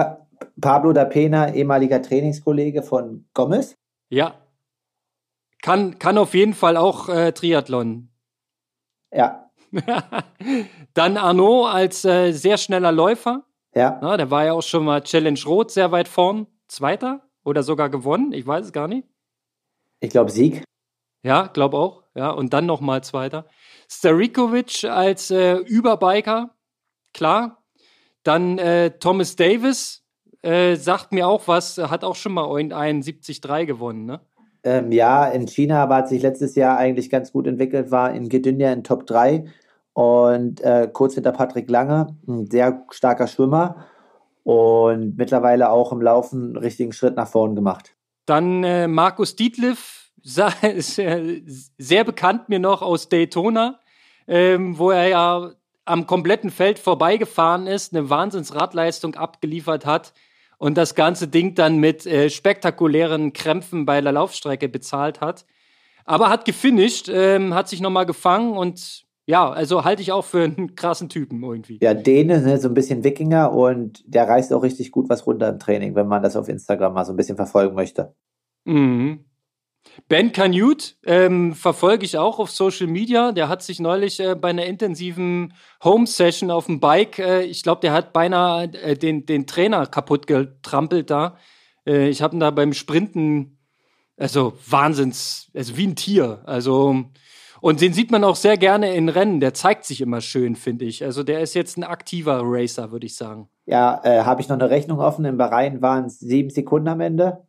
Pablo 0.61 0.93
da 0.93 1.05
Pena, 1.05 1.53
ehemaliger 1.53 2.01
Trainingskollege 2.01 2.85
von 2.85 3.27
Gomez. 3.35 3.75
Ja. 4.09 4.35
Kann, 5.65 5.99
kann 5.99 6.19
auf 6.19 6.35
jeden 6.35 6.53
Fall 6.53 6.77
auch 6.77 7.09
äh, 7.09 7.33
Triathlon. 7.33 8.11
Ja. 9.11 9.51
Dann 10.93 11.17
Arnaud 11.17 11.69
als 11.69 12.05
äh, 12.05 12.33
sehr 12.33 12.59
schneller 12.59 12.93
Läufer. 12.93 13.47
Ja. 13.75 13.99
Na, 14.03 14.19
der 14.19 14.31
war 14.31 14.45
ja 14.45 14.53
auch 14.53 14.63
schon 14.63 14.85
mal 14.85 15.01
Challenge 15.01 15.41
Rot 15.47 15.71
sehr 15.71 15.91
weit 15.91 16.07
vorn. 16.07 16.49
Zweiter 16.69 17.23
oder 17.45 17.63
sogar 17.63 17.89
gewonnen. 17.89 18.33
Ich 18.33 18.47
weiß 18.47 18.67
es 18.67 18.73
gar 18.75 18.89
nicht. 18.89 19.09
Ich 20.01 20.11
glaube 20.11 20.31
Sieg. 20.31 20.65
Ja, 21.23 21.47
glaube 21.47 21.79
auch. 21.79 22.03
Ja, 22.15 22.29
und 22.29 22.53
dann 22.53 22.67
nochmal 22.67 23.03
Zweiter. 23.03 23.47
Starikovic 23.89 24.85
als 24.85 25.31
äh, 25.31 25.55
Überbiker. 25.55 26.55
Klar. 27.15 27.65
Dann 28.23 28.59
äh, 28.59 28.99
Thomas 28.99 29.35
Davis. 29.35 30.05
Äh, 30.43 30.77
sagt 30.77 31.13
mir 31.13 31.27
auch 31.27 31.49
was, 31.49 31.79
hat 31.79 32.05
auch 32.05 32.17
schon 32.17 32.35
mal 32.35 32.55
einen 32.55 32.69
73 32.69 33.41
gewonnen, 33.41 34.05
ne? 34.05 34.21
Ähm, 34.65 34.93
ja, 34.93 35.27
in 35.27 35.47
China 35.47 35.83
aber 35.83 35.97
hat 35.97 36.09
sich 36.09 36.23
letztes 36.23 36.55
Jahr 36.55 36.79
eigentlich 36.79 37.11
ganz 37.11 37.33
gut 37.33 37.47
entwickelt, 37.47 37.91
war 37.91 38.13
in 38.13 38.31
Gedynja 38.31 38.73
in 38.73 38.83
Top 38.83 39.07
3 39.07 39.45
und 39.93 40.63
äh, 40.63 40.89
kurz 40.91 41.15
hinter 41.15 41.33
Patrick 41.33 41.69
Lange, 41.69 42.17
ein 42.27 42.51
sehr 42.51 42.85
starker 42.91 43.27
Schwimmer 43.27 43.85
und 44.43 45.19
mittlerweile 45.19 45.71
auch 45.71 45.93
im 45.93 46.01
Laufen 46.01 46.45
einen 46.45 46.57
richtigen 46.57 46.93
Schritt 46.93 47.15
nach 47.15 47.29
vorn 47.29 47.55
gemacht. 47.55 47.95
Dann 48.25 48.65
äh, 48.65 48.89
Markus 48.89 49.37
Dietliff, 49.37 50.11
sehr 50.23 52.05
bekannt 52.05 52.49
mir 52.49 52.59
noch 52.59 52.81
aus 52.81 53.11
Daytona, 53.11 53.81
ähm, 54.27 54.79
wo 54.79 54.91
er 54.91 55.09
ja 55.09 55.51
am 55.85 56.07
kompletten 56.07 56.51
Feld 56.51 56.79
vorbeigefahren 56.79 57.67
ist, 57.67 57.95
eine 57.95 58.09
Wahnsinnsradleistung 58.09 59.17
abgeliefert 59.17 59.85
hat 59.85 60.15
und 60.59 60.77
das 60.77 60.95
ganze 60.95 61.29
Ding 61.29 61.55
dann 61.55 61.79
mit 61.79 62.07
äh, 62.07 62.31
spektakulären 62.31 63.33
Krämpfen 63.33 63.87
bei 63.87 64.01
der 64.01 64.13
Laufstrecke 64.13 64.69
bezahlt 64.69 65.21
hat. 65.21 65.45
Aber 66.05 66.29
hat 66.29 66.45
gefinisht, 66.45 67.09
ähm, 67.13 67.55
hat 67.55 67.69
sich 67.69 67.81
nochmal 67.81 68.07
gefangen 68.07 68.57
und 68.57 69.05
ja, 69.27 69.51
also 69.51 69.85
halte 69.85 70.03
ich 70.03 70.13
auch 70.13 70.25
für 70.25 70.45
einen 70.45 70.75
krassen 70.77 71.09
Typen 71.09 71.43
irgendwie. 71.43 71.79
Ja, 71.83 71.95
Däne, 71.95 72.41
ne, 72.43 72.59
so 72.59 72.69
ein 72.69 72.75
bisschen 72.75 73.05
Wikinger 73.05 73.53
und 73.53 74.05
der 74.07 74.29
reißt 74.29 74.53
auch 74.53 74.63
richtig 74.63 74.93
gut 74.93 75.09
was 75.09 75.27
runter 75.27 75.49
im 75.49 75.59
Training, 75.59 75.95
wenn 75.95 76.07
man 76.07 76.23
das 76.23 76.37
auf 76.37 76.49
Instagram 76.49 76.93
mal 76.93 77.05
so 77.05 77.13
ein 77.13 77.17
bisschen 77.17 77.37
verfolgen 77.37 77.75
möchte. 77.75 78.15
Mhm. 78.65 79.25
Ben 80.09 80.33
Canute 80.33 80.95
ähm, 81.05 81.55
verfolge 81.55 82.05
ich 82.05 82.19
auch 82.19 82.39
auf 82.39 82.51
Social 82.51 82.87
Media. 82.87 83.33
Der 83.33 83.49
hat 83.49 83.63
sich 83.63 83.81
neulich 83.81 84.21
äh, 84.21 84.35
bei 84.35 84.51
einer 84.51 84.67
intensiven 84.67 85.55
Home-Session 85.83 86.51
auf 86.51 86.67
dem 86.67 86.81
Bike, 86.81 87.19
äh, 87.19 87.43
ich 87.43 87.63
glaube, 87.63 87.81
der 87.81 87.93
hat 87.93 88.13
beinahe 88.13 88.65
äh, 88.75 88.97
den, 88.97 89.27
den 89.27 89.47
Trainer 89.47 89.87
kaputt 89.87 90.27
getrampelt 90.27 91.11
da. 91.11 91.37
Äh, 91.87 92.09
ich 92.09 92.23
habe 92.23 92.37
ihn 92.37 92.41
da 92.41 92.51
beim 92.51 92.73
Sprinten, 92.73 93.59
also 94.17 94.55
Wahnsinns, 94.69 95.51
also 95.55 95.77
wie 95.77 95.87
ein 95.87 95.97
Tier. 95.97 96.43
Also 96.45 97.05
und 97.65 97.81
den 97.81 97.95
sieht 97.95 98.11
man 98.11 98.25
auch 98.25 98.37
sehr 98.37 98.59
gerne 98.59 98.95
in 98.95 99.09
Rennen. 99.09 99.41
Der 99.41 99.55
zeigt 99.55 99.87
sich 99.87 100.03
immer 100.03 100.21
schön, 100.21 100.55
finde 100.55 100.85
ich. 100.85 101.03
Also 101.03 101.23
der 101.23 101.41
ist 101.41 101.55
jetzt 101.55 101.79
ein 101.79 101.85
aktiver 101.85 102.43
Racer, 102.43 102.93
würde 102.93 103.07
ich 103.07 103.17
sagen. 103.17 103.49
Ja, 103.65 104.03
äh, 104.05 104.23
habe 104.23 104.43
ich 104.43 104.51
noch 104.51 104.59
eine 104.59 104.69
Rechnung 104.69 104.99
offen. 104.99 105.25
In 105.25 105.39
Bahrain 105.39 105.81
waren 105.81 106.05
es 106.05 106.19
sieben 106.19 106.51
Sekunden 106.51 106.89
am 106.89 107.01
Ende. 107.01 107.47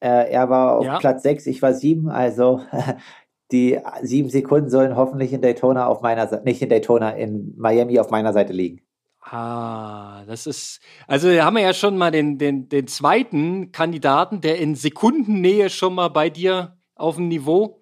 Äh, 0.00 0.30
er 0.30 0.48
war 0.48 0.78
auf 0.78 0.84
ja. 0.84 0.98
Platz 0.98 1.22
sechs, 1.22 1.46
ich 1.46 1.60
war 1.62 1.74
sieben. 1.74 2.08
Also 2.08 2.62
die 3.52 3.80
sieben 4.02 4.30
Sekunden 4.30 4.70
sollen 4.70 4.96
hoffentlich 4.96 5.32
in 5.32 5.42
Daytona 5.42 5.86
auf 5.86 6.02
meiner 6.02 6.26
Seite, 6.28 6.44
nicht 6.44 6.62
in 6.62 6.68
Daytona, 6.68 7.10
in 7.10 7.54
Miami 7.56 7.98
auf 7.98 8.10
meiner 8.10 8.32
Seite 8.32 8.52
liegen. 8.52 8.82
Ah, 9.22 10.24
das 10.26 10.46
ist, 10.46 10.80
also 11.06 11.28
haben 11.28 11.56
wir 11.56 11.62
ja 11.62 11.74
schon 11.74 11.98
mal 11.98 12.10
den, 12.10 12.38
den, 12.38 12.68
den 12.68 12.86
zweiten 12.86 13.72
Kandidaten, 13.72 14.40
der 14.40 14.58
in 14.58 14.74
Sekundennähe 14.74 15.68
schon 15.68 15.94
mal 15.94 16.08
bei 16.08 16.30
dir 16.30 16.78
auf 16.94 17.16
dem 17.16 17.28
Niveau 17.28 17.78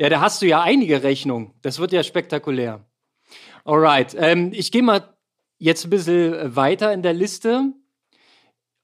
ja, 0.00 0.08
da 0.08 0.22
hast 0.22 0.40
du 0.40 0.46
ja 0.46 0.62
einige 0.62 1.02
Rechnungen. 1.02 1.52
Das 1.60 1.78
wird 1.78 1.92
ja 1.92 2.02
spektakulär. 2.02 2.86
Alright, 3.66 4.16
ähm, 4.18 4.50
ich 4.54 4.72
gehe 4.72 4.82
mal 4.82 5.14
jetzt 5.58 5.84
ein 5.84 5.90
bisschen 5.90 6.56
weiter 6.56 6.94
in 6.94 7.02
der 7.02 7.12
Liste, 7.12 7.74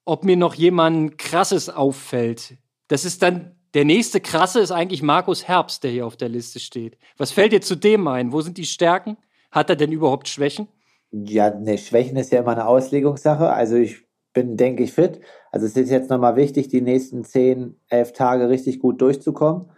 ob 0.04 0.24
mir 0.26 0.36
noch 0.36 0.52
jemand 0.52 1.16
krasses 1.16 1.70
auffällt. 1.70 2.58
Das 2.88 3.04
ist 3.04 3.22
dann, 3.22 3.56
der 3.74 3.84
nächste 3.84 4.20
krasse 4.20 4.60
ist 4.60 4.70
eigentlich 4.70 5.02
Markus 5.02 5.46
Herbst, 5.48 5.84
der 5.84 5.90
hier 5.90 6.06
auf 6.06 6.16
der 6.16 6.28
Liste 6.28 6.60
steht. 6.60 6.98
Was 7.16 7.32
fällt 7.32 7.52
dir 7.52 7.60
zu 7.60 7.76
dem 7.76 8.06
ein? 8.08 8.32
Wo 8.32 8.40
sind 8.40 8.58
die 8.58 8.64
Stärken? 8.64 9.16
Hat 9.50 9.70
er 9.70 9.76
denn 9.76 9.92
überhaupt 9.92 10.28
Schwächen? 10.28 10.68
Ja, 11.10 11.50
ne, 11.50 11.78
Schwächen 11.78 12.16
ist 12.16 12.32
ja 12.32 12.40
immer 12.40 12.52
eine 12.52 12.66
Auslegungssache. 12.66 13.50
Also 13.50 13.76
ich 13.76 14.06
bin, 14.32 14.56
denke 14.56 14.82
ich, 14.82 14.92
fit. 14.92 15.20
Also 15.50 15.66
es 15.66 15.76
ist 15.76 15.90
jetzt 15.90 16.10
nochmal 16.10 16.36
wichtig, 16.36 16.68
die 16.68 16.82
nächsten 16.82 17.24
zehn, 17.24 17.80
elf 17.88 18.12
Tage 18.12 18.48
richtig 18.48 18.80
gut 18.80 19.00
durchzukommen. 19.00 19.70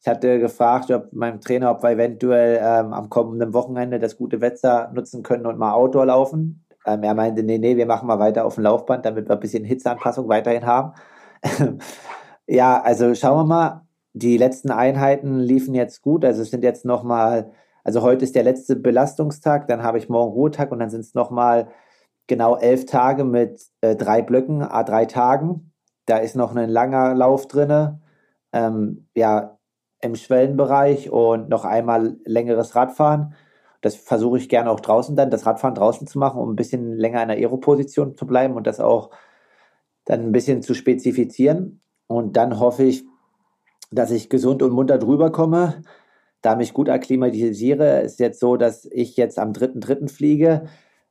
Ich 0.00 0.08
hatte 0.08 0.38
gefragt, 0.38 0.90
ob 0.90 1.12
meinem 1.12 1.40
Trainer, 1.40 1.70
ob 1.70 1.82
wir 1.82 1.90
eventuell 1.90 2.58
ähm, 2.62 2.94
am 2.94 3.10
kommenden 3.10 3.52
Wochenende 3.52 3.98
das 3.98 4.16
gute 4.16 4.40
Wetter 4.40 4.90
nutzen 4.94 5.22
können 5.22 5.44
und 5.44 5.58
mal 5.58 5.74
Outdoor 5.74 6.06
laufen. 6.06 6.64
Ähm, 6.86 7.02
er 7.02 7.14
meinte, 7.14 7.42
nee, 7.42 7.58
nee, 7.58 7.76
wir 7.76 7.84
machen 7.84 8.06
mal 8.06 8.18
weiter 8.18 8.46
auf 8.46 8.54
dem 8.54 8.64
Laufband, 8.64 9.04
damit 9.04 9.28
wir 9.28 9.34
ein 9.34 9.40
bisschen 9.40 9.64
Hitzeanpassung 9.64 10.28
weiterhin 10.28 10.64
haben. 10.64 10.94
ja, 12.50 12.82
also 12.82 13.14
schauen 13.14 13.38
wir 13.38 13.44
mal. 13.44 13.86
Die 14.12 14.36
letzten 14.36 14.72
Einheiten 14.72 15.38
liefen 15.38 15.74
jetzt 15.74 16.02
gut. 16.02 16.24
Also 16.24 16.42
es 16.42 16.50
sind 16.50 16.64
jetzt 16.64 16.84
nochmal, 16.84 17.52
also 17.84 18.02
heute 18.02 18.24
ist 18.24 18.34
der 18.34 18.42
letzte 18.42 18.74
Belastungstag, 18.76 19.68
dann 19.68 19.84
habe 19.84 19.98
ich 19.98 20.08
morgen 20.08 20.32
Ruhetag 20.32 20.72
und 20.72 20.80
dann 20.80 20.90
sind 20.90 21.02
es 21.02 21.14
nochmal 21.14 21.68
genau 22.26 22.56
elf 22.56 22.86
Tage 22.86 23.24
mit 23.24 23.62
äh, 23.82 23.94
drei 23.96 24.22
Blöcken, 24.22 24.62
a 24.62 24.82
drei 24.82 25.06
Tagen. 25.06 25.72
Da 26.06 26.18
ist 26.18 26.36
noch 26.36 26.54
ein 26.56 26.68
langer 26.70 27.14
Lauf 27.14 27.46
drinne. 27.46 28.00
Ähm, 28.52 29.08
ja, 29.14 29.58
im 30.00 30.16
Schwellenbereich 30.16 31.10
und 31.10 31.48
noch 31.50 31.64
einmal 31.64 32.16
längeres 32.24 32.74
Radfahren. 32.74 33.34
Das 33.80 33.94
versuche 33.96 34.38
ich 34.38 34.48
gerne 34.48 34.70
auch 34.70 34.80
draußen 34.80 35.14
dann, 35.16 35.30
das 35.30 35.46
Radfahren 35.46 35.74
draußen 35.76 36.06
zu 36.08 36.18
machen, 36.18 36.40
um 36.40 36.50
ein 36.52 36.56
bisschen 36.56 36.96
länger 36.96 37.22
in 37.22 37.28
der 37.28 37.38
Aeroposition 37.38 38.16
zu 38.16 38.26
bleiben 38.26 38.54
und 38.54 38.66
das 38.66 38.80
auch 38.80 39.10
dann 40.04 40.20
ein 40.22 40.32
bisschen 40.32 40.62
zu 40.62 40.74
spezifizieren. 40.74 41.80
Und 42.10 42.36
dann 42.36 42.58
hoffe 42.58 42.82
ich, 42.82 43.04
dass 43.92 44.10
ich 44.10 44.28
gesund 44.28 44.64
und 44.64 44.72
munter 44.72 44.98
drüber 44.98 45.30
komme, 45.30 45.82
da 46.42 46.56
mich 46.56 46.74
gut 46.74 46.88
akklimatisiere. 46.88 48.00
Ist 48.00 48.18
jetzt 48.18 48.40
so, 48.40 48.56
dass 48.56 48.84
ich 48.86 49.16
jetzt 49.16 49.38
am 49.38 49.52
3.3. 49.52 50.08
fliege, 50.08 50.64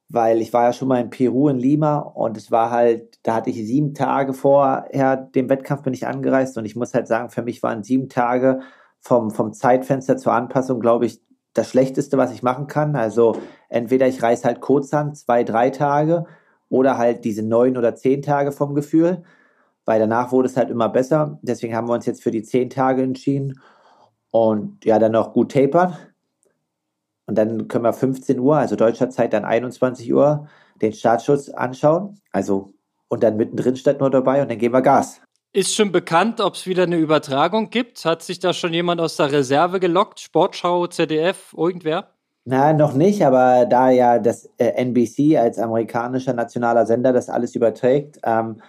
weil 0.09 0.41
ich 0.41 0.51
war 0.51 0.65
ja 0.65 0.73
schon 0.73 0.89
mal 0.89 0.99
in 0.99 1.09
Peru, 1.09 1.47
in 1.47 1.57
Lima 1.57 1.99
und 1.99 2.35
es 2.35 2.51
war 2.51 2.69
halt, 2.71 3.17
da 3.23 3.35
hatte 3.35 3.49
ich 3.49 3.55
sieben 3.55 3.93
Tage 3.93 4.33
vorher 4.33 5.15
dem 5.15 5.47
Wettkampf 5.47 5.83
bin 5.83 5.93
ich 5.93 6.05
angereist 6.05 6.57
und 6.57 6.65
ich 6.65 6.75
muss 6.75 6.93
halt 6.93 7.07
sagen, 7.07 7.29
für 7.29 7.43
mich 7.43 7.63
waren 7.63 7.81
sieben 7.81 8.09
Tage 8.09 8.59
vom, 8.99 9.31
vom 9.31 9.53
Zeitfenster 9.53 10.17
zur 10.17 10.33
Anpassung, 10.33 10.81
glaube 10.81 11.05
ich, 11.05 11.21
das 11.53 11.69
Schlechteste, 11.69 12.17
was 12.17 12.33
ich 12.33 12.43
machen 12.43 12.67
kann. 12.67 12.97
Also 12.97 13.37
entweder 13.69 14.05
ich 14.09 14.21
reise 14.21 14.43
halt 14.43 14.59
kurz 14.59 14.93
an, 14.93 15.15
zwei, 15.15 15.45
drei 15.45 15.69
Tage, 15.69 16.25
oder 16.67 16.97
halt 16.97 17.25
diese 17.25 17.41
neun 17.41 17.77
oder 17.77 17.95
zehn 17.95 18.21
Tage 18.21 18.51
vom 18.51 18.75
Gefühl, 18.75 19.23
weil 19.89 19.99
danach 19.99 20.31
wurde 20.31 20.47
es 20.47 20.55
halt 20.55 20.69
immer 20.69 20.87
besser. 20.87 21.39
Deswegen 21.41 21.75
haben 21.75 21.87
wir 21.87 21.95
uns 21.95 22.05
jetzt 22.05 22.21
für 22.21 22.29
die 22.29 22.43
zehn 22.43 22.69
Tage 22.69 23.01
entschieden 23.01 23.59
und 24.29 24.85
ja, 24.85 24.99
dann 24.99 25.13
noch 25.13 25.33
gut 25.33 25.51
tapern. 25.51 25.97
Und 27.25 27.35
dann 27.39 27.67
können 27.67 27.85
wir 27.85 27.93
15 27.93 28.39
Uhr, 28.39 28.55
also 28.55 28.75
deutscher 28.75 29.09
Zeit 29.09 29.33
dann 29.33 29.45
21 29.45 30.13
Uhr, 30.13 30.47
den 30.79 30.93
Startschutz 30.93 31.49
anschauen. 31.49 32.19
Also 32.31 32.69
und 33.07 33.23
dann 33.23 33.35
mittendrin 33.35 33.75
statt 33.75 33.99
nur 33.99 34.11
dabei 34.11 34.43
und 34.43 34.51
dann 34.51 34.59
geben 34.59 34.75
wir 34.75 34.83
Gas. 34.83 35.21
Ist 35.53 35.73
schon 35.73 35.91
bekannt, 35.91 36.39
ob 36.39 36.53
es 36.53 36.67
wieder 36.67 36.83
eine 36.83 36.97
Übertragung 36.97 37.71
gibt? 37.71 38.05
Hat 38.05 38.21
sich 38.21 38.37
da 38.37 38.53
schon 38.53 38.75
jemand 38.75 39.01
aus 39.01 39.15
der 39.15 39.31
Reserve 39.31 39.79
gelockt? 39.79 40.19
Sportschau, 40.19 40.85
ZDF, 40.85 41.55
irgendwer? 41.57 42.11
Na, 42.45 42.73
noch 42.73 42.93
nicht, 42.93 43.25
aber 43.25 43.65
da 43.65 43.89
ja 43.89 44.19
das 44.19 44.45
äh, 44.57 44.67
NBC 44.83 45.35
als 45.39 45.57
amerikanischer 45.57 46.33
nationaler 46.33 46.85
Sender 46.85 47.11
das 47.11 47.27
alles 47.27 47.55
überträgt, 47.55 48.19
ähm, 48.23 48.61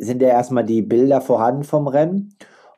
sind 0.00 0.22
ja 0.22 0.28
erstmal 0.28 0.64
die 0.64 0.82
Bilder 0.82 1.20
vorhanden 1.20 1.64
vom 1.64 1.86
Rennen. 1.86 2.34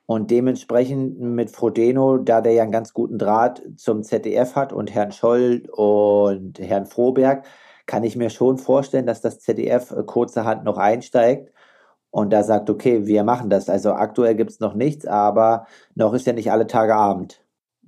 Und 0.06 0.30
dementsprechend 0.30 1.20
mit 1.20 1.50
Frodeno, 1.50 2.18
da 2.18 2.40
der 2.40 2.52
ja 2.52 2.62
einen 2.64 2.72
ganz 2.72 2.92
guten 2.92 3.18
Draht 3.18 3.62
zum 3.76 4.02
ZDF 4.02 4.56
hat 4.56 4.72
und 4.72 4.92
Herrn 4.94 5.12
Scholl 5.12 5.62
und 5.70 6.58
Herrn 6.58 6.86
Froberg, 6.86 7.44
kann 7.86 8.04
ich 8.04 8.16
mir 8.16 8.30
schon 8.30 8.58
vorstellen, 8.58 9.06
dass 9.06 9.20
das 9.20 9.40
ZDF 9.40 9.90
äh, 9.92 10.02
kurzerhand 10.02 10.64
noch 10.64 10.76
einsteigt 10.76 11.52
und 12.10 12.30
da 12.30 12.42
sagt, 12.42 12.68
okay, 12.68 13.06
wir 13.06 13.24
machen 13.24 13.48
das. 13.50 13.68
Also 13.68 13.92
aktuell 13.92 14.34
gibt 14.34 14.50
es 14.50 14.60
noch 14.60 14.74
nichts, 14.74 15.06
aber 15.06 15.66
noch 15.94 16.12
ist 16.12 16.26
ja 16.26 16.34
nicht 16.34 16.52
alle 16.52 16.66
Tage 16.66 16.94
Abend. 16.94 17.42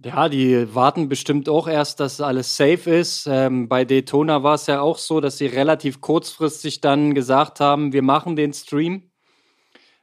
Ja, 0.04 0.28
die 0.28 0.74
warten 0.74 1.08
bestimmt 1.08 1.48
auch 1.48 1.68
erst, 1.68 2.00
dass 2.00 2.20
alles 2.20 2.56
safe 2.56 2.90
ist. 2.90 3.26
Ähm, 3.30 3.68
bei 3.68 3.84
Daytona 3.84 4.42
war 4.42 4.54
es 4.54 4.66
ja 4.66 4.80
auch 4.80 4.98
so, 4.98 5.20
dass 5.20 5.38
sie 5.38 5.46
relativ 5.46 6.00
kurzfristig 6.00 6.80
dann 6.80 7.14
gesagt 7.14 7.60
haben, 7.60 7.92
wir 7.92 8.02
machen 8.02 8.36
den 8.36 8.52
Stream. 8.52 9.10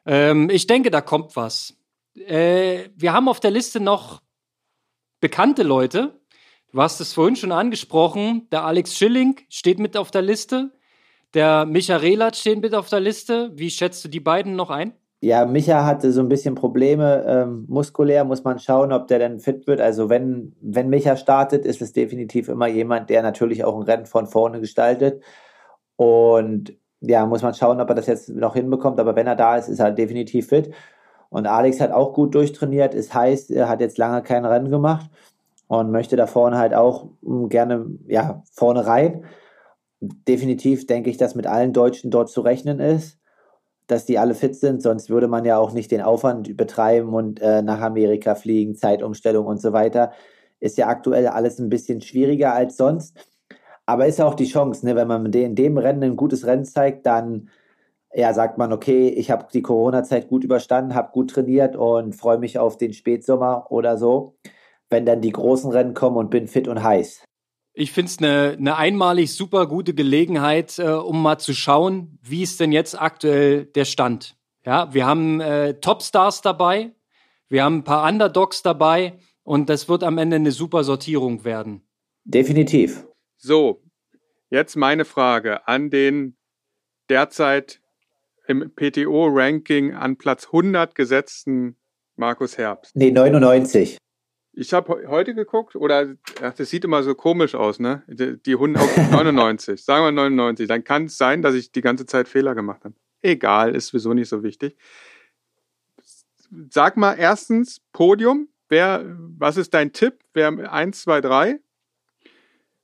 Ähm, 0.06 0.50
ich 0.50 0.68
denke, 0.68 0.92
da 0.92 1.02
kommt 1.02 1.36
was. 1.36 1.76
Äh, 2.16 2.90
wir 2.96 3.14
haben 3.14 3.30
auf 3.30 3.40
der 3.40 3.52
Liste 3.52 3.80
noch 3.80 4.22
bekannte 5.20 5.64
Leute. 5.64 6.20
Du 6.72 6.82
hast 6.82 7.00
es 7.00 7.14
vorhin 7.14 7.36
schon 7.36 7.52
angesprochen. 7.52 8.48
Der 8.52 8.64
Alex 8.64 8.96
Schilling 8.96 9.40
steht 9.50 9.80
mit 9.80 9.98
auf 9.98 10.12
der 10.12 10.22
Liste. 10.22 10.72
Der 11.34 11.66
Micha 11.66 11.98
Relat 11.98 12.36
steht 12.36 12.62
mit 12.62 12.74
auf 12.76 12.90
der 12.90 13.00
Liste. 13.00 13.52
Wie 13.54 13.70
schätzt 13.70 14.04
du 14.04 14.10
die 14.10 14.20
beiden 14.20 14.56
noch 14.56 14.70
ein? 14.70 14.94
Ja, 15.24 15.46
Micha 15.46 15.86
hatte 15.86 16.12
so 16.12 16.20
ein 16.22 16.30
bisschen 16.30 16.56
Probleme. 16.56 17.24
Ähm, 17.28 17.66
muskulär 17.68 18.24
muss 18.24 18.44
man 18.44 18.58
schauen, 18.58 18.92
ob 18.92 19.08
der 19.08 19.20
dann 19.20 19.40
fit 19.40 19.68
wird. 19.68 19.80
Also 19.80 20.10
wenn, 20.10 20.56
wenn 20.62 20.90
Micha 20.90 21.16
startet, 21.16 21.64
ist 21.64 21.82
es 21.82 21.94
definitiv 21.94 22.50
immer 22.50 22.68
jemand, 22.68 23.10
der 23.10 23.22
natürlich 23.22 23.64
auch 23.64 23.76
ein 23.76 23.84
Rennen 23.84 24.08
von 24.08 24.26
vorne 24.26 24.60
gestaltet. 24.60 25.24
Und 25.96 26.74
ja, 27.02 27.26
muss 27.26 27.42
man 27.42 27.54
schauen, 27.54 27.82
ob 27.82 27.90
er 27.90 27.96
das 27.96 28.08
jetzt 28.08 28.30
noch 28.30 28.54
hinbekommt. 28.54 29.00
Aber 29.00 29.16
wenn 29.16 29.28
er 29.28 29.36
da 29.36 29.58
ist, 29.58 29.68
ist 29.68 29.80
er 29.80 29.92
definitiv 29.92 30.48
fit. 30.48 30.72
Und 31.30 31.48
Alex 31.48 31.80
hat 31.82 31.92
auch 31.92 32.14
gut 32.14 32.36
durchtrainiert. 32.36 32.94
Es 32.94 33.14
heißt, 33.14 33.52
er 33.52 33.70
hat 33.70 33.82
jetzt 33.82 33.98
lange 33.98 34.22
kein 34.22 34.46
Rennen 34.46 34.70
gemacht 34.70 35.10
und 35.68 35.92
möchte 35.92 36.16
da 36.18 36.28
vorne 36.28 36.58
halt 36.58 36.74
auch 36.74 37.08
hm, 37.24 37.50
gerne 37.50 37.86
ja, 38.08 38.44
vorne 38.52 38.86
rein. 38.86 39.24
Definitiv 40.02 40.88
denke 40.88 41.10
ich, 41.10 41.18
dass 41.18 41.36
mit 41.36 41.48
allen 41.48 41.74
Deutschen 41.74 42.12
dort 42.12 42.30
zu 42.30 42.42
rechnen 42.42 42.80
ist, 42.80 43.18
dass 43.88 44.06
die 44.06 44.20
alle 44.20 44.34
fit 44.36 44.56
sind, 44.56 44.82
sonst 44.82 45.10
würde 45.10 45.28
man 45.28 45.46
ja 45.46 45.58
auch 45.58 45.74
nicht 45.74 45.92
den 45.92 46.02
Aufwand 46.02 46.58
betreiben 46.58 47.14
und 47.14 47.42
äh, 47.42 47.62
nach 47.62 47.82
Amerika 47.82 48.36
fliegen, 48.36 48.76
Zeitumstellung 48.76 49.46
und 49.46 49.62
so 49.62 49.74
weiter. 49.74 50.12
Ist 50.60 50.78
ja 50.78 50.88
aktuell 50.88 51.28
alles 51.28 51.60
ein 51.60 51.70
bisschen 51.70 52.02
schwieriger 52.02 52.54
als 52.54 52.78
sonst. 52.78 53.18
Aber 53.86 54.06
ist 54.06 54.20
ja 54.20 54.26
auch 54.26 54.36
die 54.36 54.48
Chance, 54.48 54.86
ne? 54.86 54.96
wenn 54.96 55.08
man 55.08 55.26
in 55.34 55.56
dem 55.56 55.78
Rennen 55.78 56.04
ein 56.04 56.16
gutes 56.16 56.46
Rennen 56.46 56.66
zeigt, 56.66 57.06
dann 57.06 57.50
ja, 58.14 58.34
sagt 58.34 58.58
man, 58.58 58.74
okay, 58.74 59.10
ich 59.10 59.32
habe 59.32 59.48
die 59.54 59.62
Corona-Zeit 59.62 60.28
gut 60.28 60.44
überstanden, 60.44 60.96
habe 60.96 61.12
gut 61.12 61.32
trainiert 61.32 61.76
und 61.76 62.14
freue 62.14 62.38
mich 62.38 62.60
auf 62.60 62.78
den 62.78 62.94
Spätsommer 62.94 63.68
oder 63.70 63.98
so, 63.98 64.36
wenn 64.90 65.06
dann 65.06 65.22
die 65.22 65.32
großen 65.32 65.72
Rennen 65.72 65.94
kommen 65.94 66.18
und 66.18 66.30
bin 66.30 66.48
fit 66.48 66.68
und 66.68 66.84
heiß. 66.84 67.24
Ich 67.74 67.94
finde 67.94 68.10
es 68.10 68.18
eine 68.18 68.58
ne 68.60 68.76
einmalig 68.76 69.34
super 69.34 69.66
gute 69.66 69.94
Gelegenheit, 69.94 70.78
äh, 70.78 70.90
um 70.90 71.22
mal 71.22 71.38
zu 71.38 71.54
schauen, 71.54 72.20
wie 72.22 72.44
ist 72.44 72.60
denn 72.60 72.74
jetzt 72.74 73.02
aktuell 73.02 73.66
der 73.66 73.86
Stand. 73.86 74.36
Ja, 74.66 74.94
wir 74.94 75.06
haben 75.06 75.40
äh, 75.40 75.76
Topstars 75.76 76.42
dabei, 76.42 76.92
wir 77.48 77.64
haben 77.64 77.78
ein 77.78 77.84
paar 77.84 78.08
Underdogs 78.08 78.62
dabei 78.62 79.14
und 79.44 79.70
das 79.70 79.88
wird 79.88 80.04
am 80.04 80.18
Ende 80.18 80.36
eine 80.36 80.52
super 80.52 80.84
Sortierung 80.84 81.46
werden. 81.46 81.82
Definitiv. 82.26 83.06
So, 83.44 83.82
jetzt 84.52 84.76
meine 84.76 85.04
Frage 85.04 85.68
an 85.68 85.90
den 85.90 86.38
derzeit 87.10 87.82
im 88.46 88.72
PTO-Ranking 88.76 89.96
an 89.96 90.18
Platz 90.18 90.46
100 90.46 90.94
gesetzten 90.94 91.76
Markus 92.16 92.60
Herbst? 92.60 92.96
Nee, 92.96 93.10
99. 93.10 93.98
Ich 94.54 94.74
habe 94.74 95.08
heute 95.08 95.34
geguckt, 95.34 95.76
oder 95.76 96.14
ach, 96.44 96.54
das 96.54 96.70
sieht 96.70 96.84
immer 96.86 97.02
so 97.02 97.16
komisch 97.16 97.56
aus, 97.56 97.80
ne? 97.80 98.04
Die, 98.08 98.38
die 98.38 98.54
100, 98.54 99.12
99, 99.12 99.84
sagen 99.84 100.06
wir 100.06 100.12
99. 100.12 100.68
Dann 100.68 100.84
kann 100.84 101.06
es 101.06 101.18
sein, 101.18 101.42
dass 101.42 101.56
ich 101.56 101.72
die 101.72 101.82
ganze 101.82 102.06
Zeit 102.06 102.28
Fehler 102.28 102.54
gemacht 102.54 102.86
habe. 102.86 102.94
Egal, 103.24 103.76
ist 103.76 103.88
sowieso 103.88 104.14
nicht 104.14 104.30
so 104.30 104.44
wichtig. 104.44 104.78
Sag 106.70 106.96
mal 106.96 107.16
erstens 107.16 107.82
Podium. 107.92 108.50
Wer, 108.70 109.04
was 109.18 109.58
ist 109.58 109.74
dein 109.74 109.94
Tipp? 109.94 110.20
Wer 110.34 110.72
1, 110.72 111.02
2, 111.02 111.22
3? 111.22 111.60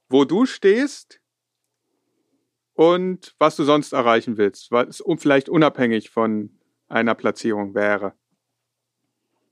Wo 0.09 0.25
du 0.25 0.45
stehst 0.45 1.19
und 2.73 3.35
was 3.39 3.55
du 3.55 3.63
sonst 3.63 3.93
erreichen 3.93 4.37
willst, 4.37 4.71
was 4.71 5.03
vielleicht 5.17 5.49
unabhängig 5.49 6.09
von 6.09 6.57
einer 6.87 7.15
Platzierung 7.15 7.73
wäre. 7.73 8.13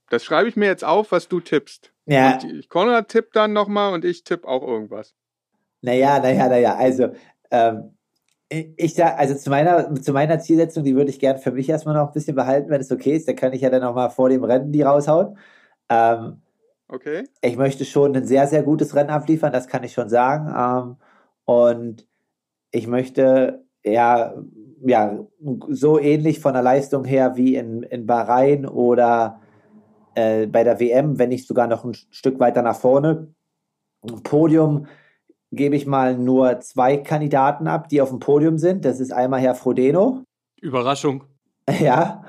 Das 0.08 0.24
schreibe 0.24 0.48
ich 0.48 0.56
mir 0.56 0.66
jetzt 0.66 0.84
auf, 0.84 1.12
was 1.12 1.28
du 1.28 1.40
tippst. 1.40 1.92
Ja. 2.06 2.38
Und 2.38 2.68
Konrad 2.68 3.08
tippt 3.08 3.34
dann 3.34 3.52
nochmal 3.52 3.92
und 3.92 4.04
ich 4.04 4.22
tippe 4.22 4.46
auch 4.46 4.62
irgendwas. 4.62 5.14
Naja, 5.82 6.20
naja, 6.20 6.48
naja. 6.48 6.76
Also, 6.76 7.08
ähm, 7.50 7.96
ich 8.48 8.94
sag, 8.94 9.18
also 9.18 9.34
zu 9.34 9.50
meiner, 9.50 9.92
zu 9.96 10.12
meiner 10.12 10.38
Zielsetzung, 10.38 10.84
die 10.84 10.94
würde 10.94 11.10
ich 11.10 11.18
gerne 11.18 11.40
für 11.40 11.50
mich 11.50 11.68
erstmal 11.68 11.96
noch 11.96 12.08
ein 12.08 12.12
bisschen 12.12 12.36
behalten, 12.36 12.70
wenn 12.70 12.80
es 12.80 12.92
okay 12.92 13.16
ist. 13.16 13.26
Da 13.26 13.32
kann 13.32 13.52
ich 13.52 13.62
ja 13.62 13.70
dann 13.70 13.82
nochmal 13.82 14.10
vor 14.10 14.28
dem 14.28 14.44
Rennen 14.44 14.70
die 14.70 14.82
raushauen. 14.82 15.36
Ähm, 15.88 16.42
okay. 16.88 17.24
Ich 17.42 17.56
möchte 17.56 17.84
schon 17.84 18.16
ein 18.16 18.24
sehr, 18.24 18.46
sehr 18.46 18.62
gutes 18.62 18.94
Rennen 18.94 19.10
abliefern, 19.10 19.52
das 19.52 19.68
kann 19.68 19.84
ich 19.84 19.92
schon 19.92 20.08
sagen. 20.08 20.52
Ähm, 20.56 20.96
und 21.44 22.06
ich 22.70 22.86
möchte 22.86 23.64
ja, 23.84 24.34
ja 24.84 25.26
so 25.68 25.98
ähnlich 25.98 26.40
von 26.40 26.54
der 26.54 26.62
Leistung 26.62 27.04
her 27.04 27.36
wie 27.36 27.56
in, 27.56 27.82
in 27.84 28.06
Bahrain 28.06 28.66
oder 28.66 29.40
äh, 30.14 30.46
bei 30.46 30.64
der 30.64 30.80
WM, 30.80 31.18
wenn 31.18 31.28
nicht 31.28 31.46
sogar 31.46 31.66
noch 31.66 31.84
ein 31.84 31.94
Stück 31.94 32.40
weiter 32.40 32.62
nach 32.62 32.76
vorne. 32.76 33.34
Podium 34.22 34.86
gebe 35.52 35.76
ich 35.76 35.86
mal 35.86 36.16
nur 36.16 36.60
zwei 36.60 36.96
Kandidaten 36.96 37.66
ab, 37.68 37.88
die 37.88 38.00
auf 38.00 38.10
dem 38.10 38.18
Podium 38.18 38.58
sind. 38.58 38.84
Das 38.84 39.00
ist 39.00 39.12
einmal 39.12 39.40
Herr 39.40 39.54
Frodeno. 39.54 40.24
Überraschung. 40.60 41.24
Ja, 41.80 42.22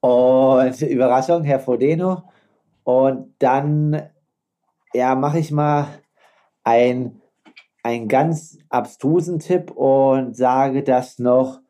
und 0.00 0.82
Überraschung, 0.82 1.44
Herr 1.44 1.60
Frodeno. 1.60 2.24
Und 2.84 3.34
dann, 3.38 4.10
ja, 4.92 5.14
mache 5.14 5.38
ich 5.38 5.50
mal 5.50 5.86
ein 6.64 7.22
einen 7.82 8.08
ganz 8.08 8.58
abstrusen 8.68 9.38
Tipp 9.38 9.70
und 9.72 10.36
sage, 10.36 10.82
dass 10.82 11.18
noch 11.18 11.60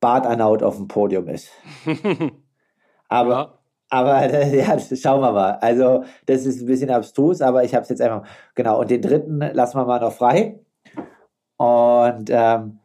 Bart 0.00 0.26
Arnaut 0.26 0.62
auf 0.62 0.76
dem 0.76 0.88
Podium 0.88 1.28
ist. 1.28 1.50
aber, 3.08 3.30
ja. 3.30 3.58
aber 3.90 4.26
ja, 4.46 4.78
schauen 4.78 5.20
wir 5.20 5.32
mal. 5.32 5.52
Also, 5.60 6.04
das 6.26 6.46
ist 6.46 6.60
ein 6.62 6.66
bisschen 6.66 6.90
abstrus, 6.90 7.40
aber 7.40 7.64
ich 7.64 7.74
habe 7.74 7.82
es 7.82 7.90
jetzt 7.90 8.00
einfach. 8.00 8.26
Genau, 8.54 8.80
und 8.80 8.90
den 8.90 9.02
dritten 9.02 9.38
lassen 9.38 9.78
wir 9.78 9.84
mal 9.84 10.00
noch 10.00 10.12
frei. 10.12 10.60
Und 11.58 12.30
ähm, 12.30 12.80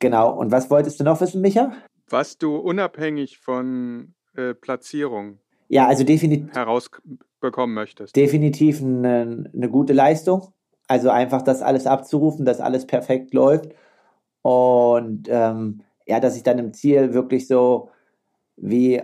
genau, 0.00 0.32
und 0.32 0.50
was 0.50 0.70
wolltest 0.70 0.98
du 0.98 1.04
noch 1.04 1.20
wissen, 1.20 1.40
Micha? 1.40 1.72
Was 2.08 2.38
du 2.38 2.56
unabhängig 2.56 3.38
von 3.38 4.14
äh, 4.34 4.54
Platzierung 4.54 5.38
ja, 5.68 5.86
also 5.86 6.04
definitiv 6.04 6.54
herausbekommen 6.54 7.74
möchtest. 7.74 8.16
Definitiv 8.16 8.80
eine, 8.80 9.50
eine 9.54 9.70
gute 9.70 9.92
Leistung. 9.92 10.48
Also 10.86 11.10
einfach 11.10 11.42
das 11.42 11.60
alles 11.60 11.86
abzurufen, 11.86 12.46
dass 12.46 12.60
alles 12.60 12.86
perfekt 12.86 13.34
läuft. 13.34 13.74
Und 14.42 15.28
ähm, 15.28 15.82
ja, 16.06 16.20
dass 16.20 16.36
ich 16.36 16.42
dann 16.42 16.58
im 16.58 16.72
Ziel 16.72 17.12
wirklich 17.12 17.46
so 17.46 17.90
wie, 18.56 19.02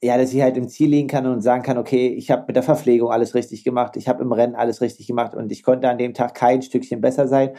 ja, 0.00 0.16
dass 0.16 0.32
ich 0.32 0.40
halt 0.40 0.56
im 0.56 0.68
Ziel 0.68 0.90
liegen 0.90 1.08
kann 1.08 1.26
und 1.26 1.40
sagen 1.40 1.64
kann, 1.64 1.78
okay, 1.78 2.08
ich 2.08 2.30
habe 2.30 2.44
mit 2.46 2.54
der 2.54 2.62
Verpflegung 2.62 3.10
alles 3.10 3.34
richtig 3.34 3.64
gemacht, 3.64 3.96
ich 3.96 4.08
habe 4.08 4.22
im 4.22 4.32
Rennen 4.32 4.54
alles 4.54 4.80
richtig 4.80 5.08
gemacht 5.08 5.34
und 5.34 5.50
ich 5.50 5.64
konnte 5.64 5.88
an 5.88 5.98
dem 5.98 6.14
Tag 6.14 6.34
kein 6.34 6.62
Stückchen 6.62 7.00
besser 7.00 7.26
sein 7.26 7.56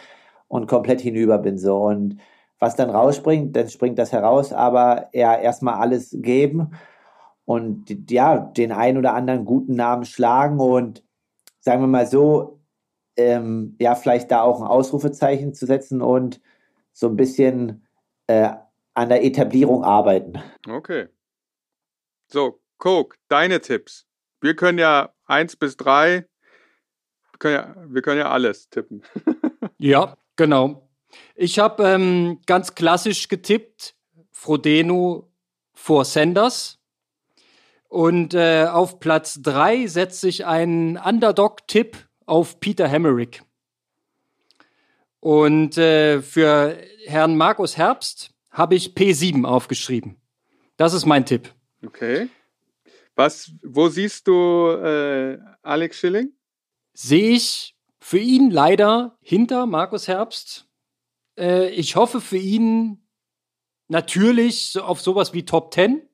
und 0.48 0.68
komplett 0.68 1.02
hinüber 1.02 1.40
bin 1.40 1.58
so. 1.58 1.76
Und 1.78 2.18
was 2.60 2.78
dann 2.78 2.90
rausspringt, 2.90 3.56
dann 3.56 3.70
springt 3.70 4.00
das 4.00 4.14
heraus, 4.14 4.54
aber 4.54 5.10
ja, 5.12 5.36
erstmal 5.38 5.76
alles 5.76 6.16
geben 6.18 6.72
und 7.46 8.12
ja, 8.12 8.38
den 8.38 8.72
einen 8.72 8.98
oder 8.98 9.14
anderen 9.14 9.46
guten 9.46 9.76
Namen 9.76 10.06
schlagen 10.06 10.60
und 10.60 11.04
sagen 11.60 11.82
wir 11.82 11.88
mal 11.88 12.08
so, 12.08 12.60
ähm, 13.18 13.76
ja, 13.80 13.96
vielleicht 13.96 14.32
da 14.32 14.42
auch 14.42 14.62
ein 14.62 14.68
Ausrufezeichen 14.68 15.54
zu 15.54 15.66
setzen 15.66 16.02
und 16.02 16.42
so 16.92 17.08
ein 17.08 17.16
bisschen 17.16 17.88
äh, 18.28 18.50
an 18.94 19.10
der 19.10 19.24
Etablierung 19.24 19.84
arbeiten. 19.84 20.42
Okay. 20.68 21.08
So, 22.28 22.62
Coke, 22.78 23.18
deine 23.28 23.62
Tipps. 23.62 24.08
Wir 24.42 24.56
können 24.56 24.80
ja 24.80 25.14
eins 25.26 25.56
bis 25.56 25.78
drei, 25.78 26.28
wir 27.32 27.40
können 27.40 27.56
ja, 27.56 27.76
wir 27.88 28.02
können 28.02 28.20
ja 28.20 28.32
alles 28.32 28.70
tippen. 28.70 29.04
ja, 29.78 30.18
genau. 30.36 30.90
Ich 31.36 31.60
habe 31.60 31.84
ähm, 31.84 32.42
ganz 32.46 32.76
klassisch 32.76 33.28
getippt, 33.28 33.96
Frodeno 34.32 35.32
vor 35.74 36.06
Sanders. 36.06 36.75
Und 37.96 38.34
äh, 38.34 38.66
auf 38.70 39.00
Platz 39.00 39.40
drei 39.42 39.88
setze 39.88 40.28
ich 40.28 40.46
einen 40.46 40.98
Underdog-Tipp 40.98 41.96
auf 42.26 42.60
Peter 42.60 42.90
Hemmerich. 42.90 43.42
Und 45.22 45.78
äh, 45.78 46.22
für 46.22 46.78
Herrn 47.06 47.38
Markus 47.38 47.78
Herbst 47.78 48.32
habe 48.52 48.76
ich 48.76 48.96
P7 48.96 49.46
aufgeschrieben. 49.46 50.18
Das 50.76 50.92
ist 50.92 51.06
mein 51.06 51.26
Tipp. 51.26 51.56
Okay. 51.86 52.28
Was, 53.16 53.54
wo 53.64 53.88
siehst 53.88 54.28
du 54.28 54.72
äh, 54.72 55.40
Alex 55.62 55.98
Schilling? 55.98 56.34
Sehe 56.92 57.30
ich 57.30 57.78
für 58.02 58.20
ihn 58.20 58.52
leider 58.52 59.18
hinter 59.22 59.68
Markus 59.68 60.10
Herbst. 60.10 60.68
Äh, 61.38 61.70
ich 61.70 61.96
hoffe 61.96 62.20
für 62.20 62.36
ihn 62.36 63.08
natürlich 63.88 64.78
auf 64.78 65.00
sowas 65.00 65.32
wie 65.32 65.46
Top 65.46 65.74
10. 65.74 66.06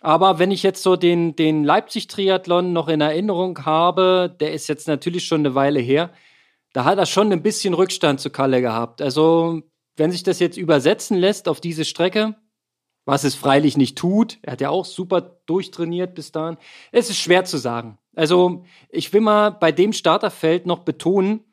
Aber 0.00 0.38
wenn 0.38 0.50
ich 0.50 0.62
jetzt 0.62 0.82
so 0.82 0.96
den, 0.96 1.34
den 1.34 1.64
Leipzig-Triathlon 1.64 2.72
noch 2.72 2.88
in 2.88 3.00
Erinnerung 3.00 3.64
habe, 3.64 4.34
der 4.40 4.52
ist 4.52 4.68
jetzt 4.68 4.86
natürlich 4.86 5.26
schon 5.26 5.40
eine 5.40 5.54
Weile 5.54 5.80
her, 5.80 6.12
da 6.72 6.84
hat 6.84 6.98
er 6.98 7.06
schon 7.06 7.32
ein 7.32 7.42
bisschen 7.42 7.74
Rückstand 7.74 8.20
zu 8.20 8.30
Kalle 8.30 8.60
gehabt. 8.60 9.02
Also, 9.02 9.62
wenn 9.96 10.12
sich 10.12 10.22
das 10.22 10.38
jetzt 10.38 10.56
übersetzen 10.56 11.16
lässt 11.16 11.48
auf 11.48 11.60
diese 11.60 11.84
Strecke, 11.84 12.36
was 13.04 13.24
es 13.24 13.34
freilich 13.34 13.76
nicht 13.76 13.98
tut, 13.98 14.38
er 14.42 14.52
hat 14.52 14.60
ja 14.60 14.70
auch 14.70 14.84
super 14.84 15.40
durchtrainiert 15.46 16.14
bis 16.14 16.30
dahin, 16.30 16.58
es 16.92 17.10
ist 17.10 17.18
schwer 17.18 17.44
zu 17.44 17.56
sagen. 17.56 17.98
Also, 18.14 18.64
ich 18.90 19.12
will 19.12 19.22
mal 19.22 19.50
bei 19.50 19.72
dem 19.72 19.92
Starterfeld 19.92 20.66
noch 20.66 20.80
betonen, 20.80 21.44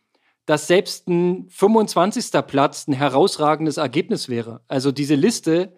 dass 0.46 0.68
selbst 0.68 1.08
ein 1.08 1.48
25. 1.50 2.32
Platz 2.46 2.88
ein 2.88 2.94
herausragendes 2.94 3.78
Ergebnis 3.78 4.30
wäre. 4.30 4.62
Also 4.68 4.92
diese 4.92 5.16
Liste, 5.16 5.76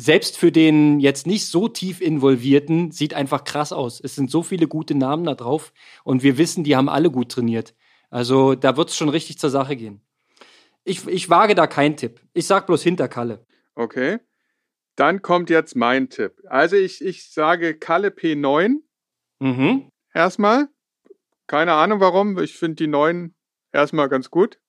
selbst 0.00 0.38
für 0.38 0.52
den 0.52 1.00
jetzt 1.00 1.26
nicht 1.26 1.48
so 1.48 1.66
tief 1.66 2.00
involvierten, 2.00 2.92
sieht 2.92 3.14
einfach 3.14 3.42
krass 3.42 3.72
aus. 3.72 4.00
Es 4.00 4.14
sind 4.14 4.30
so 4.30 4.44
viele 4.44 4.68
gute 4.68 4.94
Namen 4.94 5.24
da 5.24 5.34
drauf 5.34 5.72
und 6.04 6.22
wir 6.22 6.38
wissen, 6.38 6.62
die 6.62 6.76
haben 6.76 6.88
alle 6.88 7.10
gut 7.10 7.32
trainiert. 7.32 7.74
Also 8.08 8.54
da 8.54 8.76
wird 8.76 8.90
es 8.90 8.96
schon 8.96 9.08
richtig 9.08 9.40
zur 9.40 9.50
Sache 9.50 9.74
gehen. 9.74 10.00
Ich, 10.84 11.04
ich 11.08 11.28
wage 11.30 11.56
da 11.56 11.66
keinen 11.66 11.96
Tipp. 11.96 12.20
Ich 12.32 12.46
sag 12.46 12.68
bloß 12.68 12.80
hinter 12.80 13.08
Kalle. 13.08 13.44
Okay. 13.74 14.20
Dann 14.94 15.20
kommt 15.20 15.50
jetzt 15.50 15.74
mein 15.74 16.08
Tipp. 16.08 16.42
Also 16.46 16.76
ich, 16.76 17.04
ich 17.04 17.32
sage 17.32 17.76
Kalle 17.76 18.10
P9. 18.10 18.76
Mhm. 19.40 19.90
Erstmal. 20.14 20.68
Keine 21.48 21.72
Ahnung 21.72 21.98
warum. 21.98 22.38
Ich 22.38 22.54
finde 22.54 22.76
die 22.76 22.86
neuen 22.86 23.34
erstmal 23.72 24.08
ganz 24.08 24.30
gut. 24.30 24.60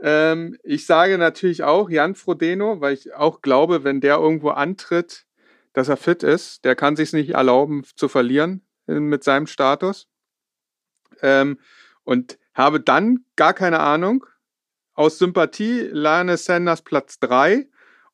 Ähm, 0.00 0.56
ich 0.62 0.86
sage 0.86 1.18
natürlich 1.18 1.62
auch 1.62 1.88
Jan 1.88 2.14
Frodeno, 2.14 2.80
weil 2.80 2.94
ich 2.94 3.14
auch 3.14 3.42
glaube, 3.42 3.84
wenn 3.84 4.00
der 4.00 4.16
irgendwo 4.16 4.50
antritt, 4.50 5.26
dass 5.72 5.88
er 5.88 5.96
fit 5.96 6.22
ist. 6.22 6.64
Der 6.64 6.74
kann 6.74 6.96
sich 6.96 7.12
nicht 7.12 7.30
erlauben 7.30 7.84
zu 7.96 8.08
verlieren 8.08 8.66
äh, 8.86 9.00
mit 9.00 9.24
seinem 9.24 9.46
Status. 9.46 10.08
Ähm, 11.22 11.58
und 12.04 12.38
habe 12.54 12.80
dann 12.80 13.24
gar 13.36 13.52
keine 13.52 13.80
Ahnung. 13.80 14.26
Aus 14.94 15.18
Sympathie 15.18 15.88
Lane 15.90 16.36
Sanders 16.36 16.82
Platz 16.82 17.18
3. 17.18 17.68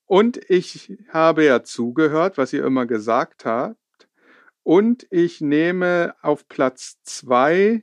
Und 0.07 0.41
ich 0.51 0.97
habe 1.11 1.45
ja 1.45 1.63
zugehört, 1.63 2.39
was 2.39 2.53
ihr 2.53 2.65
immer 2.65 2.87
gesagt 2.87 3.45
habt. 3.45 3.77
Und 4.63 5.07
ich 5.11 5.41
nehme 5.41 6.15
auf 6.23 6.49
Platz 6.49 6.99
2 7.05 7.83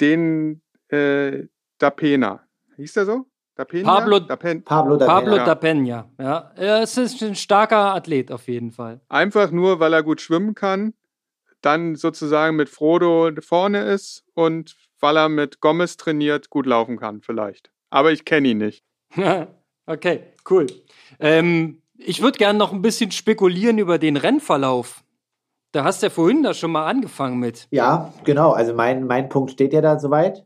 den 0.00 0.62
äh, 0.88 1.46
Dapena. 1.78 2.41
Hieß 2.76 2.92
der 2.94 3.06
so? 3.06 3.26
Dapena? 3.54 3.84
Pablo, 3.84 4.20
Dapen 4.20 4.64
Pablo 4.64 4.96
Dapena. 4.96 5.20
Pablo 5.20 5.36
Dapena. 5.36 6.10
Ja. 6.18 6.52
Es 6.56 6.96
ist 6.96 7.22
ein 7.22 7.34
starker 7.34 7.94
Athlet 7.94 8.32
auf 8.32 8.48
jeden 8.48 8.72
Fall. 8.72 9.00
Einfach 9.08 9.50
nur, 9.50 9.78
weil 9.78 9.92
er 9.92 10.02
gut 10.02 10.20
schwimmen 10.20 10.54
kann, 10.54 10.94
dann 11.60 11.94
sozusagen 11.94 12.56
mit 12.56 12.68
Frodo 12.68 13.30
vorne 13.40 13.82
ist 13.82 14.24
und 14.34 14.74
weil 15.00 15.16
er 15.16 15.28
mit 15.28 15.60
Gomez 15.60 15.96
trainiert, 15.96 16.48
gut 16.48 16.66
laufen 16.66 16.98
kann, 16.98 17.20
vielleicht. 17.20 17.70
Aber 17.90 18.12
ich 18.12 18.24
kenne 18.24 18.48
ihn 18.48 18.58
nicht. 18.58 18.84
okay, 19.86 20.22
cool. 20.48 20.66
Ähm, 21.20 21.82
ich 21.98 22.22
würde 22.22 22.38
gerne 22.38 22.58
noch 22.58 22.72
ein 22.72 22.82
bisschen 22.82 23.10
spekulieren 23.10 23.78
über 23.78 23.98
den 23.98 24.16
Rennverlauf. 24.16 25.04
Da 25.72 25.84
hast 25.84 26.02
du 26.02 26.06
ja 26.06 26.10
vorhin 26.10 26.42
da 26.42 26.54
schon 26.54 26.72
mal 26.72 26.86
angefangen 26.86 27.38
mit. 27.38 27.68
Ja, 27.70 28.12
genau. 28.24 28.52
Also 28.52 28.74
mein, 28.74 29.06
mein 29.06 29.28
Punkt 29.28 29.50
steht 29.52 29.72
ja 29.72 29.80
da 29.80 29.98
soweit. 29.98 30.44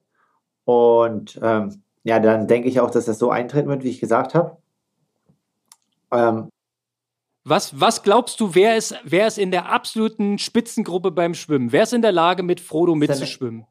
Und 0.65 1.39
ähm, 1.43 1.83
ja, 2.07 2.21
dann 2.21 2.47
denke 2.47 2.69
ich 2.69 2.79
auch, 2.79 2.91
dass 2.91 3.07
das 3.07 3.19
so 3.19 3.31
eintreten 3.31 3.69
wird, 3.69 3.83
wie 3.83 3.89
ich 3.89 3.99
gesagt 3.99 4.37
habe. 4.37 4.57
Ähm, 6.13 6.49
was, 7.43 7.81
was 7.81 8.05
glaubst 8.05 8.39
du, 8.39 8.55
wer 8.55 8.77
ist, 8.77 8.95
wer 9.03 9.27
ist 9.27 9.39
in 9.39 9.51
der 9.51 9.73
absoluten 9.73 10.39
Spitzengruppe 10.39 11.11
beim 11.11 11.35
Schwimmen? 11.35 11.73
Wer 11.73 11.83
ist 11.83 11.93
in 11.93 12.03
der 12.03 12.13
Lage, 12.13 12.45
mit 12.45 12.61
Frodo 12.61 12.95
mitzuschwimmen? 12.95 13.67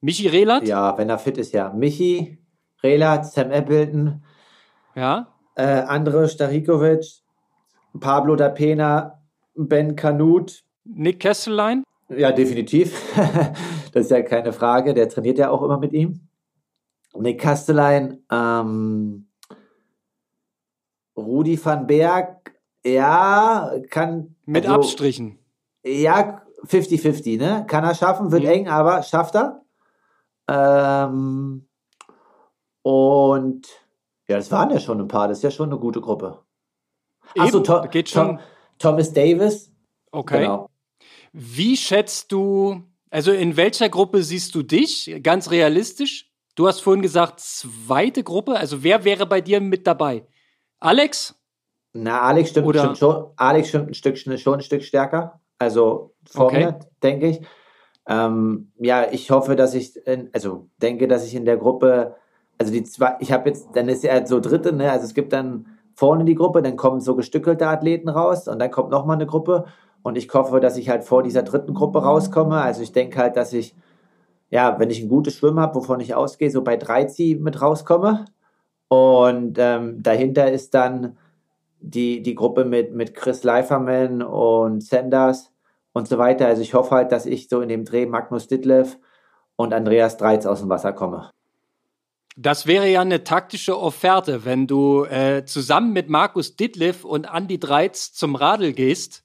Michi 0.00 0.26
Relat? 0.26 0.66
Ja, 0.66 0.98
wenn 0.98 1.08
er 1.08 1.20
fit 1.20 1.38
ist, 1.38 1.52
ja. 1.52 1.72
Michi, 1.72 2.38
Relat, 2.82 3.26
Sam 3.26 3.52
Appleton. 3.52 4.24
Ja. 4.96 5.28
Äh, 5.54 5.62
Andre 5.62 6.28
Starikovic, 6.28 7.06
Pablo 8.00 8.34
da 8.34 8.48
Pena, 8.48 9.22
Ben 9.54 9.94
Kanut, 9.94 10.64
Nick 10.84 11.20
Kessellein? 11.20 11.84
Ja, 12.08 12.32
definitiv. 12.32 13.00
das 13.92 14.06
ist 14.06 14.10
ja 14.10 14.22
keine 14.22 14.52
Frage. 14.52 14.94
Der 14.94 15.08
trainiert 15.08 15.38
ja 15.38 15.50
auch 15.50 15.62
immer 15.62 15.78
mit 15.78 15.92
ihm. 15.92 16.27
Nick 17.14 17.40
Kastelein, 17.40 18.24
ähm, 18.30 19.28
Rudi 21.16 21.62
van 21.62 21.86
Berg, 21.86 22.58
ja, 22.84 23.72
kann. 23.90 24.36
Mit 24.46 24.66
also, 24.66 24.76
Abstrichen. 24.76 25.38
Ja, 25.84 26.42
50-50, 26.64 27.38
ne? 27.38 27.64
Kann 27.66 27.84
er 27.84 27.94
schaffen, 27.94 28.32
wird 28.32 28.44
mhm. 28.44 28.48
eng, 28.48 28.68
aber 28.68 29.02
schafft 29.02 29.34
er. 29.34 29.62
Ähm, 30.48 31.68
und 32.82 33.66
ja, 34.28 34.36
das 34.36 34.50
waren 34.50 34.70
ja 34.70 34.80
schon 34.80 35.00
ein 35.00 35.08
paar, 35.08 35.28
das 35.28 35.38
ist 35.38 35.44
ja 35.44 35.50
schon 35.50 35.70
eine 35.70 35.78
gute 35.78 36.00
Gruppe. 36.00 36.42
Achso, 37.36 37.60
Tom, 37.60 37.88
geht 37.90 38.08
schon. 38.08 38.28
Tom, 38.28 38.38
Thomas 38.78 39.12
Davis. 39.12 39.72
Okay. 40.10 40.42
Genau. 40.42 40.70
Wie 41.32 41.76
schätzt 41.76 42.32
du, 42.32 42.82
also 43.10 43.32
in 43.32 43.56
welcher 43.56 43.88
Gruppe 43.88 44.22
siehst 44.22 44.54
du 44.54 44.62
dich? 44.62 45.20
Ganz 45.22 45.50
realistisch. 45.50 46.27
Du 46.58 46.66
hast 46.66 46.80
vorhin 46.80 47.02
gesagt, 47.02 47.38
zweite 47.38 48.24
Gruppe. 48.24 48.56
Also 48.56 48.82
wer 48.82 49.04
wäre 49.04 49.26
bei 49.26 49.40
dir 49.40 49.60
mit 49.60 49.86
dabei? 49.86 50.26
Alex? 50.80 51.36
Na, 51.92 52.22
Alex 52.22 52.50
stimmt, 52.50 52.66
Oder? 52.66 52.80
stimmt 52.80 52.98
schon. 52.98 53.26
Alex 53.36 53.68
stimmt 53.68 53.90
ein 53.90 53.94
Stück, 53.94 54.18
schon 54.18 54.54
ein 54.54 54.60
Stück 54.60 54.82
stärker. 54.82 55.40
Also 55.60 56.16
vor 56.28 56.46
okay. 56.46 56.64
mir, 56.64 56.80
denke 57.00 57.28
ich. 57.28 57.40
Ähm, 58.08 58.72
ja, 58.76 59.06
ich 59.08 59.30
hoffe, 59.30 59.54
dass 59.54 59.72
ich, 59.74 60.04
in, 60.04 60.30
also 60.32 60.68
denke, 60.82 61.06
dass 61.06 61.24
ich 61.24 61.36
in 61.36 61.44
der 61.44 61.58
Gruppe, 61.58 62.16
also 62.58 62.72
die 62.72 62.82
zwei, 62.82 63.14
ich 63.20 63.30
habe 63.30 63.50
jetzt, 63.50 63.68
dann 63.74 63.88
ist 63.88 64.02
ja 64.02 64.26
so 64.26 64.40
dritte, 64.40 64.72
ne? 64.72 64.90
Also 64.90 65.04
es 65.04 65.14
gibt 65.14 65.32
dann 65.32 65.78
vorne 65.94 66.24
die 66.24 66.34
Gruppe, 66.34 66.60
dann 66.60 66.74
kommen 66.74 67.00
so 67.00 67.14
gestückelte 67.14 67.68
Athleten 67.68 68.08
raus 68.08 68.48
und 68.48 68.58
dann 68.58 68.72
kommt 68.72 68.90
nochmal 68.90 69.14
eine 69.14 69.26
Gruppe 69.26 69.66
und 70.02 70.18
ich 70.18 70.28
hoffe, 70.34 70.58
dass 70.58 70.76
ich 70.76 70.88
halt 70.88 71.04
vor 71.04 71.22
dieser 71.22 71.44
dritten 71.44 71.74
Gruppe 71.74 72.02
rauskomme. 72.02 72.60
Also 72.60 72.82
ich 72.82 72.90
denke 72.90 73.16
halt, 73.16 73.36
dass 73.36 73.52
ich, 73.52 73.76
ja, 74.50 74.78
wenn 74.78 74.90
ich 74.90 75.00
ein 75.00 75.08
gutes 75.08 75.36
Schwimmen 75.36 75.60
habe, 75.60 75.74
wovon 75.76 76.00
ich 76.00 76.14
ausgehe, 76.14 76.50
so 76.50 76.62
bei 76.62 76.76
13 76.76 77.42
mit 77.42 77.60
rauskomme. 77.60 78.24
Und 78.88 79.58
ähm, 79.58 80.02
dahinter 80.02 80.50
ist 80.50 80.74
dann 80.74 81.18
die, 81.80 82.22
die 82.22 82.34
Gruppe 82.34 82.64
mit, 82.64 82.94
mit 82.94 83.14
Chris 83.14 83.44
Leiferman 83.44 84.22
und 84.22 84.82
Sanders 84.82 85.52
und 85.92 86.08
so 86.08 86.18
weiter. 86.18 86.46
Also 86.46 86.62
ich 86.62 86.74
hoffe 86.74 86.94
halt, 86.94 87.12
dass 87.12 87.26
ich 87.26 87.48
so 87.48 87.60
in 87.60 87.68
dem 87.68 87.84
Dreh 87.84 88.06
Magnus 88.06 88.48
Ditlev 88.48 88.96
und 89.56 89.74
Andreas 89.74 90.16
Dreiz 90.16 90.46
aus 90.46 90.60
dem 90.60 90.68
Wasser 90.68 90.92
komme. 90.92 91.30
Das 92.36 92.66
wäre 92.66 92.88
ja 92.88 93.00
eine 93.00 93.24
taktische 93.24 93.78
Offerte, 93.78 94.44
wenn 94.44 94.66
du 94.66 95.04
äh, 95.04 95.44
zusammen 95.44 95.92
mit 95.92 96.08
Markus 96.08 96.56
Ditlev 96.56 97.04
und 97.04 97.26
Andy 97.32 97.58
Dreiz 97.58 98.12
zum 98.12 98.36
Radl 98.36 98.72
gehst 98.72 99.24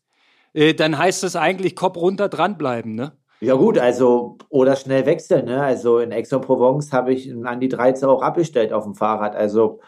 äh, 0.53 0.74
dann 0.74 0.97
heißt 0.97 1.24
es 1.24 1.36
eigentlich 1.36 1.76
Kopf 1.76 1.97
runter 1.97 2.30
dranbleiben, 2.30 2.95
ne? 2.95 3.17
Ja 3.40 3.56
gut, 3.56 3.78
also 3.78 4.38
oder 4.50 4.76
schnell 4.76 5.06
wechseln, 5.06 5.46
ne? 5.46 5.62
Also 5.62 6.00
in 6.00 6.14
Aix-en-Provence 6.14 6.94
habe 6.94 7.14
ich 7.14 7.30
einen 7.30 7.46
Andi 7.46 7.68
13 7.68 8.08
auch 8.08 8.22
abgestellt 8.22 8.72
auf 8.72 8.86
dem 8.86 8.96
Fahrrad. 8.96 9.36
Also 9.36 9.80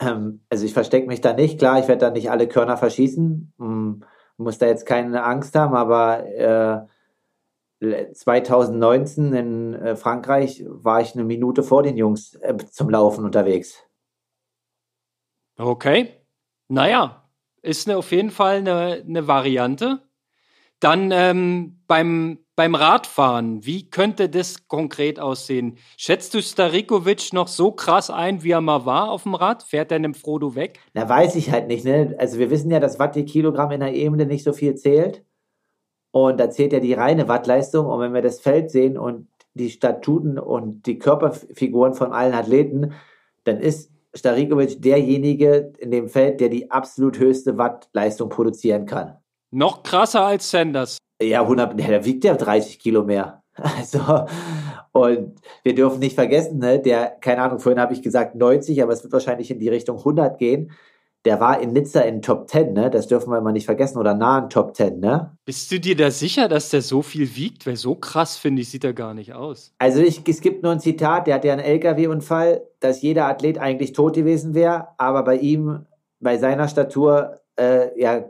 ähm, 0.00 0.40
also 0.50 0.64
ich 0.64 0.74
verstecke 0.74 1.06
mich 1.06 1.20
da 1.20 1.32
nicht. 1.32 1.58
Klar, 1.58 1.78
ich 1.78 1.88
werde 1.88 2.06
da 2.06 2.10
nicht 2.10 2.30
alle 2.30 2.48
Körner 2.48 2.76
verschießen. 2.76 3.52
Hm, 3.58 4.04
muss 4.36 4.58
da 4.58 4.66
jetzt 4.66 4.86
keine 4.86 5.24
Angst 5.24 5.54
haben, 5.54 5.74
aber 5.74 6.26
äh, 6.26 8.12
2019 8.12 9.32
in 9.32 9.74
äh, 9.74 9.96
Frankreich 9.96 10.64
war 10.66 11.00
ich 11.00 11.14
eine 11.14 11.24
Minute 11.24 11.62
vor 11.62 11.82
den 11.82 11.96
Jungs 11.96 12.34
äh, 12.36 12.56
zum 12.70 12.90
Laufen 12.90 13.24
unterwegs. 13.24 13.82
Okay. 15.58 16.14
Naja, 16.68 17.28
ist 17.60 17.88
eine, 17.88 17.98
auf 17.98 18.12
jeden 18.12 18.30
Fall 18.30 18.58
eine, 18.58 19.04
eine 19.06 19.26
Variante. 19.26 20.02
Dann 20.80 21.10
ähm, 21.12 21.82
beim, 21.86 22.41
beim 22.54 22.74
Radfahren, 22.74 23.64
wie 23.64 23.88
könnte 23.88 24.28
das 24.28 24.68
konkret 24.68 25.18
aussehen? 25.18 25.78
Schätzt 25.96 26.34
du 26.34 26.42
Starikovic 26.42 27.32
noch 27.32 27.48
so 27.48 27.72
krass 27.72 28.10
ein, 28.10 28.42
wie 28.42 28.50
er 28.50 28.60
mal 28.60 28.84
war 28.84 29.10
auf 29.10 29.22
dem 29.22 29.34
Rad? 29.34 29.62
Fährt 29.62 29.90
er 29.90 29.96
einem 29.96 30.14
Frodo 30.14 30.54
weg? 30.54 30.80
Na, 30.92 31.08
weiß 31.08 31.34
ich 31.36 31.50
halt 31.50 31.68
nicht. 31.68 31.84
Ne? 31.84 32.14
Also 32.18 32.38
wir 32.38 32.50
wissen 32.50 32.70
ja, 32.70 32.80
dass 32.80 32.98
Watt 32.98 33.16
die 33.16 33.24
Kilogramm 33.24 33.70
in 33.70 33.80
der 33.80 33.94
Ebene 33.94 34.26
nicht 34.26 34.44
so 34.44 34.52
viel 34.52 34.74
zählt. 34.74 35.24
Und 36.10 36.38
da 36.38 36.50
zählt 36.50 36.74
ja 36.74 36.80
die 36.80 36.92
reine 36.92 37.26
Wattleistung. 37.26 37.86
Und 37.86 38.00
wenn 38.00 38.12
wir 38.12 38.22
das 38.22 38.40
Feld 38.40 38.70
sehen 38.70 38.98
und 38.98 39.28
die 39.54 39.70
Statuten 39.70 40.38
und 40.38 40.86
die 40.86 40.98
Körperfiguren 40.98 41.94
von 41.94 42.12
allen 42.12 42.34
Athleten, 42.34 42.92
dann 43.44 43.60
ist 43.60 43.90
Starikovic 44.14 44.82
derjenige 44.82 45.72
in 45.78 45.90
dem 45.90 46.08
Feld, 46.08 46.40
der 46.40 46.50
die 46.50 46.70
absolut 46.70 47.18
höchste 47.18 47.56
Wattleistung 47.56 48.28
produzieren 48.28 48.84
kann. 48.84 49.16
Noch 49.52 49.82
krasser 49.82 50.24
als 50.24 50.50
Sanders. 50.50 50.98
Ja, 51.22 51.42
100, 51.42 51.78
der 51.78 52.04
wiegt 52.04 52.24
ja 52.24 52.34
30 52.34 52.78
Kilo 52.78 53.04
mehr. 53.04 53.38
Also, 53.54 54.24
und 54.92 55.34
wir 55.62 55.74
dürfen 55.74 55.98
nicht 55.98 56.14
vergessen, 56.14 56.58
ne, 56.58 56.80
der, 56.80 57.10
keine 57.20 57.42
Ahnung, 57.42 57.58
vorhin 57.58 57.80
habe 57.80 57.92
ich 57.92 58.00
gesagt 58.00 58.34
90, 58.34 58.82
aber 58.82 58.94
es 58.94 59.02
wird 59.02 59.12
wahrscheinlich 59.12 59.50
in 59.50 59.58
die 59.58 59.68
Richtung 59.68 59.98
100 59.98 60.38
gehen 60.38 60.72
der 61.24 61.38
war 61.38 61.60
in 61.60 61.72
Nizza 61.72 62.00
in 62.00 62.20
Top 62.20 62.48
10, 62.48 62.72
ne? 62.72 62.90
Das 62.90 63.06
dürfen 63.06 63.30
wir 63.30 63.40
mal 63.40 63.52
nicht 63.52 63.66
vergessen, 63.66 63.98
oder 63.98 64.14
nah 64.14 64.40
in 64.40 64.50
Top 64.50 64.74
10, 64.74 64.98
ne? 64.98 65.36
Bist 65.44 65.70
du 65.70 65.78
dir 65.78 65.96
da 65.96 66.10
sicher, 66.10 66.48
dass 66.48 66.70
der 66.70 66.82
so 66.82 67.02
viel 67.02 67.36
wiegt? 67.36 67.66
Weil 67.66 67.76
so 67.76 67.94
krass, 67.94 68.36
finde 68.36 68.62
ich, 68.62 68.70
sieht 68.70 68.84
er 68.84 68.92
gar 68.92 69.14
nicht 69.14 69.32
aus. 69.32 69.72
Also 69.78 70.00
ich, 70.00 70.26
es 70.26 70.40
gibt 70.40 70.62
nur 70.62 70.72
ein 70.72 70.80
Zitat, 70.80 71.26
der 71.26 71.36
hatte 71.36 71.48
ja 71.48 71.52
einen 71.54 71.62
LKW-Unfall, 71.62 72.62
dass 72.80 73.02
jeder 73.02 73.26
Athlet 73.26 73.58
eigentlich 73.58 73.92
tot 73.92 74.14
gewesen 74.14 74.54
wäre, 74.54 74.88
aber 74.98 75.22
bei 75.22 75.36
ihm, 75.36 75.86
bei 76.18 76.38
seiner 76.38 76.66
Statur, 76.66 77.40
äh, 77.56 77.98
ja, 78.00 78.24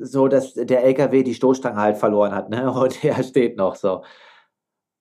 so, 0.00 0.28
dass 0.28 0.54
der 0.54 0.84
LKW 0.84 1.22
die 1.22 1.34
Stoßstange 1.34 1.80
halt 1.80 1.96
verloren 1.96 2.34
hat, 2.34 2.50
ne? 2.50 2.70
Und 2.80 3.04
er 3.04 3.22
steht 3.22 3.56
noch 3.56 3.74
so. 3.74 4.02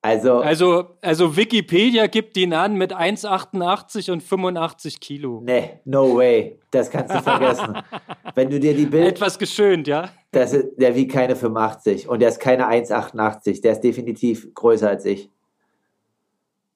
Also, 0.06 0.38
also, 0.42 0.98
also 1.02 1.36
Wikipedia 1.36 2.06
gibt 2.06 2.38
ihn 2.38 2.54
an 2.54 2.76
mit 2.76 2.94
1,88 2.94 4.12
und 4.12 4.22
85 4.22 5.00
Kilo. 5.00 5.42
Nee, 5.44 5.80
no 5.86 6.16
way. 6.16 6.60
Das 6.70 6.92
kannst 6.92 7.12
du 7.12 7.24
vergessen. 7.24 7.80
Wenn 8.36 8.52
du 8.52 8.60
dir 8.60 8.76
die 8.76 8.86
Bild. 8.86 9.08
Etwas 9.08 9.40
geschönt, 9.40 9.88
ja? 9.88 10.10
Das 10.32 10.54
ist, 10.54 10.76
der 10.78 10.94
wiegt 10.94 11.12
keine 11.12 11.36
85 11.36 12.08
und 12.08 12.20
der 12.20 12.30
ist 12.30 12.40
keine 12.40 12.68
1,88. 12.68 13.64
Der 13.64 13.72
ist 13.72 13.82
definitiv 13.82 14.54
größer 14.54 14.90
als 14.90 15.06
ich. 15.06 15.32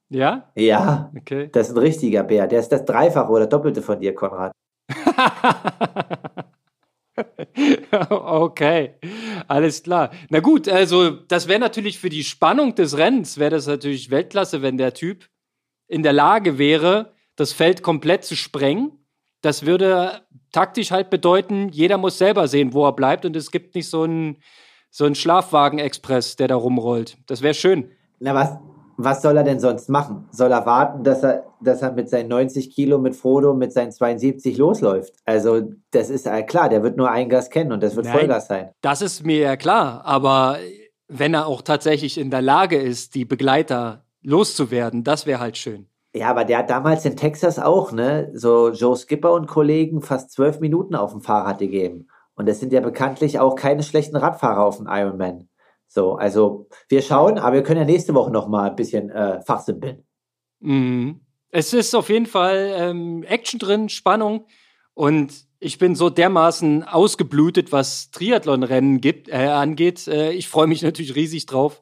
Ja? 0.10 0.50
Ja. 0.56 1.12
Okay. 1.16 1.50
Das 1.52 1.70
ist 1.70 1.76
ein 1.76 1.80
richtiger 1.80 2.24
Bär. 2.24 2.48
Der 2.48 2.60
ist 2.60 2.70
das 2.70 2.84
Dreifache 2.84 3.32
oder 3.32 3.46
Doppelte 3.46 3.84
von 3.84 4.00
dir, 4.00 4.16
Konrad. 4.16 4.52
okay, 8.10 8.96
alles 9.48 9.84
klar. 9.84 10.12
Na 10.30 10.40
gut, 10.40 10.68
also 10.68 11.12
das 11.12 11.48
wäre 11.48 11.60
natürlich 11.60 12.00
für 12.00 12.10
die 12.10 12.24
Spannung 12.24 12.76
des 12.76 12.98
Rennens, 12.98 13.38
wäre 13.38 13.52
das 13.52 13.68
natürlich 13.68 14.10
Weltklasse, 14.10 14.62
wenn 14.62 14.78
der 14.78 14.94
Typ 14.94 15.30
in 15.88 16.04
der 16.04 16.14
Lage 16.14 16.58
wäre, 16.58 17.14
das 17.36 17.54
Feld 17.54 17.82
komplett 17.84 18.26
zu 18.26 18.36
sprengen. 18.36 18.92
Das 19.42 19.66
würde 19.66 20.22
taktisch 20.52 20.92
halt 20.92 21.10
bedeuten, 21.10 21.70
jeder 21.70 21.98
muss 21.98 22.18
selber 22.18 22.48
sehen, 22.48 22.74
wo 22.74 22.86
er 22.86 22.94
bleibt 22.94 23.26
und 23.26 23.36
es 23.36 23.52
gibt 23.52 23.76
nicht 23.76 23.90
so 23.90 24.04
einen, 24.04 24.38
so 24.90 25.06
einen 25.06 25.16
Schlafwagen-Express, 25.16 26.36
der 26.36 26.48
da 26.48 26.56
rumrollt. 26.56 27.18
Das 27.28 27.42
wäre 27.42 27.54
schön. 27.54 27.92
Na, 28.20 28.34
was, 28.34 28.58
was 29.02 29.22
soll 29.22 29.38
er 29.38 29.44
denn 29.44 29.62
sonst 29.62 29.90
machen? 29.90 30.28
Soll 30.32 30.52
er 30.52 30.66
warten, 30.66 31.06
dass 31.06 31.24
er, 31.24 31.46
dass 31.62 31.82
er 31.82 31.94
mit 31.94 32.10
seinen 32.10 32.28
90 32.28 32.70
Kilo 32.72 32.98
mit 33.00 33.16
Frodo 33.16 33.54
mit 33.54 33.72
seinen 33.72 33.94
72 33.94 34.58
losläuft? 34.58 35.14
Also, 35.26 35.62
das 35.92 36.10
ist 36.10 36.26
ja 36.26 36.42
klar, 36.42 36.68
der 36.68 36.84
wird 36.84 36.98
nur 36.98 37.10
ein 37.10 37.30
Gas 37.30 37.50
kennen 37.50 37.72
und 37.72 37.82
das 37.82 37.96
wird 37.96 38.08
Nein, 38.08 38.18
Vollgas 38.18 38.48
sein. 38.48 38.72
Das 38.82 39.02
ist 39.02 39.26
mir 39.26 39.40
ja 39.40 39.56
klar, 39.56 40.02
aber 40.04 40.58
wenn 41.08 41.34
er 41.34 41.48
auch 41.48 41.62
tatsächlich 41.62 42.18
in 42.18 42.30
der 42.30 42.42
Lage 42.42 42.76
ist, 42.76 43.16
die 43.16 43.24
Begleiter 43.24 44.04
loszuwerden, 44.22 45.06
das 45.06 45.26
wäre 45.26 45.40
halt 45.40 45.58
schön. 45.58 45.88
Ja, 46.14 46.30
aber 46.30 46.44
der 46.44 46.60
hat 46.60 46.70
damals 46.70 47.06
in 47.06 47.16
Texas 47.16 47.58
auch, 47.58 47.94
ne, 47.94 48.32
so 48.34 48.72
Joe 48.72 48.98
Skipper 48.98 49.32
und 49.32 49.48
Kollegen 49.48 50.02
fast 50.02 50.32
zwölf 50.32 50.60
Minuten 50.60 50.96
auf 50.96 51.12
dem 51.12 51.22
Fahrrad 51.22 51.60
gegeben. 51.60 52.08
Und 52.36 52.48
das 52.48 52.60
sind 52.60 52.74
ja 52.74 52.80
bekanntlich 52.80 53.40
auch 53.40 53.56
keine 53.56 53.84
schlechten 53.84 54.16
Radfahrer 54.16 54.64
auf 54.64 54.78
dem 54.78 54.88
Ironman. 54.90 55.49
So, 55.90 56.14
also 56.16 56.68
wir 56.88 57.02
schauen, 57.02 57.40
aber 57.40 57.56
wir 57.56 57.64
können 57.64 57.80
ja 57.80 57.86
nächste 57.86 58.14
Woche 58.14 58.32
noch 58.32 58.48
mal 58.48 58.70
ein 58.70 58.76
bisschen 58.76 59.10
äh, 59.10 59.42
fachsimpeln. 59.42 60.06
Mhm. 60.60 61.22
Es 61.50 61.74
ist 61.74 61.96
auf 61.96 62.10
jeden 62.10 62.28
Fall 62.28 62.72
ähm, 62.78 63.24
Action 63.24 63.60
drin, 63.60 63.90
Spannung 63.90 64.46
und 64.94 65.48
ich 65.60 65.80
bin 65.80 65.96
so 65.96 66.12
dermaßen 66.12 66.84
ausgeblutet, 66.84 67.72
was 67.72 68.12
Triathlonrennen 68.12 69.02
gibt, 69.02 69.30
äh, 69.30 69.48
angeht. 69.48 70.08
Äh, 70.08 70.32
ich 70.32 70.48
freue 70.48 70.68
mich 70.68 70.84
natürlich 70.84 71.16
riesig 71.16 71.48
drauf, 71.48 71.82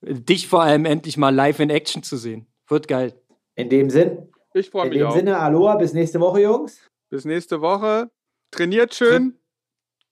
dich 0.00 0.48
vor 0.48 0.62
allem 0.62 0.86
endlich 0.86 1.18
mal 1.18 1.34
live 1.34 1.60
in 1.60 1.68
Action 1.68 2.02
zu 2.02 2.16
sehen. 2.16 2.46
Wird 2.66 2.88
geil. 2.88 3.12
In 3.56 3.68
dem 3.68 3.90
Sinn. 3.90 4.30
Ich 4.54 4.70
freue 4.70 4.88
mich 4.88 4.94
In 4.94 5.00
dem 5.00 5.08
auch. 5.08 5.14
Sinne, 5.14 5.38
Aloha, 5.38 5.76
bis 5.76 5.92
nächste 5.92 6.18
Woche, 6.18 6.40
Jungs. 6.40 6.80
Bis 7.10 7.26
nächste 7.26 7.60
Woche. 7.60 8.10
Trainiert 8.50 8.94
schön. 8.94 9.38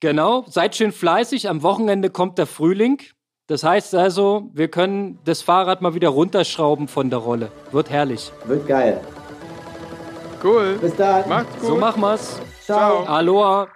Genau, 0.00 0.44
seid 0.48 0.76
schön 0.76 0.92
fleißig. 0.92 1.48
Am 1.48 1.62
Wochenende 1.62 2.10
kommt 2.10 2.36
der 2.36 2.46
Frühling. 2.46 3.00
Das 3.48 3.64
heißt 3.64 3.94
also, 3.94 4.50
wir 4.54 4.68
können 4.68 5.18
das 5.24 5.42
Fahrrad 5.42 5.82
mal 5.82 5.94
wieder 5.94 6.08
runterschrauben 6.10 6.88
von 6.88 7.10
der 7.10 7.18
Rolle. 7.18 7.50
Wird 7.72 7.90
herrlich. 7.90 8.32
Wird 8.44 8.66
geil. 8.66 9.00
Cool. 10.42 10.78
Bis 10.80 10.94
dann. 10.96 11.28
Macht's 11.28 11.58
gut. 11.58 11.68
So 11.68 11.76
machen 11.76 12.00
wir's. 12.00 12.40
Ciao. 12.64 13.04
Aloha. 13.04 13.68